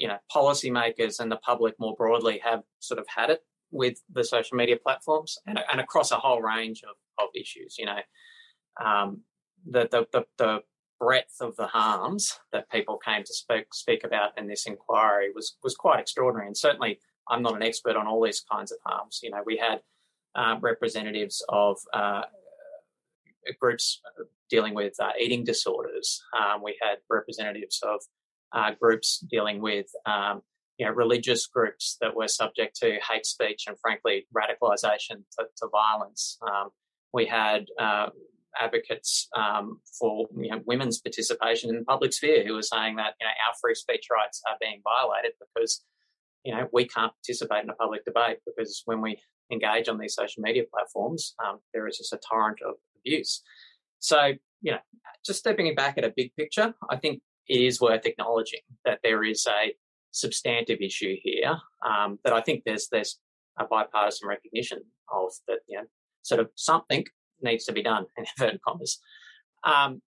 you 0.00 0.08
know, 0.08 0.16
policymakers 0.34 1.20
and 1.20 1.30
the 1.30 1.36
public 1.36 1.74
more 1.78 1.94
broadly 1.94 2.40
have 2.42 2.62
sort 2.80 2.98
of 2.98 3.06
had 3.14 3.28
it 3.28 3.44
with 3.70 4.02
the 4.10 4.24
social 4.24 4.56
media 4.56 4.76
platforms 4.82 5.36
and, 5.46 5.60
and 5.70 5.78
across 5.78 6.10
a 6.10 6.16
whole 6.16 6.40
range 6.40 6.82
of, 6.82 6.96
of 7.22 7.28
issues. 7.34 7.76
You 7.78 7.84
know, 7.84 7.98
um, 8.82 9.20
the, 9.70 9.88
the, 9.90 10.06
the, 10.10 10.24
the 10.38 10.58
breadth 10.98 11.36
of 11.42 11.54
the 11.56 11.66
harms 11.66 12.38
that 12.50 12.70
people 12.70 12.98
came 12.98 13.22
to 13.24 13.34
speak 13.34 13.66
speak 13.74 14.02
about 14.02 14.36
in 14.38 14.46
this 14.46 14.66
inquiry 14.66 15.30
was 15.34 15.56
was 15.62 15.74
quite 15.74 16.00
extraordinary. 16.00 16.46
And 16.46 16.56
certainly, 16.56 16.98
I'm 17.28 17.42
not 17.42 17.56
an 17.56 17.62
expert 17.62 17.96
on 17.96 18.06
all 18.06 18.24
these 18.24 18.42
kinds 18.50 18.72
of 18.72 18.78
harms. 18.84 19.20
You 19.22 19.30
know, 19.30 19.42
we 19.44 19.58
had 19.58 19.80
uh, 20.34 20.56
representatives 20.60 21.44
of 21.48 21.78
uh, 21.92 22.22
groups 23.60 24.00
dealing 24.48 24.74
with 24.74 24.94
uh, 25.00 25.12
eating 25.18 25.44
disorders. 25.44 26.22
Um, 26.38 26.62
we 26.62 26.76
had 26.82 26.98
representatives 27.08 27.80
of 27.82 28.00
uh, 28.52 28.72
groups 28.80 29.24
dealing 29.30 29.60
with 29.60 29.86
um, 30.06 30.42
you 30.78 30.86
know 30.86 30.92
religious 30.92 31.46
groups 31.46 31.96
that 32.00 32.14
were 32.14 32.28
subject 32.28 32.76
to 32.76 32.98
hate 33.08 33.26
speech 33.26 33.64
and 33.66 33.76
frankly 33.80 34.26
radicalization 34.34 35.22
to, 35.38 35.44
to 35.56 35.68
violence. 35.70 36.38
Um, 36.42 36.70
we 37.12 37.26
had 37.26 37.66
uh, 37.78 38.08
advocates 38.58 39.28
um, 39.36 39.80
for 39.98 40.28
you 40.36 40.50
know, 40.50 40.60
women's 40.66 41.00
participation 41.00 41.70
in 41.70 41.76
the 41.76 41.84
public 41.84 42.12
sphere 42.12 42.44
who 42.44 42.54
were 42.54 42.62
saying 42.62 42.96
that 42.96 43.14
you 43.20 43.26
know 43.26 43.30
our 43.46 43.54
free 43.60 43.74
speech 43.74 44.06
rights 44.10 44.42
are 44.48 44.56
being 44.60 44.80
violated 44.82 45.32
because 45.40 45.84
you 46.44 46.54
know 46.54 46.68
we 46.72 46.86
can't 46.86 47.12
participate 47.12 47.64
in 47.64 47.70
a 47.70 47.74
public 47.74 48.04
debate 48.04 48.38
because 48.46 48.82
when 48.86 49.00
we 49.00 49.18
engage 49.50 49.88
on 49.88 49.98
these 49.98 50.14
social 50.14 50.42
media 50.42 50.64
platforms, 50.72 51.34
um, 51.44 51.58
there 51.72 51.86
is 51.86 51.98
just 51.98 52.12
a 52.12 52.20
torrent 52.28 52.58
of 52.66 52.74
abuse. 52.98 53.42
So 53.98 54.32
you 54.62 54.72
know, 54.72 54.78
just 55.24 55.38
stepping 55.38 55.74
back 55.74 55.96
at 55.98 56.04
a 56.04 56.12
big 56.14 56.34
picture, 56.36 56.74
I 56.88 56.96
think 56.96 57.22
it 57.48 57.60
is 57.60 57.80
worth 57.80 58.06
acknowledging 58.06 58.60
that 58.84 59.00
there 59.02 59.24
is 59.24 59.46
a 59.46 59.74
substantive 60.12 60.80
issue 60.80 61.16
here 61.22 61.56
um, 61.86 62.18
that 62.24 62.32
I 62.32 62.40
think 62.40 62.64
there's 62.64 62.88
there's 62.90 63.18
a 63.58 63.64
bipartisan 63.64 64.28
recognition 64.28 64.82
of 65.12 65.32
that 65.48 65.60
you 65.68 65.78
know 65.78 65.84
sort 66.22 66.40
of 66.40 66.50
something 66.54 67.04
needs 67.42 67.64
to 67.64 67.72
be 67.72 67.82
done 67.82 68.06
in 68.16 68.24
inverted 68.38 68.60
commas. 68.62 69.00
Um, 69.64 70.02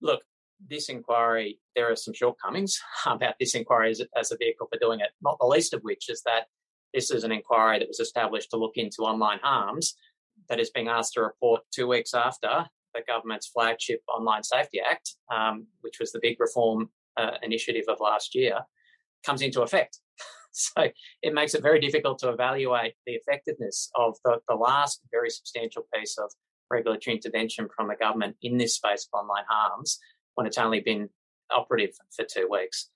look, 0.00 0.22
this 0.68 0.88
inquiry, 0.88 1.58
there 1.74 1.90
are 1.90 1.96
some 1.96 2.14
shortcomings 2.14 2.80
about 3.06 3.34
this 3.40 3.54
inquiry 3.54 3.90
as, 3.90 4.02
as 4.16 4.32
a 4.32 4.36
vehicle 4.36 4.68
for 4.72 4.78
doing 4.78 5.00
it, 5.00 5.10
not 5.22 5.36
the 5.40 5.46
least 5.46 5.74
of 5.74 5.82
which 5.82 6.08
is 6.08 6.22
that 6.22 6.46
this 6.94 7.10
is 7.10 7.24
an 7.24 7.32
inquiry 7.32 7.78
that 7.78 7.88
was 7.88 8.00
established 8.00 8.50
to 8.50 8.56
look 8.56 8.76
into 8.76 9.02
online 9.02 9.38
harms 9.42 9.94
that 10.48 10.60
is 10.60 10.70
being 10.70 10.88
asked 10.88 11.14
to 11.14 11.22
report 11.22 11.62
two 11.72 11.86
weeks 11.86 12.14
after 12.14 12.66
the 12.94 13.02
government's 13.06 13.46
flagship 13.46 14.00
Online 14.08 14.42
Safety 14.42 14.80
Act, 14.80 15.14
um, 15.32 15.66
which 15.80 15.98
was 16.00 16.12
the 16.12 16.20
big 16.20 16.40
reform 16.40 16.90
uh, 17.16 17.32
initiative 17.42 17.84
of 17.88 17.98
last 18.00 18.34
year, 18.34 18.60
comes 19.24 19.42
into 19.42 19.62
effect. 19.62 19.98
so 20.52 20.88
it 21.22 21.34
makes 21.34 21.54
it 21.54 21.62
very 21.62 21.80
difficult 21.80 22.18
to 22.18 22.30
evaluate 22.30 22.94
the 23.06 23.12
effectiveness 23.12 23.90
of 23.94 24.16
the, 24.24 24.38
the 24.48 24.54
last 24.54 25.00
very 25.10 25.30
substantial 25.30 25.86
piece 25.94 26.18
of 26.18 26.30
regulatory 26.70 27.16
intervention 27.16 27.68
from 27.74 27.88
the 27.88 27.96
government 27.96 28.36
in 28.42 28.56
this 28.56 28.74
space 28.76 29.06
of 29.12 29.18
online 29.18 29.44
harms 29.48 29.98
when 30.34 30.46
it's 30.46 30.58
only 30.58 30.80
been 30.80 31.08
operative 31.54 31.90
for 32.14 32.24
two 32.24 32.48
weeks. 32.50 32.90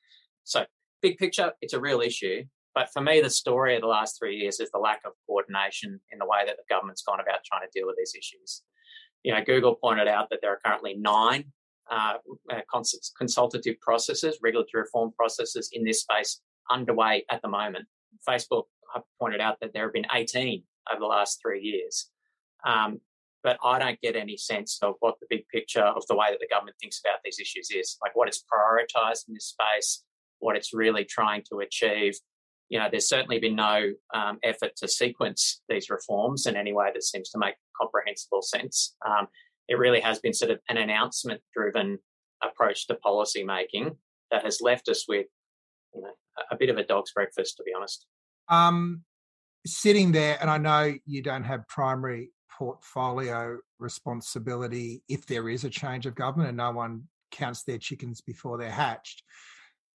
So, 0.45 0.65
big 1.03 1.19
picture, 1.19 1.53
it's 1.61 1.73
a 1.73 1.81
real 1.81 2.01
issue. 2.01 2.45
But 2.75 2.91
for 2.93 3.01
me, 3.01 3.21
the 3.21 3.31
story 3.31 3.77
of 3.77 3.83
the 3.83 3.89
last 3.89 4.19
three 4.19 4.37
years 4.37 4.59
is 4.59 4.71
the 4.73 4.79
lack 4.79 5.01
of 5.05 5.13
coordination 5.27 6.01
in 6.11 6.19
the 6.19 6.27
way 6.27 6.45
that 6.45 6.57
the 6.57 6.75
government's 6.75 7.03
gone 7.03 7.21
about 7.21 7.45
trying 7.45 7.63
to 7.63 7.71
deal 7.73 7.87
with 7.87 7.97
these 7.97 8.15
issues 8.19 8.63
you 9.25 9.33
know, 9.33 9.43
Google 9.45 9.75
pointed 9.75 10.07
out 10.07 10.29
that 10.31 10.41
there 10.43 10.53
are 10.53 10.61
currently 10.65 10.95
nine 10.97 11.47
uh, 11.91 12.15
uh 12.53 12.61
consultative 13.19 13.81
processes, 13.81 14.39
regulatory 14.43 14.83
reform 14.83 15.13
processes 15.17 15.71
in 15.73 15.85
this 15.85 16.03
space 16.03 16.41
underway 16.71 17.25
at 17.31 17.43
the 17.43 17.49
moment. 17.49 17.87
Facebook 18.29 18.65
pointed 19.19 19.41
out 19.41 19.59
that 19.61 19.73
there 19.73 19.85
have 19.85 19.93
been 19.93 20.07
18 20.15 20.63
over 20.91 21.01
the 21.01 21.07
last 21.07 21.41
three 21.43 21.63
years. 21.63 22.11
Um, 22.65 23.01
but 23.43 23.59
I 23.63 23.79
don't 23.79 24.01
get 24.01 24.17
any 24.17 24.39
sense 24.39 24.79
of 24.81 24.95
what 25.01 25.17
the 25.21 25.27
big 25.29 25.47
picture 25.49 25.83
of 25.83 26.07
the 26.07 26.17
way 26.17 26.29
that 26.31 26.41
the 26.41 26.49
government 26.49 26.77
thinks 26.81 27.01
about 27.05 27.19
these 27.25 27.39
issues 27.39 27.71
is, 27.71 27.99
like 28.01 28.17
what 28.17 28.29
it's 28.29 28.43
prioritized 28.43 29.29
in 29.29 29.35
this 29.35 29.55
space, 29.59 30.05
what 30.39 30.57
it's 30.57 30.73
really 30.73 31.05
trying 31.05 31.43
to 31.51 31.59
achieve, 31.59 32.15
you 32.69 32.79
know, 32.79 32.89
there's 32.91 33.09
certainly 33.09 33.39
been 33.39 33.57
no 33.57 33.93
um, 34.15 34.39
effort 34.43 34.73
to 34.77 34.89
sequence 34.89 35.63
these 35.69 35.91
reforms 35.91 36.47
in 36.47 36.57
any 36.57 36.73
way 36.73 36.91
that 36.93 37.03
seems 37.03 37.31
to 37.31 37.39
make 37.39 37.55
comprehensible 37.81 38.43
sense. 38.43 38.97
Um, 39.07 39.29
it 39.69 39.79
really 39.79 40.01
has 40.01 40.19
been 40.19 40.35
sort 40.35 40.51
of 40.51 40.59
an 40.69 40.77
announcement 40.77 41.41
driven 41.55 41.99
approach 42.43 42.87
to 42.87 42.95
policy 42.97 43.45
making 43.45 43.97
that 44.31 44.45
has 44.45 44.61
left 44.61 44.89
us 44.89 45.05
with, 45.09 45.27
you 45.95 46.03
know, 46.03 46.11
a, 46.51 46.57
bit 46.57 46.71
of 46.71 46.79
a 46.79 46.85
dog's 46.85 47.13
breakfast, 47.13 47.57
to 47.57 47.63
be 47.63 47.73
honest. 47.77 48.07
Um, 48.49 49.03
sitting 49.67 50.13
there, 50.13 50.39
and 50.41 50.51
I 50.51 50.59
know 50.59 50.95
you 51.07 51.23
don't 51.23 51.45
have 51.45 51.67
primary 51.69 52.31
portfolio 52.59 53.59
responsibility 53.79 55.03
if 55.09 55.27
there 55.27 55.49
is 55.49 55.65
a 55.65 55.71
change 55.71 56.07
of 56.07 56.15
government 56.15 56.49
and 56.49 56.59
no 56.59 56.71
one 56.71 57.05
counts 57.31 57.65
their 57.65 57.79
chickens 57.79 58.21
before 58.21 58.59
they're 58.59 58.71
hatched. 58.71 59.23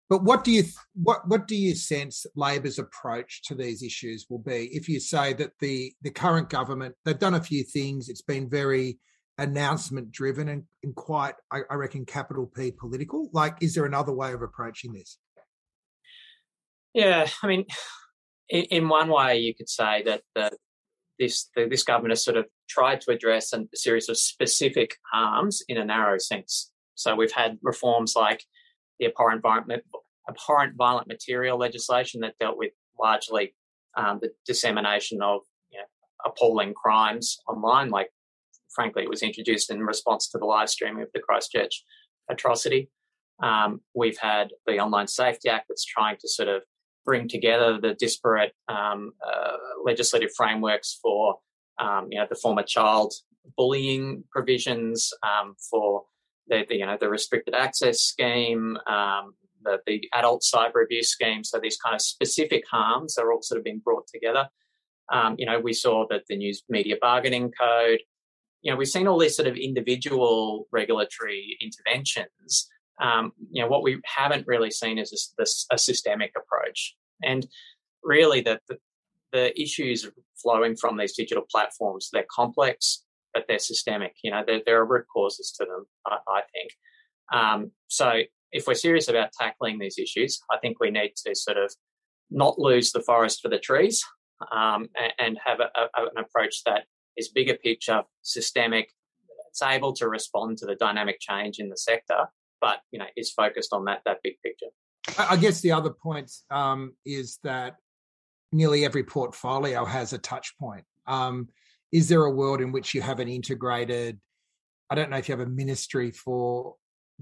But 0.10 0.24
what 0.24 0.43
do 0.43 0.51
you 0.51 0.64
what 0.95 1.28
what 1.28 1.47
do 1.47 1.55
you 1.55 1.76
sense 1.76 2.26
Labor's 2.36 2.80
approach 2.80 3.43
to 3.43 3.55
these 3.55 3.84
issues 3.84 4.26
will 4.30 4.39
be 4.39 4.70
if 4.72 4.89
you 4.89 4.99
say 4.99 5.34
that 5.34 5.51
the 5.60 5.93
the 6.01 6.10
current 6.10 6.49
government 6.49 6.95
they've 7.05 7.18
done 7.18 7.36
a 7.36 7.43
few 7.43 7.64
things, 7.64 8.10
it's 8.10 8.24
been 8.24 8.49
very 8.49 8.97
announcement 9.38 10.12
driven 10.12 10.49
and, 10.49 10.64
and 10.84 10.95
quite 10.95 11.36
I, 11.51 11.60
I 11.70 11.76
reckon 11.76 12.05
capital 12.05 12.45
P 12.45 12.72
political. 12.72 13.30
Like, 13.34 13.57
is 13.62 13.76
there 13.76 13.86
another 13.86 14.12
way 14.12 14.34
of 14.34 14.41
approaching 14.41 14.93
this? 14.93 15.18
Yeah, 16.93 17.28
I 17.43 17.47
mean, 17.47 17.66
in, 18.49 18.64
in 18.64 18.89
one 18.89 19.10
way, 19.10 19.38
you 19.38 19.53
could 19.53 19.70
say 19.70 20.01
that 20.03 20.24
the, 20.34 20.51
this 21.20 21.49
the, 21.55 21.68
this 21.68 21.84
government 21.84 22.14
has 22.14 22.24
sort 22.24 22.38
of 22.38 22.45
tried 22.68 23.01
to 23.01 23.12
address 23.12 23.53
a 23.53 23.66
series 23.76 24.10
of 24.10 24.18
specific 24.18 24.95
harms 25.12 25.62
in 25.68 25.78
a 25.78 25.86
narrow 25.86 26.18
sense. 26.18 26.72
So 26.95 27.16
we've 27.16 27.32
had 27.32 27.60
reforms 27.62 28.14
like 28.16 28.43
the 28.99 29.07
abhorrent 29.07 29.41
violent, 29.41 29.83
abhorrent 30.29 30.75
violent 30.75 31.07
material 31.07 31.57
legislation 31.57 32.21
that 32.21 32.35
dealt 32.39 32.57
with 32.57 32.71
largely 32.99 33.55
um, 33.97 34.19
the 34.21 34.29
dissemination 34.45 35.21
of 35.21 35.41
you 35.71 35.79
know, 35.79 35.85
appalling 36.25 36.73
crimes 36.73 37.37
online. 37.47 37.89
Like, 37.89 38.09
frankly, 38.73 39.03
it 39.03 39.09
was 39.09 39.23
introduced 39.23 39.71
in 39.71 39.81
response 39.81 40.29
to 40.29 40.37
the 40.37 40.45
live 40.45 40.69
streaming 40.69 41.03
of 41.03 41.09
the 41.13 41.19
Christchurch 41.19 41.83
atrocity. 42.29 42.89
Um, 43.41 43.81
we've 43.95 44.17
had 44.17 44.49
the 44.67 44.79
Online 44.79 45.07
Safety 45.07 45.49
Act 45.49 45.65
that's 45.69 45.85
trying 45.85 46.17
to 46.17 46.27
sort 46.27 46.49
of 46.49 46.63
bring 47.05 47.27
together 47.27 47.79
the 47.81 47.93
disparate 47.93 48.53
um, 48.67 49.13
uh, 49.25 49.53
legislative 49.83 50.29
frameworks 50.35 50.99
for, 51.01 51.37
um, 51.79 52.07
you 52.11 52.19
know, 52.19 52.27
the 52.29 52.35
former 52.35 52.63
child 52.63 53.13
bullying 53.57 54.23
provisions 54.29 55.11
um, 55.23 55.55
for 55.69 56.03
the, 56.49 56.65
the, 56.67 56.77
you 56.77 56.85
know 56.85 56.97
the 56.99 57.09
restricted 57.09 57.53
access 57.53 58.01
scheme, 58.01 58.77
um, 58.87 59.33
the, 59.63 59.79
the 59.85 60.09
adult 60.13 60.43
cyber 60.43 60.83
abuse 60.83 61.11
scheme. 61.11 61.43
So 61.43 61.59
these 61.59 61.77
kind 61.77 61.95
of 61.95 62.01
specific 62.01 62.63
harms 62.69 63.17
are 63.17 63.31
all 63.31 63.41
sort 63.41 63.57
of 63.57 63.63
being 63.63 63.81
brought 63.83 64.07
together. 64.07 64.49
Um, 65.11 65.35
you 65.37 65.45
know, 65.45 65.59
we 65.59 65.73
saw 65.73 66.05
that 66.09 66.23
the 66.27 66.37
news 66.37 66.63
media 66.69 66.95
bargaining 67.01 67.51
code. 67.59 67.99
You 68.61 68.71
know, 68.71 68.77
we've 68.77 68.87
seen 68.87 69.07
all 69.07 69.17
these 69.17 69.35
sort 69.35 69.47
of 69.47 69.55
individual 69.55 70.67
regulatory 70.71 71.57
interventions. 71.61 72.67
Um, 73.01 73.31
you 73.49 73.61
know, 73.61 73.69
what 73.69 73.83
we 73.83 74.01
haven't 74.05 74.45
really 74.47 74.71
seen 74.71 74.97
is 74.97 75.33
a, 75.39 75.45
a 75.73 75.77
systemic 75.77 76.33
approach. 76.37 76.95
And 77.23 77.47
really, 78.03 78.41
the, 78.41 78.59
the 79.31 79.59
issues 79.59 80.09
flowing 80.41 80.75
from 80.75 80.97
these 80.97 81.15
digital 81.15 81.43
platforms 81.49 82.09
they're 82.11 82.25
complex 82.33 83.03
but 83.34 83.45
they're 83.47 83.59
systemic. 83.59 84.15
You 84.23 84.32
know, 84.32 84.43
there, 84.45 84.82
are 84.82 84.86
root 84.86 85.05
causes 85.13 85.51
to 85.59 85.65
them, 85.65 85.86
I, 86.05 86.17
I 86.27 86.41
think. 86.53 86.71
Um, 87.32 87.71
so 87.88 88.21
if 88.51 88.65
we're 88.67 88.73
serious 88.73 89.07
about 89.07 89.32
tackling 89.32 89.80
these 89.80 89.97
issues, 89.97 90.39
I 90.51 90.57
think 90.57 90.80
we 90.80 90.89
need 90.89 91.13
to 91.25 91.36
sort 91.36 91.57
of 91.57 91.73
not 92.32 92.59
lose 92.59 92.91
the 92.91 93.01
forest 93.01 93.41
for 93.41 93.49
the 93.49 93.59
trees 93.59 94.03
um, 94.51 94.88
and, 94.95 95.13
and, 95.19 95.38
have 95.43 95.59
a, 95.59 95.69
a, 95.75 96.03
an 96.03 96.17
approach 96.23 96.63
that 96.65 96.84
is 97.17 97.30
bigger 97.30 97.55
picture, 97.55 98.03
systemic. 98.21 98.89
It's 99.49 99.61
able 99.61 99.93
to 99.93 100.07
respond 100.07 100.57
to 100.59 100.65
the 100.65 100.75
dynamic 100.75 101.19
change 101.19 101.59
in 101.59 101.69
the 101.69 101.77
sector, 101.77 102.27
but 102.61 102.77
you 102.91 102.99
know 102.99 103.05
is 103.17 103.32
focused 103.32 103.73
on 103.73 103.86
that 103.86 104.01
that 104.05 104.19
big 104.23 104.36
picture. 104.43 104.67
I 105.17 105.38
guess 105.38 105.61
the 105.61 105.71
other 105.71 105.89
point 105.89 106.32
um, 106.51 106.93
is 107.05 107.39
that 107.43 107.77
nearly 108.51 108.86
every 108.86 109.03
portfolio 109.03 109.86
has 109.86 110.13
a 110.13 110.17
touch 110.17 110.55
point. 110.59 110.86
Um, 111.07 111.49
is 111.91 112.07
there 112.09 112.23
a 112.25 112.31
world 112.31 112.61
in 112.61 112.71
which 112.71 112.93
you 112.93 113.01
have 113.01 113.19
an 113.19 113.27
integrated 113.27 114.19
i 114.89 114.95
don't 114.95 115.09
know 115.09 115.17
if 115.17 115.27
you 115.27 115.33
have 115.37 115.45
a 115.45 115.49
ministry 115.49 116.11
for 116.11 116.75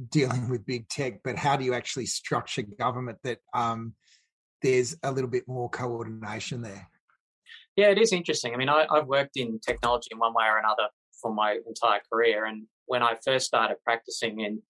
dealing 0.10 0.50
with 0.50 0.66
big 0.66 0.88
tech 0.90 1.20
but 1.24 1.36
how 1.36 1.56
do 1.56 1.66
you 1.66 1.74
actually 1.74 2.06
structure 2.06 2.62
government 2.62 3.18
that 3.24 3.40
um, 3.54 3.94
there's 4.62 4.96
a 5.04 5.12
little 5.12 5.30
bit 5.30 5.48
more 5.48 5.70
coordination 5.70 6.62
there 6.62 6.88
yeah 7.76 7.90
it 7.90 7.98
is 7.98 8.14
interesting 8.14 8.54
i 8.54 8.58
mean 8.58 8.70
I, 8.70 8.86
i've 8.92 9.08
worked 9.08 9.38
in 9.38 9.60
technology 9.60 10.10
in 10.12 10.20
one 10.20 10.34
way 10.34 10.46
or 10.46 10.58
another 10.58 10.90
for 11.22 11.34
my 11.34 11.60
entire 11.68 12.02
career 12.12 12.46
and 12.46 12.68
when 12.86 13.02
i 13.02 13.16
first 13.26 13.46
started 13.46 13.78
practicing 13.84 14.42
in 14.42 14.62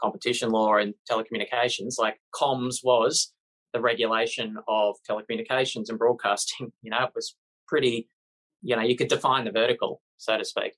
competition 0.00 0.50
law 0.50 0.76
and 0.76 0.94
telecommunications 1.10 1.94
like 1.98 2.20
comms 2.34 2.76
was 2.84 3.32
the 3.76 3.82
regulation 3.82 4.56
of 4.68 4.96
telecommunications 5.08 5.88
and 5.88 5.98
broadcasting. 5.98 6.72
You 6.82 6.90
know, 6.90 7.04
it 7.04 7.10
was 7.14 7.36
pretty, 7.68 8.08
you 8.62 8.76
know, 8.76 8.82
you 8.82 8.96
could 8.96 9.08
define 9.08 9.44
the 9.44 9.52
vertical, 9.52 10.00
so 10.16 10.36
to 10.36 10.44
speak. 10.44 10.72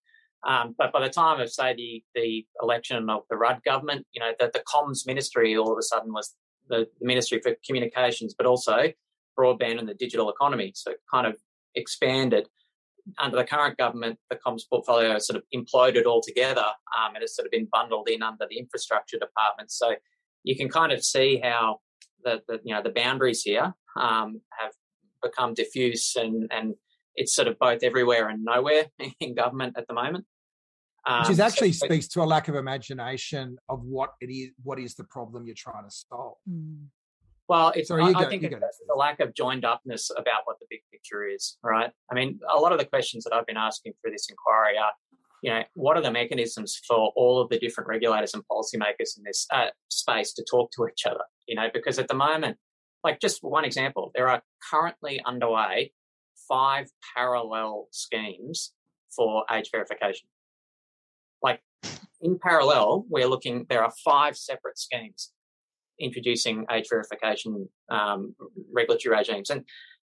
Um, 0.46 0.74
but 0.78 0.92
by 0.92 1.00
the 1.00 1.10
time 1.10 1.40
of, 1.40 1.50
say, 1.50 1.74
the, 1.74 2.02
the 2.14 2.46
election 2.62 3.08
of 3.10 3.22
the 3.28 3.36
Rudd 3.36 3.60
government, 3.64 4.06
you 4.12 4.20
know, 4.20 4.32
the, 4.38 4.50
the 4.52 4.62
comms 4.72 5.06
ministry 5.06 5.56
all 5.56 5.72
of 5.72 5.78
a 5.78 5.82
sudden 5.82 6.12
was 6.12 6.34
the, 6.68 6.86
the 7.00 7.06
Ministry 7.06 7.40
for 7.42 7.56
Communications, 7.66 8.34
but 8.36 8.46
also 8.46 8.92
broadband 9.38 9.78
and 9.78 9.88
the 9.88 9.94
digital 9.94 10.30
economy. 10.30 10.72
So 10.74 10.92
it 10.92 10.98
kind 11.12 11.26
of 11.26 11.36
expanded. 11.74 12.48
Under 13.18 13.38
the 13.38 13.44
current 13.44 13.78
government, 13.78 14.18
the 14.28 14.36
comms 14.36 14.62
portfolio 14.68 15.18
sort 15.18 15.38
of 15.38 15.44
imploded 15.54 16.04
altogether 16.04 16.60
um, 16.60 17.14
and 17.14 17.22
has 17.22 17.34
sort 17.34 17.46
of 17.46 17.52
been 17.52 17.66
bundled 17.72 18.08
in 18.08 18.22
under 18.22 18.46
the 18.48 18.58
infrastructure 18.58 19.18
department. 19.18 19.70
So 19.70 19.94
you 20.44 20.56
can 20.56 20.68
kind 20.68 20.92
of 20.92 21.02
see 21.02 21.40
how 21.42 21.78
the, 22.22 22.42
the 22.48 22.60
you 22.64 22.74
know 22.74 22.82
the 22.82 22.90
boundaries 22.90 23.42
here 23.42 23.72
um, 23.96 24.40
have 24.58 24.72
become 25.22 25.54
diffuse 25.54 26.16
and 26.16 26.48
and 26.52 26.74
it's 27.18 27.34
sort 27.34 27.48
of 27.48 27.58
both 27.58 27.82
everywhere 27.82 28.28
and 28.28 28.44
nowhere 28.44 28.86
in 29.20 29.34
government 29.34 29.74
at 29.76 29.86
the 29.88 29.94
moment. 29.94 30.24
Um, 31.06 31.22
Which 31.22 31.30
is 31.30 31.40
actually 31.40 31.72
so, 31.72 31.86
speaks 31.86 32.08
to 32.08 32.22
a 32.22 32.24
lack 32.24 32.48
of 32.48 32.54
imagination 32.54 33.56
of 33.68 33.82
what 33.82 34.10
it 34.20 34.26
is, 34.26 34.50
what 34.62 34.78
is 34.78 34.94
the 34.94 35.04
problem 35.04 35.46
you're 35.46 35.54
trying 35.56 35.84
to 35.84 35.90
solve. 35.90 36.36
Hmm. 36.48 36.86
Well, 37.48 37.72
it's 37.74 37.88
Sorry, 37.88 38.02
I, 38.02 38.12
go, 38.12 38.18
I, 38.18 38.28
think 38.28 38.42
it's 38.42 38.52
the 38.86 38.94
lack 38.94 39.20
of 39.20 39.34
joined 39.34 39.64
upness 39.64 40.10
about 40.14 40.40
what 40.44 40.58
the 40.60 40.66
big 40.68 40.80
picture 40.92 41.26
is, 41.26 41.56
right? 41.62 41.90
I 42.10 42.14
mean, 42.14 42.38
a 42.54 42.58
lot 42.58 42.72
of 42.72 42.78
the 42.78 42.84
questions 42.84 43.24
that 43.24 43.32
I've 43.32 43.46
been 43.46 43.56
asking 43.56 43.94
through 43.94 44.10
this 44.10 44.28
inquiry 44.28 44.76
are, 44.76 44.92
you 45.42 45.50
know, 45.50 45.62
what 45.72 45.96
are 45.96 46.02
the 46.02 46.10
mechanisms 46.10 46.78
for 46.86 47.10
all 47.16 47.40
of 47.40 47.48
the 47.48 47.58
different 47.58 47.88
regulators 47.88 48.34
and 48.34 48.42
policymakers 48.52 49.16
in 49.16 49.24
this 49.24 49.46
uh, 49.50 49.68
space 49.88 50.34
to 50.34 50.44
talk 50.44 50.70
to 50.72 50.86
each 50.88 51.06
other? 51.06 51.24
You 51.46 51.54
know, 51.54 51.68
because 51.72 51.98
at 51.98 52.08
the 52.08 52.14
moment, 52.14 52.58
like 53.02 53.18
just 53.18 53.42
one 53.42 53.64
example, 53.64 54.10
there 54.14 54.28
are 54.28 54.42
currently 54.70 55.22
underway 55.24 55.92
five 56.48 56.88
parallel 57.16 57.88
schemes 57.90 58.72
for 59.14 59.44
age 59.52 59.70
verification. 59.72 60.26
Like 61.42 61.60
in 62.20 62.38
parallel, 62.38 63.04
we're 63.08 63.28
looking, 63.28 63.66
there 63.68 63.82
are 63.82 63.92
five 64.04 64.36
separate 64.36 64.78
schemes 64.78 65.32
introducing 66.00 66.64
age 66.70 66.86
verification 66.88 67.68
um, 67.90 68.34
regulatory 68.72 69.16
regimes. 69.16 69.50
And, 69.50 69.64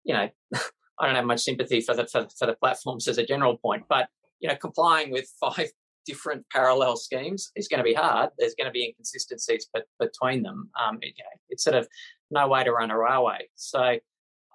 you 0.04 0.14
know, 0.14 0.28
I 0.98 1.06
don't 1.06 1.14
have 1.14 1.24
much 1.24 1.42
sympathy 1.42 1.80
for 1.80 1.94
the, 1.94 2.06
for, 2.06 2.26
for 2.38 2.46
the 2.46 2.54
platforms 2.54 3.06
as 3.08 3.18
a 3.18 3.26
general 3.26 3.56
point, 3.58 3.84
but, 3.88 4.08
you 4.40 4.48
know, 4.48 4.56
complying 4.56 5.10
with 5.10 5.30
five 5.40 5.68
different 6.06 6.46
parallel 6.52 6.96
schemes 6.96 7.50
is 7.56 7.66
going 7.66 7.78
to 7.78 7.84
be 7.84 7.94
hard. 7.94 8.30
There's 8.38 8.54
going 8.54 8.66
to 8.66 8.72
be 8.72 8.86
inconsistencies 8.86 9.68
but, 9.72 9.84
between 9.98 10.42
them. 10.42 10.70
Um, 10.80 10.98
it, 11.02 11.14
you 11.16 11.24
know, 11.24 11.40
it's 11.50 11.64
sort 11.64 11.76
of 11.76 11.88
no 12.30 12.48
way 12.48 12.64
to 12.64 12.72
run 12.72 12.90
a 12.90 12.98
railway. 12.98 13.48
So 13.56 13.80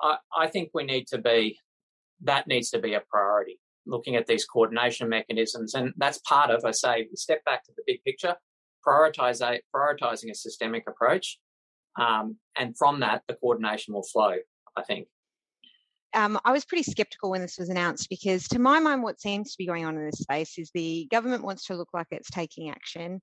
I, 0.02 0.18
I 0.36 0.48
think 0.48 0.72
we 0.74 0.84
need 0.84 1.08
to 1.08 1.18
be 1.18 1.58
that 2.24 2.48
needs 2.48 2.70
to 2.72 2.80
be 2.80 2.94
a 2.94 3.02
priority, 3.10 3.60
looking 3.86 4.16
at 4.16 4.28
these 4.28 4.46
coordination 4.46 5.10
mechanisms. 5.10 5.74
And 5.74 5.94
that's 5.98 6.20
part 6.20 6.52
of, 6.52 6.64
I 6.66 6.72
say, 6.72 7.08
step 7.16 7.44
back 7.46 7.64
to 7.66 7.72
the 7.76 7.84
big 7.86 8.04
picture, 8.04 8.36
prioritize 8.88 9.42
prioritizing 9.76 10.32
a 10.32 10.36
systemic 10.36 10.84
approach. 10.88 11.40
Um, 12.00 12.38
and 12.56 12.78
from 12.78 13.02
that, 13.02 13.24
the 13.28 13.36
coordination 13.36 13.94
will 13.94 14.04
flow, 14.04 14.36
I 14.76 14.84
think. 14.84 15.08
Um, 16.14 16.40
I 16.44 16.52
was 16.52 16.66
pretty 16.66 16.84
skeptical 16.84 17.32
when 17.32 17.42
this 17.42 17.58
was 17.58 17.70
announced 17.70 18.10
because, 18.10 18.48
to 18.50 18.60
my 18.60 18.80
mind, 18.80 19.02
what 19.02 19.22
seems 19.22 19.52
to 19.52 19.58
be 19.58 19.66
going 19.66 19.86
on 19.86 19.96
in 19.96 20.06
this 20.06 20.20
space 20.20 20.58
is 20.58 20.70
the 20.74 21.08
government 21.10 21.44
wants 21.44 21.66
to 21.66 21.76
look 21.76 21.90
like 21.94 22.08
it's 22.12 22.30
taking 22.30 22.70
action 22.70 23.22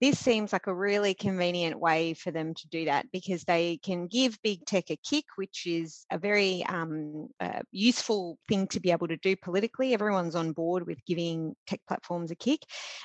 this 0.00 0.18
seems 0.18 0.52
like 0.52 0.66
a 0.66 0.74
really 0.74 1.14
convenient 1.14 1.78
way 1.78 2.14
for 2.14 2.30
them 2.30 2.52
to 2.54 2.68
do 2.68 2.84
that 2.84 3.06
because 3.12 3.44
they 3.44 3.78
can 3.82 4.06
give 4.06 4.38
big 4.42 4.64
tech 4.66 4.90
a 4.90 4.96
kick, 4.96 5.24
which 5.36 5.66
is 5.66 6.04
a 6.10 6.18
very 6.18 6.64
um, 6.66 7.28
uh, 7.40 7.60
useful 7.70 8.38
thing 8.48 8.66
to 8.68 8.80
be 8.80 8.90
able 8.90 9.08
to 9.08 9.16
do 9.16 9.36
politically. 9.36 9.94
Everyone's 9.94 10.34
on 10.34 10.52
board 10.52 10.86
with 10.86 10.98
giving 11.06 11.54
tech 11.66 11.80
platforms 11.88 12.30
a 12.30 12.34
kick, 12.34 12.60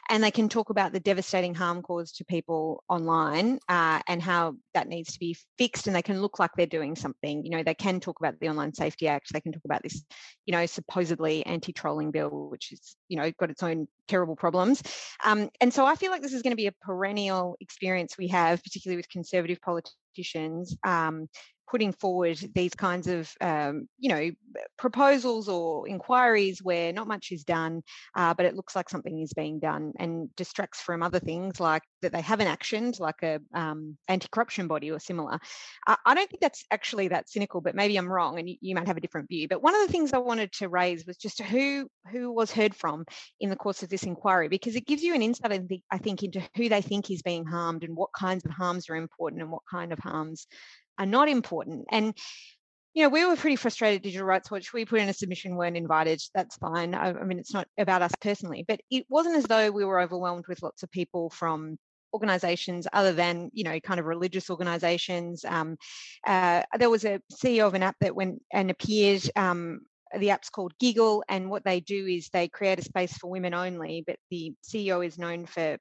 and 0.10 0.24
they 0.24 0.32
can 0.32 0.50
talk 0.50 0.70
about 0.70 0.92
the 0.92 1.00
devastating 1.00 1.56
harm 1.56 1.82
caused 1.82 2.18
to 2.18 2.26
people 2.26 2.84
online 2.90 3.60
uh, 3.70 4.02
and 4.08 4.22
how 4.22 4.56
that 4.74 4.88
needs 4.88 5.14
to 5.14 5.20
be 5.20 5.38
fixed. 5.58 5.88
And 5.88 5.96
they 5.96 6.02
can 6.02 6.22
look 6.22 6.40
like 6.40 6.52
they're 6.58 6.66
doing 6.66 6.96
something. 6.96 7.46
You 7.46 7.52
know, 7.52 7.64
they 7.64 7.74
can 7.74 8.00
talk 8.00 8.20
about 8.20 8.40
the 8.40 8.50
Online 8.50 8.74
Safety 8.74 9.08
Act. 9.08 9.32
They 9.32 9.42
can 9.42 9.54
talk 9.54 9.66
about 9.66 9.84
this, 9.84 10.04
you 10.46 10.52
know, 10.52 10.66
supposedly 10.66 11.46
anti-trolling 11.46 12.12
bill, 12.12 12.50
which 12.50 12.72
is, 12.72 12.96
you 13.08 13.18
know, 13.18 13.32
got 13.40 13.50
its 13.50 13.64
own 13.64 13.88
terrible 14.08 14.36
problems. 14.36 14.84
Um, 15.24 15.50
and 15.62 15.74
so 15.74 15.86
I 15.86 15.96
feel 15.96 16.12
like 16.12 16.22
this 16.22 16.34
is 16.34 16.42
going 16.42 16.52
to 16.52 16.58
be 16.58 16.68
a 16.68 16.74
perennial 16.82 17.58
experience 17.60 18.18
we 18.18 18.28
have, 18.28 18.64
particularly 18.64 18.98
with 18.98 19.10
conservative 19.10 19.62
politicians, 19.62 19.98
um, 20.84 21.28
putting 21.70 21.94
forward 21.94 22.38
these 22.54 22.76
kinds 22.76 23.08
of, 23.08 23.32
um, 23.40 23.88
you 23.98 24.10
know, 24.10 24.30
proposals 24.78 25.48
or 25.48 25.88
inquiries 25.88 26.62
where 26.62 26.92
not 26.92 27.08
much 27.08 27.32
is 27.32 27.46
done, 27.46 27.82
uh, 28.14 28.34
but 28.34 28.46
it 28.46 28.56
looks 28.56 28.76
like 28.76 28.90
something 28.90 29.22
is 29.22 29.32
being 29.32 29.58
done 29.58 29.94
and 29.98 30.28
distracts 30.36 30.82
from 30.82 31.02
other 31.02 31.20
things 31.20 31.62
like 31.62 31.82
that 32.02 32.12
they 32.12 32.20
haven't 32.20 32.48
actioned, 32.48 33.00
like 33.00 33.24
a 33.24 33.40
um, 33.54 33.98
anti-corruption 34.10 34.68
body 34.68 34.92
or 34.92 35.00
similar. 35.00 35.40
Uh, 35.88 35.96
I 36.06 36.14
don't 36.14 36.30
think 36.30 36.42
that's 36.42 36.66
actually 36.72 37.08
that 37.08 37.30
cynical, 37.30 37.62
but 37.62 37.74
maybe 37.74 37.96
I'm 37.96 38.12
wrong, 38.12 38.38
and 38.38 38.50
you, 38.50 38.58
you 38.60 38.76
might 38.76 38.88
have 38.88 38.98
a 38.98 39.02
different 39.02 39.30
view. 39.30 39.48
But 39.48 39.64
one 39.64 39.74
of 39.74 39.88
the 39.88 39.92
things 39.94 40.12
I 40.12 40.18
wanted 40.18 40.52
to 40.54 40.68
raise 40.68 41.06
was 41.06 41.16
just 41.16 41.42
who 41.42 41.88
who 42.12 42.34
was 42.34 42.52
heard 42.52 42.76
from 42.76 43.06
in 43.40 43.50
the 43.50 43.56
course 43.56 43.82
of 43.82 43.88
this 43.88 44.04
inquiry, 44.04 44.50
because 44.50 44.76
it 44.76 44.88
gives 44.88 45.04
you 45.04 45.16
an 45.16 45.22
insight, 45.22 45.54
I 45.54 45.62
I 45.90 46.00
think 46.00 46.24
into 46.24 46.42
who 46.58 46.68
they 46.68 46.82
think 46.82 47.10
is 47.10 47.22
being 47.22 47.46
harmed 47.46 47.86
and 47.86 47.96
what 47.96 48.10
kinds 48.12 48.44
of 48.44 48.52
harms 48.52 48.90
are 48.90 48.96
important 48.98 49.42
and 49.42 49.52
what 49.52 49.62
kind 49.72 49.94
of 49.94 50.00
harms 50.02 50.48
are 50.98 51.06
not 51.06 51.30
important. 51.30 51.86
And 51.90 52.16
you 52.94 53.04
know, 53.04 53.10
we 53.10 53.26
were 53.26 53.38
pretty 53.38 53.56
frustrated 53.56 54.02
Digital 54.02 54.28
Rights 54.28 54.52
Watch. 54.52 54.74
We 54.74 54.84
put 54.84 55.00
in 55.00 55.08
a 55.08 55.14
submission, 55.14 55.56
weren't 55.56 55.78
invited. 55.78 56.22
That's 56.36 56.58
fine. 56.58 56.94
I, 56.94 57.12
I 57.12 57.24
mean, 57.24 57.40
it's 57.40 57.54
not 57.54 57.68
about 57.78 58.02
us 58.02 58.12
personally, 58.20 58.66
but 58.68 58.82
it 58.90 59.06
wasn't 59.08 59.38
as 59.38 59.46
though 59.46 59.72
we 59.72 59.86
were 59.86 60.02
overwhelmed 60.02 60.46
with 60.48 60.62
lots 60.62 60.84
of 60.84 60.92
people 60.92 61.30
from 61.30 61.78
organizations 62.14 62.88
other 62.92 63.14
than 63.14 63.50
you 63.54 63.64
know 63.64 63.80
kind 63.80 64.00
of 64.00 64.06
religious 64.06 64.50
organizations 64.50 65.46
um, 65.46 65.78
uh, 66.28 66.62
there 66.78 66.90
was 66.90 67.06
a 67.06 67.22
ceo 67.32 67.66
of 67.68 67.74
an 67.74 67.84
app 67.84 67.96
that 68.02 68.16
went 68.16 68.42
and 68.52 68.70
appeared 68.70 69.22
um, 69.36 69.80
the 70.18 70.30
app's 70.30 70.50
called 70.50 70.74
giggle 70.80 71.24
and 71.30 71.50
what 71.50 71.64
they 71.64 71.80
do 71.80 72.06
is 72.06 72.30
they 72.30 72.48
create 72.48 72.80
a 72.80 72.84
space 72.84 73.18
for 73.18 73.30
women 73.30 73.54
only 73.54 74.04
but 74.06 74.18
the 74.30 74.54
ceo 74.64 75.06
is 75.06 75.18
known 75.18 75.46
for 75.46 75.78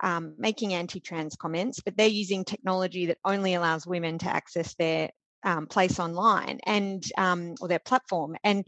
um, 0.00 0.34
making 0.38 0.74
anti-trans 0.74 1.36
comments, 1.36 1.80
but 1.80 1.96
they're 1.96 2.06
using 2.06 2.44
technology 2.44 3.06
that 3.06 3.18
only 3.24 3.54
allows 3.54 3.86
women 3.86 4.18
to 4.18 4.28
access 4.28 4.74
their 4.74 5.10
um, 5.44 5.66
place 5.66 5.98
online 5.98 6.58
and 6.66 7.04
um, 7.18 7.54
or 7.60 7.68
their 7.68 7.78
platform. 7.78 8.36
And 8.42 8.66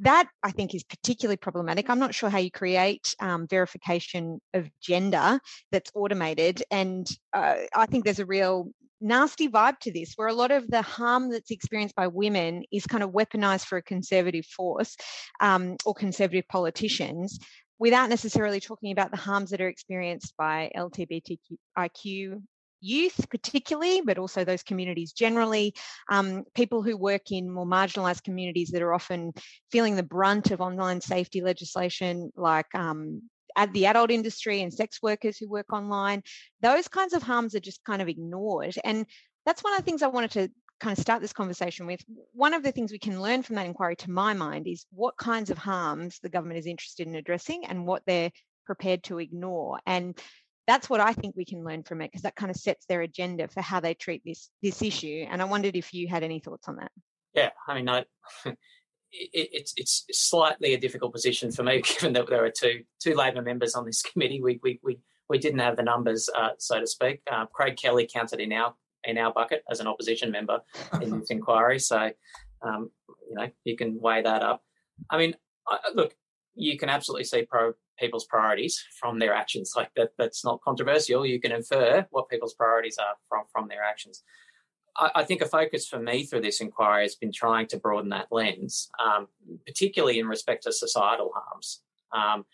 that 0.00 0.28
I 0.42 0.50
think 0.50 0.74
is 0.74 0.82
particularly 0.82 1.36
problematic. 1.36 1.88
I'm 1.88 1.98
not 1.98 2.14
sure 2.14 2.30
how 2.30 2.38
you 2.38 2.50
create 2.50 3.14
um, 3.20 3.46
verification 3.46 4.40
of 4.54 4.68
gender 4.80 5.38
that's 5.70 5.92
automated, 5.94 6.62
and 6.70 7.08
uh, 7.32 7.54
I 7.74 7.86
think 7.86 8.04
there's 8.04 8.18
a 8.18 8.26
real 8.26 8.72
nasty 9.02 9.48
vibe 9.48 9.78
to 9.80 9.92
this 9.92 10.12
where 10.14 10.28
a 10.28 10.32
lot 10.32 10.52
of 10.52 10.68
the 10.70 10.80
harm 10.80 11.30
that's 11.30 11.50
experienced 11.50 11.96
by 11.96 12.06
women 12.06 12.62
is 12.72 12.86
kind 12.86 13.02
of 13.02 13.10
weaponized 13.10 13.66
for 13.66 13.76
a 13.76 13.82
conservative 13.82 14.46
force 14.46 14.96
um, 15.40 15.76
or 15.84 15.92
conservative 15.92 16.46
politicians 16.48 17.38
without 17.78 18.08
necessarily 18.08 18.60
talking 18.60 18.92
about 18.92 19.10
the 19.10 19.16
harms 19.16 19.50
that 19.50 19.60
are 19.60 19.68
experienced 19.68 20.34
by 20.36 20.70
LGBTIQ 20.76 22.42
youth, 22.82 23.26
particularly, 23.30 24.02
but 24.04 24.18
also 24.18 24.44
those 24.44 24.62
communities 24.62 25.12
generally, 25.12 25.74
um, 26.10 26.44
people 26.54 26.82
who 26.82 26.96
work 26.96 27.30
in 27.30 27.50
more 27.50 27.66
marginalised 27.66 28.24
communities 28.24 28.70
that 28.70 28.82
are 28.82 28.92
often 28.92 29.32
feeling 29.70 29.96
the 29.96 30.02
brunt 30.02 30.50
of 30.50 30.60
online 30.60 31.00
safety 31.00 31.40
legislation, 31.40 32.30
like 32.36 32.66
um, 32.74 33.22
at 33.56 33.72
the 33.72 33.86
adult 33.86 34.10
industry 34.10 34.62
and 34.62 34.72
sex 34.72 34.98
workers 35.02 35.38
who 35.38 35.48
work 35.48 35.72
online. 35.72 36.22
Those 36.60 36.88
kinds 36.88 37.14
of 37.14 37.22
harms 37.22 37.54
are 37.54 37.60
just 37.60 37.84
kind 37.84 38.02
of 38.02 38.08
ignored. 38.08 38.74
And 38.84 39.06
that's 39.46 39.62
one 39.62 39.72
of 39.72 39.78
the 39.78 39.84
things 39.84 40.02
I 40.02 40.08
wanted 40.08 40.30
to 40.32 40.50
kind 40.82 40.98
of 40.98 41.00
start 41.00 41.22
this 41.22 41.32
conversation 41.32 41.86
with, 41.86 42.04
one 42.32 42.54
of 42.54 42.62
the 42.62 42.72
things 42.72 42.90
we 42.90 42.98
can 42.98 43.22
learn 43.22 43.42
from 43.42 43.56
that 43.56 43.66
inquiry, 43.66 43.96
to 43.96 44.10
my 44.10 44.34
mind, 44.34 44.66
is 44.66 44.84
what 44.90 45.16
kinds 45.16 45.48
of 45.48 45.56
harms 45.56 46.18
the 46.22 46.28
government 46.28 46.58
is 46.58 46.66
interested 46.66 47.06
in 47.06 47.14
addressing 47.14 47.64
and 47.66 47.86
what 47.86 48.02
they're 48.04 48.32
prepared 48.66 49.04
to 49.04 49.18
ignore. 49.18 49.78
And 49.86 50.18
that's 50.66 50.90
what 50.90 51.00
I 51.00 51.12
think 51.12 51.36
we 51.36 51.44
can 51.44 51.64
learn 51.64 51.84
from 51.84 52.00
it 52.00 52.10
because 52.10 52.22
that 52.22 52.34
kind 52.34 52.50
of 52.50 52.56
sets 52.56 52.84
their 52.86 53.00
agenda 53.02 53.46
for 53.48 53.60
how 53.60 53.80
they 53.80 53.94
treat 53.94 54.22
this 54.24 54.50
this 54.62 54.82
issue. 54.82 55.26
And 55.28 55.40
I 55.40 55.44
wondered 55.44 55.76
if 55.76 55.94
you 55.94 56.08
had 56.08 56.22
any 56.22 56.40
thoughts 56.40 56.68
on 56.68 56.76
that. 56.76 56.90
Yeah, 57.34 57.50
I 57.68 57.74
mean, 57.74 57.88
I, 57.88 58.04
it, 58.44 58.56
it's 59.12 59.74
it's 59.76 60.04
slightly 60.12 60.74
a 60.74 60.80
difficult 60.80 61.12
position 61.12 61.52
for 61.52 61.62
me 61.62 61.82
given 62.00 62.12
that 62.14 62.28
there 62.28 62.44
are 62.44 62.50
two 62.50 62.82
two 63.00 63.14
Labor 63.14 63.42
members 63.42 63.74
on 63.74 63.84
this 63.86 64.02
committee. 64.12 64.40
We 64.42 64.58
we 64.62 64.80
we 64.82 64.98
we 65.28 65.38
didn't 65.38 65.60
have 65.60 65.76
the 65.76 65.82
numbers, 65.82 66.28
uh, 66.36 66.50
so 66.58 66.80
to 66.80 66.86
speak. 66.86 67.22
Uh, 67.30 67.46
Craig 67.46 67.76
Kelly 67.76 68.08
counted 68.12 68.40
in 68.40 68.52
our 68.52 68.74
in 69.04 69.18
our 69.18 69.32
bucket 69.32 69.64
as 69.70 69.80
an 69.80 69.86
opposition 69.86 70.30
member 70.30 70.60
in 71.00 71.18
this 71.18 71.30
inquiry. 71.30 71.78
So, 71.78 72.10
um, 72.62 72.90
you 73.28 73.36
know, 73.36 73.48
you 73.64 73.76
can 73.76 74.00
weigh 74.00 74.22
that 74.22 74.42
up. 74.42 74.62
I 75.10 75.18
mean, 75.18 75.34
I, 75.66 75.78
look, 75.94 76.14
you 76.54 76.78
can 76.78 76.88
absolutely 76.88 77.24
see 77.24 77.42
pro 77.42 77.72
people's 77.98 78.26
priorities 78.26 78.84
from 78.98 79.18
their 79.18 79.34
actions. 79.34 79.74
Like 79.76 79.90
that, 79.96 80.10
that's 80.18 80.44
not 80.44 80.60
controversial. 80.62 81.26
You 81.26 81.40
can 81.40 81.52
infer 81.52 82.06
what 82.10 82.28
people's 82.28 82.54
priorities 82.54 82.98
are 82.98 83.16
from 83.28 83.44
from 83.52 83.68
their 83.68 83.82
actions. 83.82 84.22
I, 84.96 85.10
I, 85.16 85.24
think 85.24 85.40
a 85.40 85.46
focus 85.46 85.86
for 85.86 85.98
me 85.98 86.24
through 86.24 86.42
this 86.42 86.60
inquiry 86.60 87.04
has 87.04 87.14
been 87.14 87.32
trying 87.32 87.66
to 87.68 87.78
broaden 87.78 88.10
that 88.10 88.26
lens, 88.30 88.90
um, 89.02 89.28
particularly 89.66 90.18
in 90.18 90.26
respect 90.26 90.64
to 90.64 90.72
societal 90.72 91.32
harms. 91.34 91.80
Um, 92.12 92.44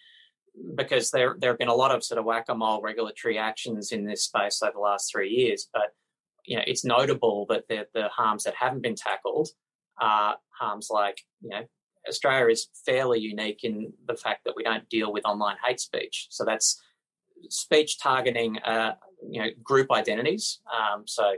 because 0.75 1.11
there 1.11 1.37
there 1.39 1.51
have 1.51 1.59
been 1.59 1.69
a 1.69 1.75
lot 1.75 1.95
of 1.95 2.05
sort 2.05 2.19
of 2.19 2.25
whack-a-mole 2.25 2.83
regulatory 2.83 3.39
actions 3.39 3.93
in 3.93 4.05
this 4.05 4.25
space 4.25 4.63
over 4.63 4.73
the 4.75 4.81
last 4.81 5.11
three 5.11 5.31
years, 5.31 5.69
but 5.73 5.95
you 6.49 6.57
know 6.57 6.65
it's 6.67 6.85
notable 6.85 7.47
that 7.49 7.69
the, 7.69 7.87
the 7.95 8.09
harms 8.09 8.45
that 8.45 8.55
haven't 8.55 8.83
been 8.83 8.97
tackled 8.97 9.49
are 10.01 10.37
harms 10.59 10.89
like 10.91 11.21
you 11.43 11.51
know 11.51 11.65
Australia 12.09 12.47
is 12.47 12.69
fairly 12.87 13.21
unique 13.21 13.65
in 13.65 13.93
the 14.07 14.17
fact 14.17 14.45
that 14.45 14.57
we 14.57 14.63
don't 14.63 14.89
deal 14.89 15.13
with 15.13 15.27
online 15.27 15.57
hate 15.65 15.81
speech. 15.81 16.29
So 16.31 16.45
that's 16.45 16.81
speech 17.51 17.99
targeting, 18.01 18.59
uh, 18.59 18.95
you 19.29 19.43
know, 19.43 19.49
group 19.63 19.93
identities. 19.93 20.61
Um, 20.73 21.05
so, 21.07 21.35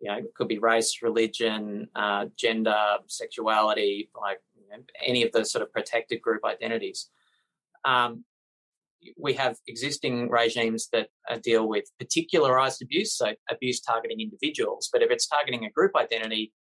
you 0.00 0.10
know, 0.10 0.18
it 0.18 0.34
could 0.34 0.48
be 0.48 0.58
race, 0.58 0.98
religion, 1.02 1.88
uh, 1.94 2.26
gender, 2.36 2.96
sexuality, 3.06 4.10
like 4.20 4.40
you 4.56 4.76
know, 4.76 4.82
any 5.04 5.22
of 5.22 5.32
the 5.32 5.44
sort 5.44 5.62
of 5.62 5.72
protected 5.72 6.20
group 6.20 6.44
identities. 6.44 7.08
Um, 7.84 8.24
we 9.16 9.34
have 9.34 9.56
existing 9.66 10.30
regimes 10.30 10.88
that 10.92 11.08
uh, 11.30 11.38
deal 11.42 11.68
with 11.68 11.84
particularized 11.98 12.82
abuse, 12.82 13.16
so 13.16 13.32
abuse 13.50 13.80
targeting 13.80 14.20
individuals. 14.20 14.88
But 14.92 15.02
if 15.02 15.10
it's 15.10 15.26
targeting 15.26 15.64
a 15.64 15.70
group 15.70 15.92
identity, 15.96 16.52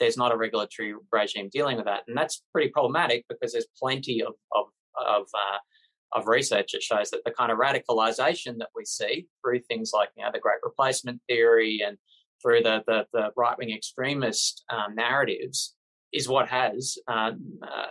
there's 0.00 0.16
not 0.16 0.32
a 0.32 0.36
regulatory 0.36 0.94
regime 1.12 1.48
dealing 1.52 1.76
with 1.76 1.86
that, 1.86 2.02
and 2.08 2.16
that's 2.16 2.42
pretty 2.52 2.70
problematic 2.70 3.24
because 3.28 3.52
there's 3.52 3.68
plenty 3.78 4.22
of 4.22 4.34
of 4.52 4.66
of, 4.96 5.22
uh, 5.34 6.18
of 6.18 6.28
research 6.28 6.70
that 6.72 6.82
shows 6.82 7.10
that 7.10 7.24
the 7.24 7.30
kind 7.30 7.50
of 7.50 7.58
radicalization 7.58 8.58
that 8.58 8.68
we 8.74 8.84
see 8.84 9.26
through 9.42 9.60
things 9.60 9.90
like 9.92 10.10
you 10.16 10.24
know 10.24 10.30
the 10.32 10.40
Great 10.40 10.58
Replacement 10.62 11.20
theory 11.28 11.80
and 11.86 11.98
through 12.42 12.62
the 12.62 12.82
the, 12.86 13.06
the 13.12 13.30
right 13.36 13.56
wing 13.58 13.70
extremist 13.70 14.64
um, 14.70 14.94
narratives 14.94 15.74
is 16.12 16.28
what 16.28 16.48
has 16.48 16.96
um, 17.08 17.58
uh, 17.62 17.86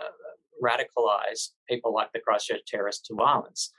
radicalized 0.62 1.50
people 1.68 1.92
like 1.92 2.10
the 2.12 2.20
Christchurch 2.20 2.62
terrorists 2.66 3.06
to 3.08 3.14
violence. 3.14 3.72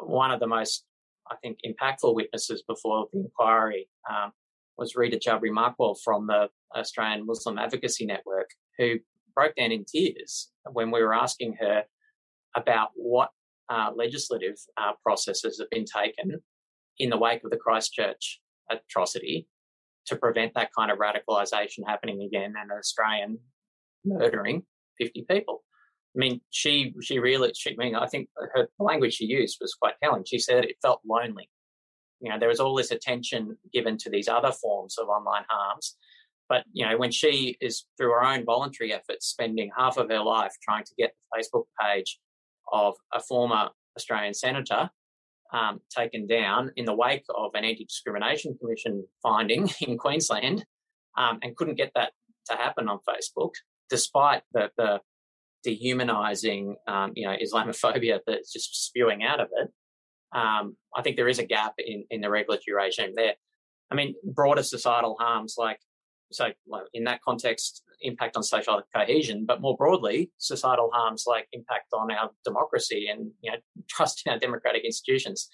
One 0.00 0.30
of 0.30 0.40
the 0.40 0.46
most 0.46 0.84
I 1.30 1.36
think 1.36 1.58
impactful 1.66 2.14
witnesses 2.14 2.62
before 2.68 3.08
the 3.12 3.20
inquiry 3.20 3.88
um, 4.08 4.32
was 4.78 4.94
Rita 4.94 5.18
Jabri 5.18 5.50
Markwell 5.50 5.96
from 6.04 6.26
the 6.26 6.48
Australian 6.74 7.26
Muslim 7.26 7.58
Advocacy 7.58 8.06
Network, 8.06 8.50
who 8.78 8.96
broke 9.34 9.56
down 9.56 9.72
in 9.72 9.84
tears 9.84 10.50
when 10.72 10.90
we 10.90 11.02
were 11.02 11.14
asking 11.14 11.56
her 11.60 11.84
about 12.54 12.90
what 12.94 13.30
uh, 13.68 13.90
legislative 13.94 14.56
uh, 14.76 14.92
processes 15.02 15.58
have 15.58 15.70
been 15.70 15.84
taken 15.84 16.40
in 16.98 17.10
the 17.10 17.18
wake 17.18 17.42
of 17.44 17.50
the 17.50 17.56
Christchurch 17.56 18.40
atrocity 18.70 19.48
to 20.06 20.16
prevent 20.16 20.54
that 20.54 20.70
kind 20.76 20.90
of 20.90 20.98
radicalisation 20.98 21.80
happening 21.86 22.22
again 22.22 22.54
and 22.58 22.70
an 22.70 22.78
Australian 22.78 23.38
murdering 24.04 24.62
50 24.98 25.26
people. 25.28 25.64
I 26.16 26.18
mean, 26.18 26.40
she 26.50 26.94
she 27.02 27.18
really, 27.18 27.52
she, 27.54 27.72
I 27.72 27.74
mean, 27.76 27.94
I 27.94 28.06
think 28.06 28.28
her 28.54 28.68
language 28.78 29.14
she 29.14 29.26
used 29.26 29.58
was 29.60 29.74
quite 29.74 29.94
telling. 30.02 30.24
She 30.24 30.38
said 30.38 30.64
it 30.64 30.76
felt 30.82 31.00
lonely 31.06 31.50
you 32.20 32.30
know, 32.30 32.38
there 32.38 32.48
was 32.48 32.60
all 32.60 32.74
this 32.74 32.90
attention 32.90 33.56
given 33.72 33.96
to 33.98 34.10
these 34.10 34.28
other 34.28 34.52
forms 34.52 34.98
of 34.98 35.08
online 35.08 35.44
harms. 35.48 35.96
But, 36.48 36.64
you 36.72 36.86
know, 36.86 36.96
when 36.96 37.10
she 37.10 37.56
is 37.60 37.86
through 37.96 38.10
her 38.10 38.24
own 38.24 38.44
voluntary 38.44 38.92
efforts 38.92 39.26
spending 39.26 39.70
half 39.76 39.96
of 39.96 40.08
her 40.10 40.22
life 40.22 40.52
trying 40.62 40.84
to 40.84 40.94
get 40.96 41.12
the 41.12 41.38
Facebook 41.38 41.64
page 41.80 42.18
of 42.72 42.94
a 43.12 43.20
former 43.20 43.70
Australian 43.96 44.34
senator 44.34 44.90
um, 45.52 45.80
taken 45.90 46.26
down 46.26 46.70
in 46.76 46.84
the 46.84 46.94
wake 46.94 47.24
of 47.34 47.50
an 47.54 47.64
anti 47.64 47.84
discrimination 47.84 48.56
commission 48.60 49.06
finding 49.22 49.68
in 49.80 49.98
Queensland 49.98 50.64
um, 51.16 51.38
and 51.42 51.56
couldn't 51.56 51.76
get 51.76 51.92
that 51.94 52.12
to 52.46 52.56
happen 52.56 52.88
on 52.88 53.00
Facebook, 53.08 53.52
despite 53.90 54.42
the, 54.52 54.70
the 54.76 55.00
dehumanizing, 55.66 56.76
um, 56.86 57.12
you 57.14 57.26
know, 57.26 57.36
Islamophobia 57.36 58.20
that's 58.26 58.52
just 58.52 58.86
spewing 58.86 59.22
out 59.22 59.40
of 59.40 59.48
it 59.52 59.70
um, 60.36 60.76
I 60.94 61.02
think 61.02 61.16
there 61.16 61.28
is 61.28 61.38
a 61.38 61.46
gap 61.46 61.74
in, 61.78 62.04
in 62.10 62.20
the 62.20 62.30
regulatory 62.30 62.74
regime 62.74 63.12
there. 63.14 63.34
I 63.90 63.94
mean, 63.94 64.14
broader 64.24 64.62
societal 64.62 65.16
harms 65.18 65.54
like, 65.56 65.78
so 66.32 66.48
like 66.66 66.84
in 66.92 67.04
that 67.04 67.22
context, 67.22 67.82
impact 68.02 68.36
on 68.36 68.42
social 68.42 68.82
cohesion, 68.94 69.44
but 69.46 69.60
more 69.60 69.76
broadly, 69.76 70.30
societal 70.38 70.90
harms 70.92 71.24
like 71.26 71.46
impact 71.52 71.86
on 71.94 72.10
our 72.10 72.30
democracy 72.44 73.06
and 73.10 73.30
you 73.40 73.52
know 73.52 73.58
trust 73.88 74.22
in 74.26 74.32
our 74.32 74.38
democratic 74.38 74.84
institutions. 74.84 75.48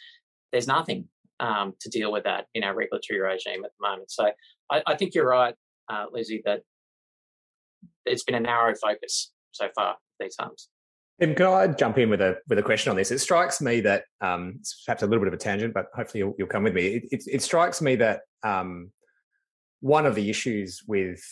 There's 0.51 0.67
nothing 0.67 1.09
um, 1.41 1.75
to 1.81 1.89
deal 1.89 2.11
with 2.11 2.25
that 2.25 2.47
in 2.55 2.65
our 2.65 2.75
regulatory 2.75 3.21
regime 3.21 3.65
at 3.65 3.71
the 3.79 3.89
moment. 3.89 4.11
So 4.11 4.31
I, 4.71 4.83
I 4.87 4.97
think 4.97 5.15
you're 5.15 5.29
right, 5.29 5.55
uh, 5.89 6.07
Lizzie, 6.11 6.43
that 6.45 6.63
it's 8.05 8.25
been 8.25 8.35
a 8.35 8.41
narrow 8.41 8.75
focus 8.75 9.31
so 9.53 9.69
far 9.75 9.97
these 10.19 10.37
harms. 10.39 10.69
Tim, 11.21 11.35
can 11.35 11.47
I 11.47 11.67
jump 11.69 11.99
in 11.99 12.11
with 12.11 12.21
a 12.21 12.39
with 12.49 12.59
a 12.59 12.63
question 12.63 12.91
on 12.91 12.97
this? 12.97 13.11
It 13.11 13.21
strikes 13.21 13.61
me 13.61 13.81
that 13.83 14.05
um, 14.21 14.57
it's 14.59 14.83
perhaps 14.85 15.03
a 15.03 15.07
little 15.07 15.21
bit 15.25 15.29
of 15.29 15.35
a 15.35 15.43
tangent, 15.43 15.75
but 15.75 15.87
hopefully 15.95 16.21
you'll, 16.21 16.35
you'll 16.39 16.49
come 16.49 16.65
with 16.65 16.75
me. 16.75 16.87
It, 16.87 17.05
it, 17.13 17.23
it 17.31 17.43
strikes 17.43 17.81
me 17.81 17.97
that 17.97 18.23
um, 18.43 18.91
one 19.81 20.07
of 20.07 20.15
the 20.15 20.31
issues 20.31 20.83
with 20.87 21.23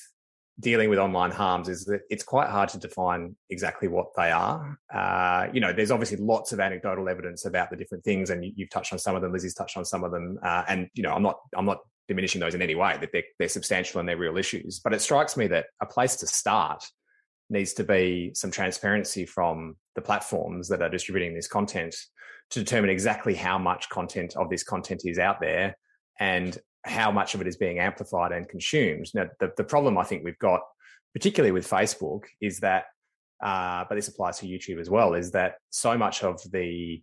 dealing 0.60 0.90
with 0.90 0.98
online 0.98 1.30
harms 1.30 1.68
is 1.68 1.84
that 1.86 2.02
it's 2.10 2.22
quite 2.22 2.48
hard 2.48 2.68
to 2.68 2.78
define 2.78 3.34
exactly 3.48 3.88
what 3.88 4.08
they 4.16 4.30
are. 4.30 4.78
Uh, 4.92 5.48
you 5.52 5.60
know, 5.60 5.72
there's 5.72 5.90
obviously 5.90 6.18
lots 6.18 6.52
of 6.52 6.60
anecdotal 6.60 7.08
evidence 7.08 7.46
about 7.46 7.70
the 7.70 7.76
different 7.76 8.04
things, 8.04 8.30
and 8.30 8.44
you, 8.44 8.52
have 8.60 8.70
touched 8.70 8.92
on 8.92 8.98
some 8.98 9.16
of 9.16 9.22
them. 9.22 9.32
Lizzie's 9.32 9.54
touched 9.54 9.76
on 9.76 9.84
some 9.84 10.04
of 10.04 10.12
them, 10.12 10.38
uh, 10.42 10.64
and 10.68 10.88
you 10.94 11.02
know, 11.02 11.12
I'm 11.12 11.22
not 11.22 11.38
I'm 11.56 11.64
not 11.64 11.78
diminishing 12.06 12.40
those 12.40 12.54
in 12.54 12.62
any 12.62 12.74
way. 12.74 12.98
That 13.00 13.10
they're, 13.12 13.24
they're 13.38 13.48
substantial 13.48 14.00
and 14.00 14.08
they're 14.08 14.16
real 14.16 14.36
issues. 14.36 14.78
But 14.78 14.92
it 14.92 15.00
strikes 15.00 15.36
me 15.36 15.46
that 15.48 15.66
a 15.80 15.86
place 15.86 16.16
to 16.16 16.26
start 16.26 16.84
needs 17.50 17.72
to 17.74 17.84
be 17.84 18.32
some 18.34 18.50
transparency 18.50 19.26
from 19.26 19.76
the 19.94 20.00
platforms 20.00 20.68
that 20.68 20.82
are 20.82 20.88
distributing 20.88 21.34
this 21.34 21.48
content 21.48 21.94
to 22.50 22.58
determine 22.58 22.90
exactly 22.90 23.34
how 23.34 23.58
much 23.58 23.88
content 23.88 24.36
of 24.36 24.48
this 24.50 24.62
content 24.62 25.02
is 25.04 25.18
out 25.18 25.40
there 25.40 25.76
and 26.18 26.58
how 26.84 27.10
much 27.10 27.34
of 27.34 27.40
it 27.40 27.46
is 27.46 27.56
being 27.56 27.78
amplified 27.78 28.32
and 28.32 28.48
consumed. 28.48 29.06
Now, 29.14 29.26
the, 29.38 29.52
the 29.56 29.64
problem 29.64 29.98
I 29.98 30.04
think 30.04 30.24
we've 30.24 30.38
got, 30.38 30.60
particularly 31.12 31.52
with 31.52 31.68
Facebook, 31.68 32.24
is 32.40 32.60
that, 32.60 32.84
uh, 33.42 33.84
but 33.88 33.94
this 33.94 34.08
applies 34.08 34.38
to 34.38 34.46
YouTube 34.46 34.80
as 34.80 34.90
well, 34.90 35.14
is 35.14 35.32
that 35.32 35.56
so 35.70 35.96
much 35.96 36.22
of 36.22 36.40
the 36.50 37.02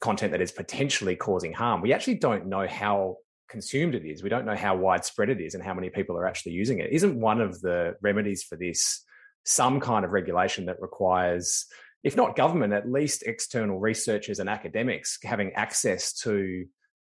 content 0.00 0.32
that 0.32 0.40
is 0.40 0.52
potentially 0.52 1.16
causing 1.16 1.52
harm, 1.52 1.80
we 1.80 1.92
actually 1.92 2.16
don't 2.16 2.46
know 2.46 2.66
how 2.66 3.16
consumed 3.48 3.94
it 3.94 4.04
is. 4.04 4.22
We 4.22 4.28
don't 4.28 4.46
know 4.46 4.56
how 4.56 4.76
widespread 4.76 5.30
it 5.30 5.40
is 5.40 5.54
and 5.54 5.62
how 5.62 5.74
many 5.74 5.88
people 5.88 6.16
are 6.16 6.26
actually 6.26 6.52
using 6.52 6.80
it. 6.80 6.90
Isn't 6.92 7.18
one 7.18 7.40
of 7.40 7.60
the 7.60 7.94
remedies 8.02 8.42
for 8.42 8.56
this 8.56 9.04
some 9.44 9.80
kind 9.80 10.04
of 10.04 10.12
regulation 10.12 10.66
that 10.66 10.80
requires, 10.80 11.66
if 12.02 12.16
not 12.16 12.36
government, 12.36 12.72
at 12.72 12.90
least 12.90 13.22
external 13.24 13.78
researchers 13.78 14.38
and 14.38 14.48
academics 14.48 15.18
having 15.22 15.52
access 15.52 16.12
to 16.20 16.64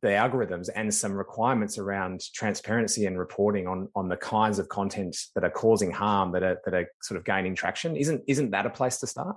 the 0.02 0.10
algorithms 0.10 0.70
and 0.74 0.94
some 0.94 1.14
requirements 1.14 1.78
around 1.78 2.22
transparency 2.34 3.06
and 3.06 3.20
reporting 3.20 3.68
on 3.68 3.90
on 3.96 4.08
the 4.08 4.16
kinds 4.16 4.58
of 4.58 4.70
content 4.70 5.16
that 5.36 5.44
are 5.44 5.50
causing 5.50 5.92
harm 5.92 6.32
that 6.32 6.44
are 6.44 6.58
that 6.64 6.74
are 6.74 6.90
sort 7.02 7.18
of 7.18 7.26
gaining 7.26 7.56
traction. 7.56 7.98
Isn't 7.98 8.24
isn't 8.28 8.52
that 8.52 8.66
a 8.66 8.70
place 8.70 8.98
to 9.00 9.08
start? 9.08 9.36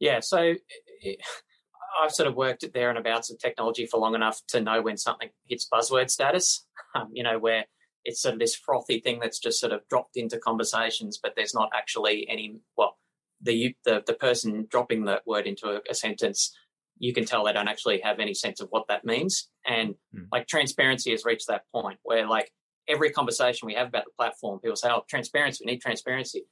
Yeah 0.00 0.20
so 0.20 0.54
it, 1.02 1.20
i've 2.02 2.10
sort 2.10 2.26
of 2.26 2.34
worked 2.34 2.64
there 2.72 2.88
and 2.88 2.98
abouts 2.98 3.30
of 3.30 3.38
technology 3.38 3.84
for 3.84 4.00
long 4.00 4.14
enough 4.14 4.40
to 4.48 4.62
know 4.62 4.80
when 4.80 4.96
something 4.96 5.28
hits 5.46 5.68
buzzword 5.70 6.08
status. 6.10 6.66
Um, 6.94 7.08
you 7.12 7.22
know 7.22 7.38
where 7.38 7.66
it's 8.04 8.20
sort 8.22 8.34
of 8.34 8.40
this 8.40 8.54
frothy 8.54 9.00
thing 9.00 9.20
that's 9.20 9.38
just 9.38 9.60
sort 9.60 9.72
of 9.72 9.86
dropped 9.88 10.16
into 10.16 10.38
conversations, 10.38 11.18
but 11.22 11.34
there's 11.36 11.54
not 11.54 11.70
actually 11.74 12.28
any. 12.28 12.56
Well, 12.76 12.96
the 13.40 13.74
the 13.84 14.02
the 14.06 14.14
person 14.14 14.66
dropping 14.70 15.04
the 15.04 15.20
word 15.26 15.46
into 15.46 15.68
a, 15.68 15.80
a 15.90 15.94
sentence, 15.94 16.56
you 16.98 17.12
can 17.12 17.24
tell 17.24 17.44
they 17.44 17.52
don't 17.52 17.68
actually 17.68 18.00
have 18.00 18.20
any 18.20 18.34
sense 18.34 18.60
of 18.60 18.68
what 18.70 18.86
that 18.88 19.04
means. 19.04 19.48
And 19.66 19.94
mm. 20.14 20.26
like 20.32 20.46
transparency 20.46 21.10
has 21.10 21.24
reached 21.24 21.48
that 21.48 21.62
point 21.72 21.98
where 22.02 22.26
like 22.26 22.50
every 22.88 23.10
conversation 23.10 23.66
we 23.66 23.74
have 23.74 23.88
about 23.88 24.04
the 24.04 24.12
platform, 24.18 24.60
people 24.60 24.76
say, 24.76 24.88
"Oh, 24.90 25.04
transparency. 25.08 25.64
We 25.64 25.72
need 25.72 25.80
transparency." 25.80 26.44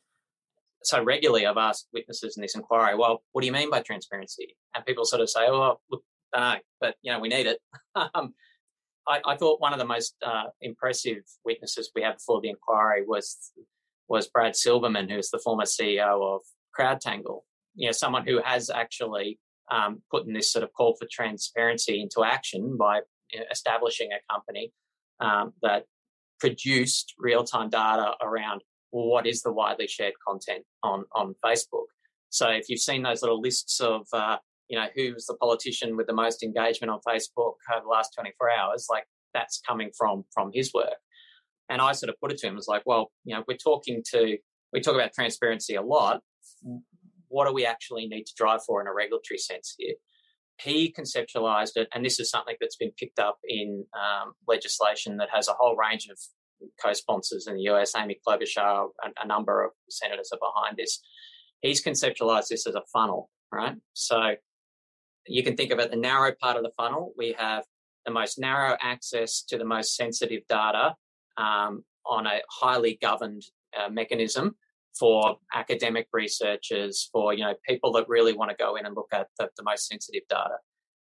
So 0.82 1.02
regularly, 1.02 1.46
I've 1.46 1.58
asked 1.58 1.88
witnesses 1.92 2.36
in 2.36 2.42
this 2.42 2.54
inquiry, 2.54 2.96
"Well, 2.96 3.22
what 3.32 3.42
do 3.42 3.46
you 3.46 3.52
mean 3.52 3.70
by 3.70 3.80
transparency?" 3.80 4.56
And 4.74 4.84
people 4.84 5.04
sort 5.04 5.22
of 5.22 5.30
say, 5.30 5.46
"Oh, 5.46 5.80
look, 5.90 6.02
I 6.32 6.54
know, 6.54 6.60
but 6.80 6.94
you 7.02 7.12
know, 7.12 7.20
we 7.20 7.28
need 7.28 7.46
it." 7.46 7.58
um, 8.14 8.34
I, 9.08 9.20
I, 9.26 9.36
thought 9.36 9.60
one 9.60 9.72
of 9.72 9.78
the 9.78 9.86
most 9.86 10.14
uh, 10.24 10.44
impressive 10.60 11.22
witnesses 11.44 11.90
we 11.94 12.02
had 12.02 12.16
before 12.16 12.40
the 12.40 12.50
inquiry 12.50 13.04
was 13.06 13.52
was 14.08 14.28
Brad 14.28 14.56
Silverman, 14.56 15.08
who's 15.08 15.30
the 15.30 15.38
former 15.38 15.64
CEO 15.64 16.34
of 16.34 16.40
CrowdTangle. 16.78 17.40
You 17.76 17.86
know, 17.86 17.92
someone 17.92 18.26
who 18.26 18.40
has 18.44 18.68
actually 18.68 19.38
um, 19.70 20.02
put 20.10 20.26
in 20.26 20.32
this 20.32 20.52
sort 20.52 20.64
of 20.64 20.72
call 20.72 20.96
for 20.98 21.06
transparency 21.10 22.00
into 22.00 22.24
action 22.24 22.76
by 22.76 23.00
establishing 23.50 24.10
a 24.12 24.32
company 24.32 24.72
um, 25.20 25.52
that 25.62 25.84
produced 26.40 27.14
real 27.18 27.44
time 27.44 27.70
data 27.70 28.12
around 28.20 28.62
well, 28.92 29.06
what 29.06 29.26
is 29.26 29.42
the 29.42 29.52
widely 29.52 29.86
shared 29.86 30.14
content 30.26 30.64
on 30.82 31.04
on 31.12 31.34
Facebook. 31.44 31.86
So 32.30 32.48
if 32.48 32.68
you've 32.68 32.80
seen 32.80 33.02
those 33.02 33.22
little 33.22 33.40
lists 33.40 33.80
of 33.80 34.06
uh, 34.12 34.38
you 34.70 34.78
know, 34.78 34.86
who's 34.94 35.26
the 35.26 35.34
politician 35.34 35.96
with 35.96 36.06
the 36.06 36.14
most 36.14 36.44
engagement 36.44 36.92
on 36.92 37.00
Facebook 37.06 37.54
over 37.74 37.82
the 37.82 37.88
last 37.88 38.14
24 38.16 38.50
hours, 38.52 38.86
like 38.88 39.04
that's 39.34 39.60
coming 39.66 39.90
from 39.98 40.24
from 40.32 40.52
his 40.54 40.72
work. 40.72 40.94
And 41.68 41.82
I 41.82 41.92
sort 41.92 42.10
of 42.10 42.16
put 42.20 42.32
it 42.32 42.38
to 42.38 42.46
him, 42.46 42.54
was 42.54 42.68
like, 42.68 42.82
well, 42.86 43.10
you 43.24 43.34
know, 43.34 43.44
we're 43.46 43.56
talking 43.56 44.02
to, 44.12 44.38
we 44.72 44.80
talk 44.80 44.94
about 44.94 45.12
transparency 45.12 45.74
a 45.74 45.82
lot. 45.82 46.20
What 47.28 47.46
do 47.46 47.52
we 47.52 47.66
actually 47.66 48.06
need 48.06 48.24
to 48.24 48.32
drive 48.36 48.60
for 48.64 48.80
in 48.80 48.86
a 48.86 48.94
regulatory 48.94 49.38
sense 49.38 49.74
here? 49.76 49.94
He 50.60 50.94
conceptualized 50.96 51.76
it, 51.76 51.88
and 51.94 52.04
this 52.04 52.20
is 52.20 52.30
something 52.30 52.56
that's 52.60 52.76
been 52.76 52.92
picked 52.96 53.18
up 53.18 53.38
in 53.48 53.84
um, 53.94 54.32
legislation 54.46 55.16
that 55.16 55.28
has 55.32 55.48
a 55.48 55.54
whole 55.58 55.76
range 55.76 56.08
of 56.10 56.18
co-sponsors 56.84 57.46
in 57.46 57.56
the 57.56 57.62
US. 57.72 57.92
Amy 57.96 58.18
Klobuchar, 58.26 58.88
a, 59.02 59.22
a 59.22 59.26
number 59.26 59.64
of 59.64 59.70
senators 59.88 60.30
are 60.32 60.38
behind 60.38 60.76
this. 60.76 61.00
He's 61.60 61.84
conceptualized 61.84 62.48
this 62.48 62.66
as 62.66 62.74
a 62.74 62.82
funnel, 62.92 63.30
right? 63.52 63.76
So 63.94 64.34
you 65.26 65.42
can 65.42 65.56
think 65.56 65.70
it 65.70 65.90
the 65.90 65.96
narrow 65.96 66.32
part 66.40 66.56
of 66.56 66.62
the 66.62 66.72
funnel. 66.76 67.12
We 67.16 67.34
have 67.38 67.64
the 68.04 68.12
most 68.12 68.38
narrow 68.38 68.76
access 68.80 69.42
to 69.42 69.58
the 69.58 69.64
most 69.64 69.94
sensitive 69.96 70.42
data 70.48 70.94
um, 71.36 71.84
on 72.06 72.26
a 72.26 72.40
highly 72.48 72.98
governed 73.00 73.42
uh, 73.78 73.88
mechanism 73.88 74.56
for 74.98 75.36
academic 75.54 76.08
researchers, 76.12 77.08
for 77.12 77.32
you 77.32 77.44
know 77.44 77.54
people 77.68 77.92
that 77.92 78.08
really 78.08 78.32
want 78.32 78.50
to 78.50 78.56
go 78.56 78.76
in 78.76 78.86
and 78.86 78.94
look 78.96 79.08
at 79.12 79.28
the, 79.38 79.48
the 79.56 79.62
most 79.62 79.86
sensitive 79.86 80.22
data. 80.28 80.56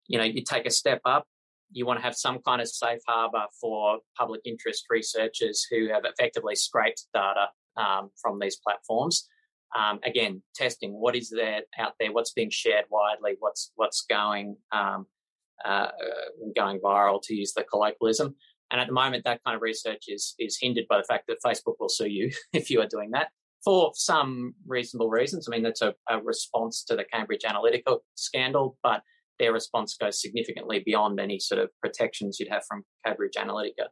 You 0.08 0.18
know, 0.18 0.24
you 0.24 0.42
take 0.42 0.66
a 0.66 0.70
step 0.70 1.00
up. 1.04 1.26
You 1.72 1.84
want 1.84 1.98
to 1.98 2.04
have 2.04 2.14
some 2.14 2.38
kind 2.46 2.62
of 2.62 2.68
safe 2.68 3.00
harbor 3.08 3.44
for 3.60 3.98
public 4.16 4.40
interest 4.44 4.84
researchers 4.88 5.66
who 5.70 5.88
have 5.88 6.04
effectively 6.04 6.54
scraped 6.54 7.06
data 7.12 7.48
um, 7.76 8.10
from 8.20 8.38
these 8.38 8.56
platforms. 8.56 9.28
Um, 9.76 10.00
again, 10.04 10.42
testing 10.54 10.92
what 10.92 11.16
is 11.16 11.30
there 11.30 11.62
out 11.78 11.92
there, 11.98 12.12
what's 12.12 12.32
being 12.32 12.50
shared 12.50 12.84
widely, 12.90 13.36
what's 13.40 13.72
what's 13.76 14.02
going 14.08 14.56
um, 14.72 15.06
uh, 15.64 15.88
going 16.54 16.80
viral, 16.80 17.20
to 17.22 17.34
use 17.34 17.52
the 17.52 17.64
colloquialism. 17.64 18.34
And 18.70 18.80
at 18.80 18.88
the 18.88 18.92
moment, 18.92 19.24
that 19.24 19.42
kind 19.44 19.56
of 19.56 19.62
research 19.62 20.04
is 20.08 20.34
is 20.38 20.58
hindered 20.60 20.86
by 20.88 20.98
the 20.98 21.04
fact 21.04 21.24
that 21.28 21.38
Facebook 21.44 21.74
will 21.80 21.88
sue 21.88 22.08
you 22.08 22.30
if 22.52 22.70
you 22.70 22.80
are 22.80 22.88
doing 22.88 23.10
that 23.12 23.28
for 23.64 23.90
some 23.94 24.54
reasonable 24.66 25.10
reasons. 25.10 25.48
I 25.48 25.50
mean, 25.50 25.64
that's 25.64 25.82
a, 25.82 25.94
a 26.08 26.22
response 26.22 26.84
to 26.84 26.94
the 26.94 27.04
Cambridge 27.04 27.42
Analytica 27.42 27.98
scandal, 28.14 28.78
but 28.82 29.02
their 29.38 29.52
response 29.52 29.96
goes 30.00 30.20
significantly 30.20 30.82
beyond 30.84 31.18
any 31.18 31.38
sort 31.38 31.60
of 31.60 31.70
protections 31.82 32.38
you'd 32.38 32.48
have 32.48 32.62
from 32.68 32.84
Cambridge 33.04 33.34
Analytica. 33.36 33.88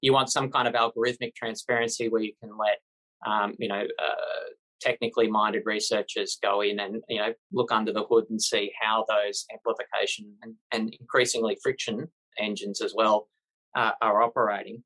You 0.00 0.12
want 0.12 0.30
some 0.30 0.50
kind 0.50 0.68
of 0.68 0.74
algorithmic 0.74 1.34
transparency 1.34 2.08
where 2.08 2.22
you 2.22 2.32
can 2.40 2.52
let, 2.56 2.78
um, 3.26 3.54
you 3.58 3.68
know, 3.68 3.82
uh, 3.82 4.44
technically 4.80 5.28
minded 5.28 5.62
researchers 5.64 6.38
go 6.42 6.60
in 6.60 6.78
and 6.78 7.02
you 7.08 7.18
know 7.18 7.32
look 7.52 7.72
under 7.72 7.92
the 7.92 8.04
hood 8.04 8.24
and 8.30 8.40
see 8.40 8.72
how 8.80 9.04
those 9.08 9.46
amplification 9.52 10.34
and, 10.42 10.54
and 10.72 10.94
increasingly 11.00 11.56
friction 11.62 12.06
engines 12.38 12.80
as 12.82 12.94
well 12.94 13.28
uh, 13.74 13.92
are 14.00 14.22
operating. 14.22 14.82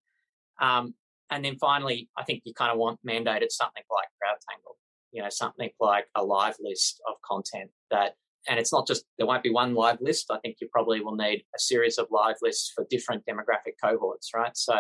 Um, 0.61 0.95
and 1.31 1.45
then 1.45 1.57
finally, 1.59 2.09
I 2.19 2.25
think 2.25 2.43
you 2.45 2.53
kind 2.55 2.73
of 2.73 2.79
want 2.79 2.99
mandated 3.07 3.51
something 3.51 3.83
like 3.91 4.09
CrowdTangle, 4.23 4.75
you 5.13 5.23
know, 5.23 5.29
something 5.31 5.71
like 5.81 6.07
a 6.17 6.25
live 6.25 6.57
list 6.61 7.01
of 7.09 7.15
content 7.23 7.71
that, 7.91 8.15
and 8.49 8.59
it's 8.59 8.73
not 8.73 8.87
just, 8.87 9.05
there 9.17 9.27
won't 9.27 9.43
be 9.43 9.53
one 9.53 9.75
live 9.75 9.99
list. 10.01 10.27
I 10.31 10.39
think 10.39 10.57
you 10.61 10.69
probably 10.73 11.01
will 11.01 11.15
need 11.15 11.45
a 11.55 11.59
series 11.59 11.99
of 11.99 12.09
live 12.11 12.37
lists 12.43 12.73
for 12.75 12.87
different 12.91 13.25
demographic 13.27 13.75
cohorts, 13.83 14.31
right? 14.35 14.57
So, 14.57 14.75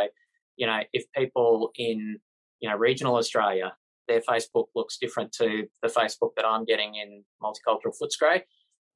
you 0.57 0.67
know, 0.67 0.81
if 0.93 1.05
people 1.17 1.71
in, 1.77 2.19
you 2.61 2.69
know, 2.69 2.77
regional 2.77 3.17
Australia 3.17 3.73
their 4.11 4.21
Facebook 4.21 4.67
looks 4.75 4.99
different 5.01 5.33
to 5.33 5.67
the 5.83 5.89
Facebook 5.89 6.31
that 6.37 6.45
I'm 6.45 6.65
getting 6.65 6.97
in 6.97 7.23
multicultural 7.43 7.95
Footscray. 8.01 8.43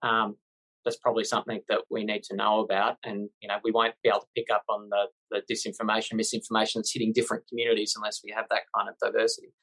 Um, 0.02 0.36
that's 0.84 0.96
probably 0.96 1.24
something 1.24 1.60
that 1.68 1.82
we 1.88 2.04
need 2.04 2.24
to 2.24 2.36
know 2.36 2.60
about, 2.60 2.96
and 3.04 3.30
you 3.40 3.48
know 3.48 3.56
we 3.64 3.70
won't 3.70 3.94
be 4.02 4.10
able 4.10 4.20
to 4.20 4.26
pick 4.36 4.48
up 4.52 4.64
on 4.68 4.90
the, 4.90 5.06
the 5.30 5.40
disinformation, 5.50 6.14
misinformation 6.14 6.80
that's 6.80 6.92
hitting 6.92 7.12
different 7.14 7.44
communities 7.48 7.94
unless 7.96 8.20
we 8.22 8.32
have 8.32 8.44
that 8.50 8.62
kind 8.76 8.88
of 8.88 8.94
diversity. 9.02 9.54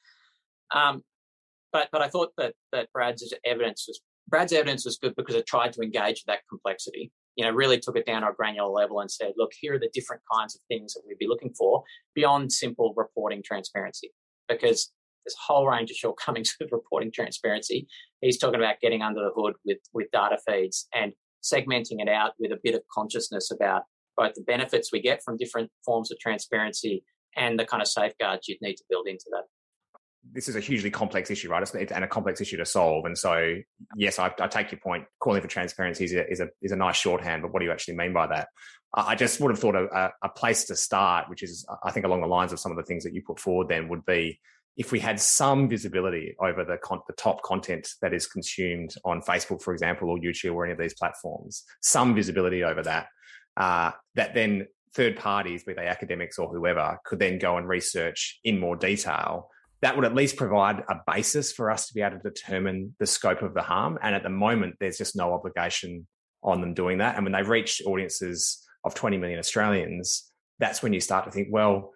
Um, 0.74 1.02
but 1.72 1.88
but 1.92 2.02
I 2.02 2.08
thought 2.08 2.30
that 2.38 2.54
that 2.72 2.88
Brad's 2.92 3.32
evidence 3.44 3.84
was 3.86 4.00
Brad's 4.28 4.52
evidence 4.52 4.84
was 4.84 4.98
good 4.98 5.14
because 5.16 5.34
it 5.34 5.46
tried 5.46 5.72
to 5.74 5.82
engage 5.82 6.24
that 6.24 6.40
complexity. 6.48 7.12
You 7.36 7.44
know, 7.44 7.52
really 7.52 7.78
took 7.78 7.96
it 7.96 8.06
down 8.06 8.22
to 8.22 8.28
a 8.28 8.34
granular 8.34 8.70
level 8.70 9.00
and 9.00 9.10
said, 9.10 9.32
look, 9.36 9.52
here 9.58 9.74
are 9.74 9.78
the 9.78 9.90
different 9.94 10.22
kinds 10.32 10.54
of 10.54 10.60
things 10.68 10.92
that 10.94 11.02
we'd 11.06 11.18
be 11.18 11.28
looking 11.28 11.54
for 11.56 11.82
beyond 12.14 12.52
simple 12.52 12.92
reporting 12.96 13.42
transparency. 13.44 14.10
Because 14.48 14.92
a 15.26 15.52
whole 15.52 15.66
range 15.66 15.90
of 15.90 15.96
shortcomings 15.96 16.54
with 16.60 16.72
reporting 16.72 17.12
transparency. 17.12 17.86
He's 18.20 18.38
talking 18.38 18.60
about 18.60 18.80
getting 18.80 19.02
under 19.02 19.20
the 19.20 19.30
hood 19.34 19.54
with, 19.64 19.78
with 19.92 20.10
data 20.12 20.38
feeds 20.46 20.88
and 20.94 21.12
segmenting 21.42 22.00
it 22.00 22.08
out 22.08 22.32
with 22.38 22.52
a 22.52 22.58
bit 22.62 22.74
of 22.74 22.82
consciousness 22.92 23.50
about 23.50 23.82
both 24.16 24.34
the 24.34 24.42
benefits 24.42 24.92
we 24.92 25.00
get 25.00 25.22
from 25.24 25.36
different 25.36 25.70
forms 25.84 26.10
of 26.12 26.18
transparency 26.18 27.04
and 27.36 27.58
the 27.58 27.64
kind 27.64 27.80
of 27.80 27.88
safeguards 27.88 28.46
you'd 28.46 28.60
need 28.60 28.76
to 28.76 28.84
build 28.88 29.06
into 29.06 29.24
that. 29.30 29.44
This 30.32 30.48
is 30.48 30.54
a 30.54 30.60
hugely 30.60 30.90
complex 30.90 31.30
issue, 31.32 31.48
right? 31.48 31.62
It's, 31.62 31.92
and 31.92 32.04
a 32.04 32.06
complex 32.06 32.40
issue 32.40 32.56
to 32.58 32.66
solve. 32.66 33.06
And 33.06 33.18
so, 33.18 33.56
yes, 33.96 34.20
I, 34.20 34.32
I 34.38 34.46
take 34.46 34.70
your 34.70 34.78
point. 34.78 35.04
Calling 35.18 35.42
for 35.42 35.48
transparency 35.48 36.04
is 36.04 36.12
a, 36.12 36.30
is 36.30 36.40
a, 36.40 36.48
is 36.60 36.70
a 36.70 36.76
nice 36.76 36.96
shorthand, 36.96 37.42
but 37.42 37.52
what 37.52 37.58
do 37.58 37.64
you 37.64 37.72
actually 37.72 37.96
mean 37.96 38.12
by 38.12 38.28
that? 38.28 38.48
I 38.94 39.14
just 39.14 39.40
would 39.40 39.50
have 39.50 39.58
thought 39.58 39.74
a, 39.74 40.12
a 40.22 40.28
place 40.28 40.64
to 40.64 40.76
start, 40.76 41.28
which 41.28 41.42
is, 41.42 41.66
I 41.82 41.90
think, 41.90 42.04
along 42.04 42.20
the 42.20 42.26
lines 42.26 42.52
of 42.52 42.60
some 42.60 42.70
of 42.70 42.76
the 42.76 42.84
things 42.84 43.04
that 43.04 43.14
you 43.14 43.22
put 43.26 43.40
forward, 43.40 43.68
then 43.68 43.88
would 43.88 44.04
be 44.04 44.38
if 44.76 44.90
we 44.90 44.98
had 44.98 45.20
some 45.20 45.68
visibility 45.68 46.34
over 46.40 46.64
the, 46.64 46.78
con- 46.78 47.02
the 47.06 47.12
top 47.14 47.42
content 47.42 47.88
that 48.00 48.14
is 48.14 48.26
consumed 48.26 48.94
on 49.04 49.20
Facebook, 49.20 49.62
for 49.62 49.72
example, 49.72 50.08
or 50.08 50.18
YouTube 50.18 50.54
or 50.54 50.64
any 50.64 50.72
of 50.72 50.78
these 50.78 50.94
platforms, 50.94 51.64
some 51.80 52.14
visibility 52.14 52.64
over 52.64 52.82
that, 52.82 53.08
uh, 53.56 53.90
that 54.14 54.34
then 54.34 54.66
third 54.94 55.16
parties, 55.16 55.64
be 55.64 55.74
they 55.74 55.86
academics 55.86 56.38
or 56.38 56.48
whoever, 56.48 56.98
could 57.04 57.18
then 57.18 57.38
go 57.38 57.56
and 57.56 57.68
research 57.68 58.40
in 58.44 58.58
more 58.58 58.76
detail. 58.76 59.48
That 59.82 59.96
would 59.96 60.04
at 60.04 60.14
least 60.14 60.36
provide 60.36 60.84
a 60.88 61.00
basis 61.06 61.52
for 61.52 61.70
us 61.70 61.88
to 61.88 61.94
be 61.94 62.02
able 62.02 62.18
to 62.18 62.30
determine 62.30 62.94
the 62.98 63.06
scope 63.06 63.42
of 63.42 63.54
the 63.54 63.62
harm. 63.62 63.98
And 64.02 64.14
at 64.14 64.22
the 64.22 64.30
moment, 64.30 64.76
there's 64.80 64.98
just 64.98 65.16
no 65.16 65.34
obligation 65.34 66.06
on 66.42 66.60
them 66.60 66.74
doing 66.74 66.98
that. 66.98 67.16
And 67.16 67.24
when 67.24 67.32
they 67.32 67.42
reach 67.42 67.82
audiences 67.84 68.66
of 68.84 68.94
20 68.94 69.18
million 69.18 69.38
Australians, 69.38 70.30
that's 70.58 70.82
when 70.82 70.92
you 70.92 71.00
start 71.00 71.24
to 71.24 71.30
think, 71.30 71.48
well, 71.50 71.92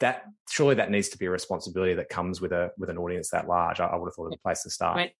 that 0.00 0.24
surely 0.48 0.74
that 0.74 0.90
needs 0.90 1.08
to 1.10 1.18
be 1.18 1.26
a 1.26 1.30
responsibility 1.30 1.94
that 1.94 2.08
comes 2.08 2.40
with 2.40 2.52
a 2.52 2.70
with 2.78 2.90
an 2.90 2.98
audience 2.98 3.30
that 3.30 3.48
large. 3.48 3.80
I, 3.80 3.86
I 3.86 3.96
would 3.96 4.06
have 4.06 4.14
thought 4.14 4.26
of 4.26 4.32
a 4.34 4.42
place 4.42 4.62
to 4.62 4.70
start. 4.70 4.98
I 4.98 5.02
mean, 5.02 5.10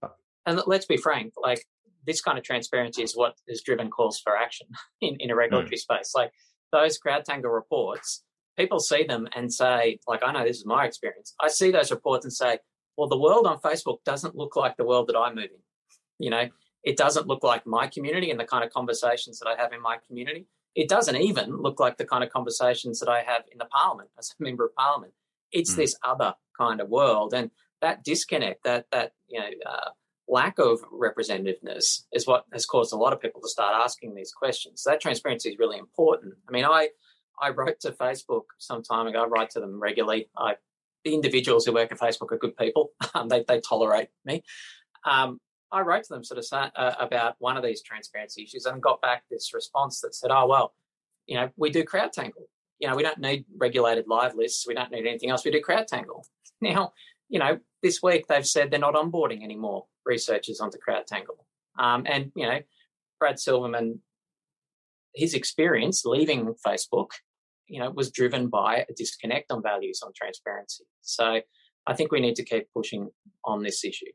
and 0.46 0.62
let's 0.66 0.86
be 0.86 0.96
frank, 0.96 1.32
like 1.42 1.64
this 2.06 2.20
kind 2.20 2.38
of 2.38 2.44
transparency 2.44 3.02
is 3.02 3.16
what 3.16 3.34
has 3.48 3.62
driven 3.62 3.90
calls 3.90 4.20
for 4.20 4.36
action 4.36 4.68
in, 5.00 5.16
in 5.18 5.30
a 5.30 5.36
regulatory 5.36 5.76
mm. 5.76 5.80
space. 5.80 6.12
Like 6.14 6.30
those 6.72 6.98
CrowdTangle 6.98 7.52
reports, 7.52 8.22
people 8.56 8.80
see 8.80 9.04
them 9.04 9.28
and 9.34 9.52
say, 9.52 9.98
like, 10.06 10.22
I 10.24 10.32
know 10.32 10.44
this 10.44 10.58
is 10.58 10.66
my 10.66 10.86
experience. 10.86 11.34
I 11.40 11.48
see 11.48 11.70
those 11.70 11.90
reports 11.90 12.24
and 12.24 12.32
say, 12.32 12.58
well, 12.96 13.08
the 13.08 13.18
world 13.18 13.46
on 13.46 13.58
Facebook 13.58 13.98
doesn't 14.04 14.36
look 14.36 14.56
like 14.56 14.76
the 14.76 14.86
world 14.86 15.08
that 15.08 15.16
I 15.16 15.28
move 15.30 15.44
in. 15.44 15.60
You 16.18 16.30
know, 16.30 16.48
it 16.82 16.96
doesn't 16.96 17.26
look 17.26 17.42
like 17.42 17.66
my 17.66 17.88
community 17.88 18.30
and 18.30 18.40
the 18.40 18.44
kind 18.44 18.64
of 18.64 18.70
conversations 18.70 19.38
that 19.40 19.48
I 19.48 19.60
have 19.60 19.72
in 19.72 19.82
my 19.82 19.98
community 20.06 20.46
it 20.76 20.90
doesn't 20.90 21.16
even 21.16 21.56
look 21.56 21.80
like 21.80 21.96
the 21.96 22.04
kind 22.04 22.22
of 22.22 22.30
conversations 22.30 23.00
that 23.00 23.08
I 23.08 23.22
have 23.22 23.44
in 23.50 23.58
the 23.58 23.64
parliament 23.64 24.10
as 24.18 24.34
a 24.38 24.42
member 24.42 24.66
of 24.66 24.74
parliament. 24.74 25.14
It's 25.50 25.72
mm. 25.72 25.76
this 25.76 25.96
other 26.04 26.34
kind 26.56 26.80
of 26.80 26.90
world, 26.90 27.32
and 27.32 27.50
that 27.80 28.04
disconnect, 28.04 28.62
that 28.64 28.86
that 28.92 29.12
you 29.26 29.40
know 29.40 29.48
uh, 29.64 29.90
lack 30.28 30.58
of 30.58 30.80
representativeness, 30.92 32.02
is 32.12 32.26
what 32.26 32.44
has 32.52 32.66
caused 32.66 32.92
a 32.92 32.96
lot 32.96 33.14
of 33.14 33.20
people 33.20 33.40
to 33.40 33.48
start 33.48 33.74
asking 33.82 34.14
these 34.14 34.32
questions. 34.32 34.82
So 34.82 34.90
that 34.90 35.00
transparency 35.00 35.48
is 35.48 35.58
really 35.58 35.78
important. 35.78 36.34
I 36.46 36.52
mean, 36.52 36.66
I 36.66 36.90
I 37.40 37.50
wrote 37.50 37.80
to 37.80 37.92
Facebook 37.92 38.44
some 38.58 38.82
time 38.82 39.06
ago. 39.06 39.22
I 39.22 39.26
write 39.26 39.50
to 39.50 39.60
them 39.60 39.80
regularly. 39.80 40.28
I 40.36 40.56
the 41.04 41.14
individuals 41.14 41.64
who 41.64 41.72
work 41.72 41.90
at 41.90 41.98
Facebook 41.98 42.32
are 42.32 42.38
good 42.38 42.56
people. 42.56 42.90
Um, 43.14 43.28
they 43.30 43.44
they 43.48 43.60
tolerate 43.60 44.08
me. 44.26 44.42
Um, 45.06 45.40
I 45.76 45.82
wrote 45.82 46.04
to 46.04 46.14
them 46.14 46.24
sort 46.24 46.38
of 46.38 46.70
uh, 46.74 46.94
about 46.98 47.36
one 47.38 47.58
of 47.58 47.62
these 47.62 47.82
transparency 47.82 48.44
issues 48.44 48.64
and 48.64 48.82
got 48.82 49.02
back 49.02 49.24
this 49.30 49.52
response 49.52 50.00
that 50.00 50.14
said, 50.14 50.30
"Oh 50.30 50.46
well, 50.46 50.74
you 51.26 51.36
know, 51.36 51.50
we 51.56 51.68
do 51.70 51.84
CrowdTangle. 51.84 52.46
You 52.78 52.88
know, 52.88 52.96
we 52.96 53.02
don't 53.02 53.18
need 53.18 53.44
regulated 53.58 54.06
live 54.08 54.34
lists. 54.34 54.66
We 54.66 54.74
don't 54.74 54.90
need 54.90 55.06
anything 55.06 55.28
else. 55.28 55.44
We 55.44 55.50
do 55.50 55.60
CrowdTangle." 55.60 56.24
Now, 56.62 56.94
you 57.28 57.38
know, 57.38 57.58
this 57.82 58.02
week 58.02 58.28
they've 58.28 58.46
said 58.46 58.70
they're 58.70 58.80
not 58.80 58.94
onboarding 58.94 59.42
any 59.42 59.56
more 59.56 59.84
researchers 60.06 60.58
onto 60.58 60.78
CrowdTangle, 60.78 61.36
um, 61.78 62.04
and 62.06 62.32
you 62.34 62.46
know, 62.46 62.60
Brad 63.20 63.38
Silverman, 63.38 64.00
his 65.14 65.34
experience 65.34 66.06
leaving 66.06 66.54
Facebook, 66.66 67.10
you 67.68 67.78
know, 67.78 67.90
was 67.90 68.10
driven 68.10 68.48
by 68.48 68.86
a 68.88 68.94
disconnect 68.96 69.52
on 69.52 69.62
values 69.62 70.00
on 70.02 70.12
transparency. 70.16 70.84
So, 71.02 71.42
I 71.86 71.94
think 71.94 72.10
we 72.10 72.20
need 72.20 72.36
to 72.36 72.44
keep 72.44 72.68
pushing 72.72 73.10
on 73.44 73.62
this 73.62 73.84
issue. 73.84 74.12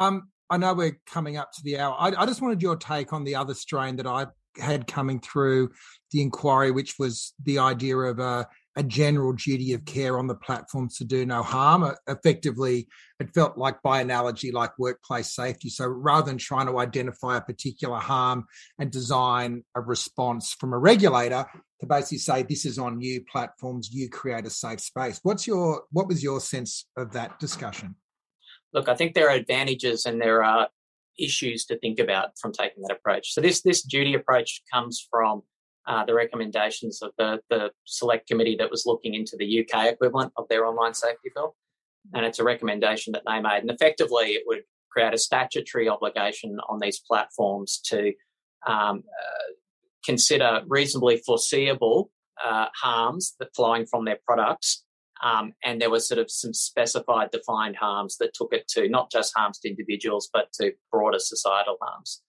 Um, 0.00 0.32
I 0.52 0.58
know 0.58 0.74
we're 0.74 1.00
coming 1.06 1.38
up 1.38 1.50
to 1.52 1.62
the 1.64 1.78
hour. 1.78 1.96
I, 1.98 2.08
I, 2.08 2.26
just 2.26 2.42
wanted 2.42 2.60
your 2.60 2.76
take 2.76 3.14
on 3.14 3.24
the 3.24 3.36
other 3.36 3.54
strain 3.54 3.96
that 3.96 4.06
I 4.06 4.26
had 4.58 4.86
coming 4.86 5.18
through 5.18 5.70
the 6.10 6.20
inquiry, 6.20 6.70
which 6.70 6.96
was 6.98 7.32
the 7.42 7.58
idea 7.58 7.96
of 7.96 8.18
a 8.18 8.46
a 8.76 8.82
general 8.82 9.32
duty 9.34 9.74
of 9.74 9.84
care 9.84 10.18
on 10.18 10.26
the 10.26 10.34
platforms 10.34 10.96
to 10.96 11.04
do 11.04 11.26
no 11.26 11.42
harm. 11.42 11.90
Effectively, 12.06 12.88
it 13.20 13.32
felt 13.34 13.58
like, 13.58 13.82
by 13.82 14.00
analogy, 14.00 14.50
like 14.50 14.78
workplace 14.78 15.34
safety. 15.34 15.68
So 15.68 15.86
rather 15.86 16.26
than 16.26 16.38
trying 16.38 16.66
to 16.66 16.78
identify 16.78 17.36
a 17.36 17.42
particular 17.42 17.98
harm 17.98 18.46
and 18.78 18.90
design 18.90 19.64
a 19.74 19.80
response 19.80 20.54
from 20.58 20.72
a 20.72 20.78
regulator, 20.78 21.44
to 21.80 21.86
basically 21.86 22.18
say 22.18 22.42
this 22.42 22.64
is 22.64 22.78
on 22.78 23.00
you 23.00 23.24
platforms, 23.30 23.90
you 23.92 24.08
create 24.08 24.46
a 24.46 24.50
safe 24.50 24.80
space. 24.80 25.20
What's 25.22 25.46
your 25.46 25.82
what 25.90 26.08
was 26.08 26.22
your 26.22 26.40
sense 26.40 26.86
of 26.96 27.12
that 27.12 27.38
discussion? 27.38 27.96
Look, 28.72 28.88
I 28.88 28.94
think 28.94 29.14
there 29.14 29.28
are 29.28 29.34
advantages 29.34 30.06
and 30.06 30.20
there 30.20 30.42
are 30.42 30.68
issues 31.18 31.66
to 31.66 31.78
think 31.78 31.98
about 31.98 32.38
from 32.38 32.52
taking 32.52 32.82
that 32.82 32.96
approach. 32.96 33.32
So 33.32 33.40
this 33.40 33.62
this 33.62 33.82
duty 33.82 34.14
approach 34.14 34.62
comes 34.72 35.06
from 35.10 35.42
uh, 35.86 36.04
the 36.04 36.14
recommendations 36.14 37.02
of 37.02 37.10
the, 37.18 37.40
the 37.50 37.70
select 37.86 38.28
committee 38.28 38.56
that 38.58 38.70
was 38.70 38.84
looking 38.86 39.14
into 39.14 39.36
the 39.36 39.60
UK 39.60 39.86
equivalent 39.86 40.32
of 40.36 40.46
their 40.48 40.64
online 40.64 40.94
safety 40.94 41.30
bill. 41.34 41.56
And 42.14 42.24
it's 42.24 42.38
a 42.38 42.44
recommendation 42.44 43.12
that 43.12 43.22
they 43.26 43.40
made. 43.40 43.60
And 43.62 43.70
effectively, 43.70 44.32
it 44.32 44.44
would 44.46 44.62
create 44.90 45.14
a 45.14 45.18
statutory 45.18 45.88
obligation 45.88 46.58
on 46.68 46.78
these 46.80 47.00
platforms 47.00 47.80
to 47.86 48.12
um, 48.66 49.02
uh, 49.06 49.52
consider 50.04 50.62
reasonably 50.66 51.16
foreseeable 51.16 52.10
uh, 52.44 52.66
harms 52.80 53.34
that 53.38 53.54
flowing 53.54 53.86
from 53.86 54.04
their 54.04 54.18
products. 54.26 54.84
Um, 55.22 55.52
and 55.64 55.80
there 55.80 55.90
was 55.90 56.08
sort 56.08 56.18
of 56.18 56.30
some 56.30 56.52
specified 56.52 57.30
defined 57.30 57.76
harms 57.76 58.16
that 58.18 58.34
took 58.34 58.52
it 58.52 58.66
to 58.68 58.88
not 58.88 59.10
just 59.10 59.32
harms 59.36 59.58
to 59.60 59.68
individuals, 59.68 60.28
but 60.32 60.52
to 60.54 60.72
broader 60.90 61.20
societal 61.20 61.76
harms. 61.80 62.22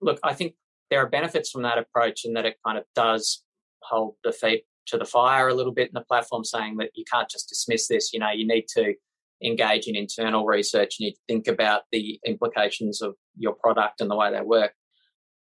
Look, 0.00 0.20
I 0.22 0.32
think 0.32 0.54
there 0.90 1.00
are 1.00 1.08
benefits 1.08 1.50
from 1.50 1.62
that 1.62 1.78
approach 1.78 2.24
in 2.24 2.34
that 2.34 2.46
it 2.46 2.56
kind 2.64 2.78
of 2.78 2.84
does 2.94 3.42
hold 3.82 4.14
the 4.22 4.32
feet 4.32 4.64
to 4.86 4.98
the 4.98 5.04
fire 5.04 5.48
a 5.48 5.54
little 5.54 5.72
bit 5.72 5.88
in 5.88 5.94
the 5.94 6.02
platform, 6.02 6.44
saying 6.44 6.76
that 6.76 6.90
you 6.94 7.04
can't 7.12 7.28
just 7.28 7.48
dismiss 7.48 7.88
this. 7.88 8.12
You 8.12 8.20
know, 8.20 8.30
you 8.30 8.46
need 8.46 8.66
to 8.76 8.94
engage 9.42 9.86
in 9.86 9.96
internal 9.96 10.46
research. 10.46 10.96
You 10.98 11.06
need 11.06 11.14
to 11.14 11.20
think 11.28 11.48
about 11.48 11.82
the 11.90 12.20
implications 12.24 13.02
of 13.02 13.14
your 13.36 13.54
product 13.54 14.00
and 14.00 14.10
the 14.10 14.16
way 14.16 14.30
they 14.30 14.40
work. 14.40 14.72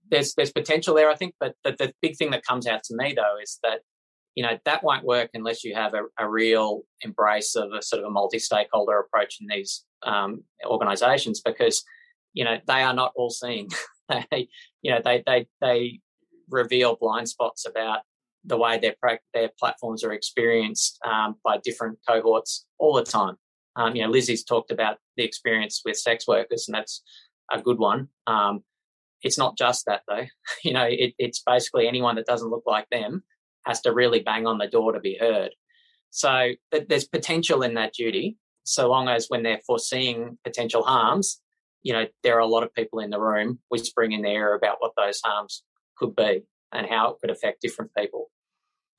There's 0.08 0.34
there's 0.34 0.52
potential 0.52 0.94
there, 0.94 1.10
I 1.10 1.16
think, 1.16 1.34
but 1.40 1.54
the, 1.64 1.74
the 1.76 1.92
big 2.00 2.16
thing 2.16 2.30
that 2.30 2.46
comes 2.46 2.66
out 2.66 2.84
to 2.84 2.94
me 2.96 3.12
though 3.14 3.36
is 3.42 3.58
that 3.64 3.80
you 4.36 4.44
know 4.44 4.56
that 4.64 4.84
won't 4.84 5.04
work 5.04 5.30
unless 5.34 5.64
you 5.64 5.74
have 5.74 5.94
a, 5.94 6.02
a 6.18 6.28
real 6.28 6.82
embrace 7.00 7.56
of 7.56 7.72
a 7.72 7.82
sort 7.82 8.02
of 8.02 8.08
a 8.08 8.12
multi-stakeholder 8.12 8.98
approach 8.98 9.38
in 9.40 9.48
these 9.48 9.84
um, 10.04 10.44
organizations 10.64 11.40
because 11.40 11.82
you 12.32 12.44
know 12.44 12.58
they 12.68 12.82
are 12.82 12.94
not 12.94 13.12
all 13.16 13.30
seeing 13.30 13.68
they, 14.30 14.48
you 14.82 14.90
know, 14.90 15.00
they 15.04 15.22
they 15.26 15.46
they 15.60 16.00
reveal 16.48 16.96
blind 16.96 17.28
spots 17.28 17.66
about 17.66 18.00
the 18.44 18.56
way 18.56 18.78
their 18.78 18.94
their 19.34 19.50
platforms 19.58 20.04
are 20.04 20.12
experienced 20.12 20.98
um, 21.04 21.36
by 21.44 21.58
different 21.64 21.98
cohorts 22.08 22.66
all 22.78 22.94
the 22.94 23.04
time. 23.04 23.36
Um, 23.74 23.94
you 23.94 24.02
know, 24.02 24.08
Lizzie's 24.08 24.44
talked 24.44 24.70
about 24.70 24.98
the 25.16 25.24
experience 25.24 25.82
with 25.84 25.98
sex 25.98 26.26
workers, 26.26 26.66
and 26.68 26.74
that's 26.74 27.02
a 27.52 27.60
good 27.60 27.78
one. 27.78 28.08
Um, 28.26 28.62
it's 29.22 29.38
not 29.38 29.58
just 29.58 29.86
that 29.86 30.02
though. 30.08 30.26
you 30.64 30.72
know, 30.72 30.86
it, 30.88 31.14
it's 31.18 31.42
basically 31.44 31.88
anyone 31.88 32.16
that 32.16 32.26
doesn't 32.26 32.50
look 32.50 32.64
like 32.66 32.88
them 32.90 33.24
has 33.66 33.80
to 33.82 33.92
really 33.92 34.20
bang 34.20 34.46
on 34.46 34.58
the 34.58 34.68
door 34.68 34.92
to 34.92 35.00
be 35.00 35.16
heard. 35.18 35.50
So 36.10 36.52
there's 36.70 37.06
potential 37.06 37.62
in 37.62 37.74
that 37.74 37.92
duty, 37.92 38.36
so 38.64 38.88
long 38.88 39.08
as 39.08 39.26
when 39.28 39.42
they're 39.42 39.60
foreseeing 39.66 40.38
potential 40.44 40.82
harms, 40.82 41.40
you 41.82 41.92
know, 41.92 42.06
there 42.22 42.36
are 42.36 42.40
a 42.40 42.46
lot 42.46 42.62
of 42.62 42.74
people 42.74 43.00
in 43.00 43.10
the 43.10 43.20
room 43.20 43.58
whispering 43.68 44.12
in 44.12 44.22
the 44.22 44.28
air 44.28 44.54
about 44.54 44.76
what 44.80 44.92
those 44.96 45.20
harms 45.24 45.62
could 45.96 46.16
be 46.16 46.42
and 46.72 46.86
how 46.86 47.10
it 47.10 47.16
could 47.20 47.30
affect 47.30 47.60
different 47.60 47.92
people. 47.96 48.30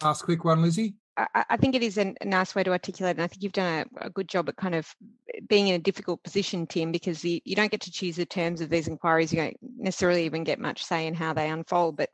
Last 0.01 0.24
quick 0.24 0.45
one, 0.45 0.61
Lizzie. 0.61 0.95
I, 1.18 1.45
I 1.49 1.57
think 1.57 1.76
it 1.76 1.82
is 1.82 1.97
a 1.97 2.13
nice 2.24 2.53
way 2.53 2.63
to 2.63 2.72
articulate, 2.72 3.15
and 3.15 3.24
I 3.24 3.28
think 3.28 3.41
you've 3.41 3.51
done 3.51 3.88
a, 3.99 4.05
a, 4.05 4.09
good 4.09 4.28
job 4.28 4.47
at 4.47 4.55
kind 4.55 4.76
of 4.76 4.93
being 5.49 5.68
in 5.68 5.76
a 5.76 5.80
difficult 5.80 6.24
position, 6.24 6.68
Tim, 6.68 6.91
because 6.91 7.26
you, 7.26 7.41
you 7.43 7.55
don't 7.55 7.72
get 7.72 7.82
to 7.82 7.91
choose 7.91 8.15
the 8.15 8.26
terms 8.26 8.61
of 8.61 8.70
these 8.70 8.88
inquiries. 8.88 9.34
You 9.34 9.39
don't 9.39 9.57
necessarily 9.78 10.26
even 10.26 10.43
get 10.43 10.59
much 10.59 10.84
say 10.84 11.07
in 11.07 11.15
how 11.15 11.34
they 11.34 11.49
unfold. 11.49 11.97
But 11.97 12.11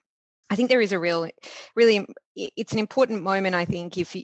I 0.54 0.56
think 0.56 0.70
there 0.70 0.82
is 0.82 0.92
a 0.92 1.00
real, 1.00 1.28
really, 1.76 2.06
it's 2.36 2.74
an 2.74 2.80
important 2.80 3.24
moment. 3.24 3.56
I 3.56 3.66
think 3.66 3.98
if 3.98 4.16
you, 4.16 4.24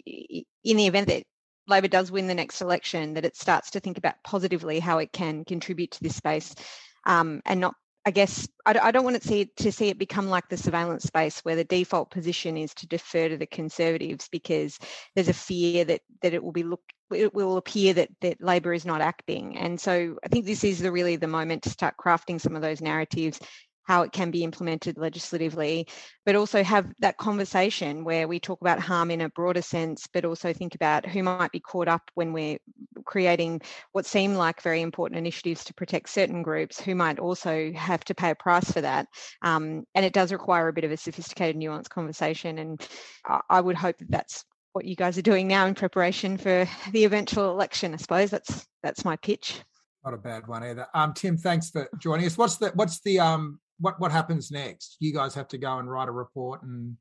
in 0.63 0.77
the 0.77 0.85
event 0.85 1.07
that 1.07 1.23
Labor 1.67 1.87
does 1.87 2.11
win 2.11 2.27
the 2.27 2.35
next 2.35 2.61
election, 2.61 3.15
that 3.15 3.25
it 3.25 3.35
starts 3.35 3.71
to 3.71 3.79
think 3.79 3.97
about 3.97 4.13
positively 4.23 4.79
how 4.79 4.99
it 4.99 5.11
can 5.11 5.43
contribute 5.43 5.89
to 5.91 6.03
this 6.03 6.15
space 6.15 6.53
um, 7.05 7.41
and 7.45 7.59
not 7.59 7.73
I 8.05 8.11
guess 8.11 8.47
I, 8.65 8.79
I 8.81 8.91
don't 8.91 9.03
want 9.03 9.21
to 9.21 9.27
see 9.27 9.51
to 9.57 9.71
see 9.71 9.89
it 9.89 9.99
become 9.99 10.29
like 10.29 10.47
the 10.49 10.57
surveillance 10.57 11.03
space 11.03 11.41
where 11.41 11.55
the 11.55 11.65
default 11.65 12.11
position 12.11 12.57
is 12.57 12.73
to 12.75 12.87
defer 12.87 13.27
to 13.29 13.37
the 13.37 13.45
conservatives 13.45 14.29
because 14.31 14.79
there's 15.15 15.27
a 15.27 15.33
fear 15.33 15.83
that 15.85 16.01
that 16.21 16.33
it 16.33 16.43
will 16.43 16.53
be 16.53 16.63
look 16.63 16.81
it 17.13 17.33
will 17.33 17.57
appear 17.57 17.93
that 17.95 18.09
that 18.21 18.41
Labor 18.41 18.73
is 18.73 18.85
not 18.85 19.01
acting, 19.01 19.57
and 19.57 19.79
so 19.79 20.17
I 20.23 20.27
think 20.29 20.45
this 20.45 20.63
is 20.63 20.79
the 20.79 20.91
really 20.91 21.17
the 21.17 21.27
moment 21.27 21.63
to 21.63 21.69
start 21.69 21.95
crafting 21.97 22.39
some 22.39 22.55
of 22.55 22.61
those 22.61 22.81
narratives 22.81 23.39
how 23.89 24.03
it 24.03 24.11
can 24.11 24.29
be 24.29 24.43
implemented 24.43 24.99
legislatively, 24.99 25.87
but 26.23 26.35
also 26.35 26.63
have 26.63 26.85
that 26.99 27.17
conversation 27.17 28.03
where 28.03 28.27
we 28.27 28.39
talk 28.39 28.61
about 28.61 28.79
harm 28.79 29.09
in 29.09 29.21
a 29.21 29.29
broader 29.29 29.63
sense, 29.63 30.05
but 30.13 30.23
also 30.23 30.53
think 30.53 30.75
about 30.75 31.07
who 31.07 31.23
might 31.23 31.51
be 31.51 31.59
caught 31.59 31.87
up 31.87 32.03
when 32.13 32.31
we're 32.31 32.59
creating 33.05 33.59
what 33.93 34.05
seem 34.05 34.35
like 34.35 34.61
very 34.61 34.83
important 34.83 35.17
initiatives 35.17 35.63
to 35.63 35.73
protect 35.73 36.07
certain 36.07 36.43
groups 36.43 36.79
who 36.79 36.93
might 36.93 37.17
also 37.17 37.71
have 37.73 38.03
to 38.03 38.13
pay 38.13 38.29
a 38.29 38.35
price 38.35 38.71
for 38.71 38.81
that. 38.81 39.07
Um, 39.41 39.85
and 39.95 40.05
it 40.05 40.13
does 40.13 40.31
require 40.31 40.67
a 40.67 40.73
bit 40.73 40.83
of 40.83 40.91
a 40.91 40.97
sophisticated, 40.97 41.59
nuanced 41.59 41.89
conversation. 41.89 42.59
And 42.59 42.87
I 43.49 43.59
would 43.59 43.75
hope 43.75 43.97
that 43.97 44.11
that's 44.11 44.45
what 44.73 44.85
you 44.85 44.95
guys 44.95 45.17
are 45.17 45.23
doing 45.23 45.47
now 45.47 45.65
in 45.65 45.73
preparation 45.73 46.37
for 46.37 46.69
the 46.91 47.05
eventual 47.05 47.49
election. 47.49 47.95
I 47.95 47.97
suppose 47.97 48.29
that's 48.29 48.67
that's 48.83 49.03
my 49.03 49.15
pitch. 49.15 49.63
Not 50.05 50.13
a 50.13 50.17
bad 50.17 50.47
one 50.47 50.63
either. 50.63 50.85
Um, 50.93 51.15
Tim, 51.15 51.37
thanks 51.37 51.71
for 51.71 51.89
joining 51.97 52.27
us. 52.27 52.37
What's 52.37 52.57
the 52.57 52.69
what's 52.75 52.99
the 52.99 53.19
um 53.19 53.59
what 53.79 53.99
what 53.99 54.11
happens 54.11 54.51
next? 54.51 54.97
You 54.99 55.13
guys 55.13 55.33
have 55.35 55.47
to 55.49 55.57
go 55.57 55.77
and 55.79 55.89
write 55.89 56.07
a 56.07 56.11
report 56.11 56.63
and. 56.63 56.97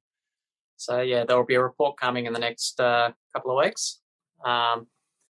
So 0.81 1.01
yeah, 1.01 1.25
there 1.25 1.37
will 1.37 1.45
be 1.45 1.57
a 1.57 1.63
report 1.63 1.99
coming 1.99 2.27
in 2.27 2.33
the 2.33 2.39
next 2.39 2.79
uh, 2.79 3.11
couple 3.35 3.51
of 3.51 3.65
weeks. 3.65 4.01
Um, 4.45 4.87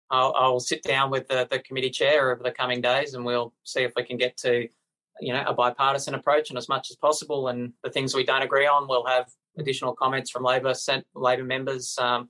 I'll, 0.09 0.33
I'll, 0.35 0.59
sit 0.59 0.81
down 0.81 1.11
with 1.11 1.27
the, 1.27 1.47
the, 1.49 1.59
committee 1.59 1.91
chair 1.91 2.31
over 2.31 2.41
the 2.41 2.51
coming 2.51 2.81
days, 2.81 3.13
and 3.13 3.23
we'll 3.23 3.53
see 3.63 3.81
if 3.81 3.93
we 3.95 4.03
can 4.03 4.17
get 4.17 4.37
to, 4.37 4.67
you 5.19 5.33
know, 5.33 5.43
a 5.45 5.53
bipartisan 5.53 6.15
approach 6.15 6.49
and 6.49 6.57
as 6.57 6.67
much 6.67 6.89
as 6.89 6.95
possible. 6.95 7.49
And 7.49 7.73
the 7.83 7.91
things 7.91 8.15
we 8.15 8.23
don't 8.23 8.41
agree 8.41 8.65
on, 8.65 8.87
we'll 8.87 9.05
have 9.05 9.27
additional 9.59 9.93
comments 9.93 10.31
from 10.31 10.43
Labor 10.43 10.73
sent 10.73 11.05
Labor 11.13 11.43
members. 11.43 11.95
Um, 11.99 12.29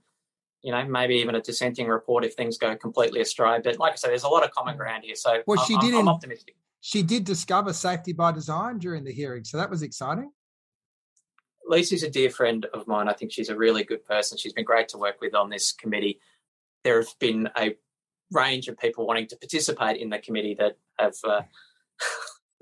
you 0.61 0.71
know, 0.71 0.83
maybe 0.83 1.15
even 1.15 1.35
a 1.35 1.41
dissenting 1.41 1.87
report 1.87 2.25
if 2.25 2.33
things 2.33 2.57
go 2.57 2.75
completely 2.75 3.21
astray. 3.21 3.59
But 3.63 3.77
like 3.77 3.93
I 3.93 3.95
said, 3.95 4.09
there's 4.09 4.23
a 4.23 4.29
lot 4.29 4.43
of 4.43 4.51
common 4.51 4.75
ground 4.75 5.03
here. 5.05 5.15
So 5.15 5.41
well, 5.45 5.63
she 5.63 5.75
I'm, 5.75 5.79
did 5.79 5.93
I'm 5.93 6.09
optimistic 6.09 6.55
she 6.85 7.01
did 7.01 7.23
discover 7.23 7.73
safety 7.73 8.13
by 8.13 8.31
design 8.31 8.77
during 8.77 9.03
the 9.03 9.11
hearing, 9.11 9.43
so 9.43 9.57
that 9.57 9.71
was 9.71 9.81
exciting. 9.81 10.29
Lucy's 11.67 12.03
a 12.03 12.11
dear 12.11 12.29
friend 12.29 12.67
of 12.75 12.85
mine. 12.85 13.09
I 13.09 13.13
think 13.13 13.31
she's 13.31 13.49
a 13.49 13.57
really 13.57 13.83
good 13.83 14.05
person. 14.05 14.37
She's 14.37 14.53
been 14.53 14.65
great 14.65 14.87
to 14.89 14.99
work 14.99 15.15
with 15.19 15.33
on 15.33 15.49
this 15.49 15.71
committee. 15.71 16.19
There 16.83 17.01
have 17.01 17.09
been 17.19 17.49
a 17.57 17.75
range 18.31 18.67
of 18.67 18.77
people 18.77 19.07
wanting 19.07 19.25
to 19.29 19.35
participate 19.35 19.99
in 19.99 20.11
the 20.11 20.19
committee 20.19 20.55
that 20.59 20.77
have. 20.99 21.15
Uh, 21.23 21.41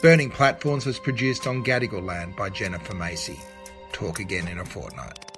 Burning 0.04 0.30
Platforms 0.30 0.86
was 0.86 1.00
produced 1.00 1.48
on 1.48 1.66
Gadigal 1.66 2.06
land 2.06 2.36
by 2.36 2.50
Jennifer 2.50 2.94
Macy. 2.94 3.40
Talk 3.92 4.20
again 4.20 4.48
in 4.48 4.60
a 4.60 4.66
fortnight. 4.66 5.31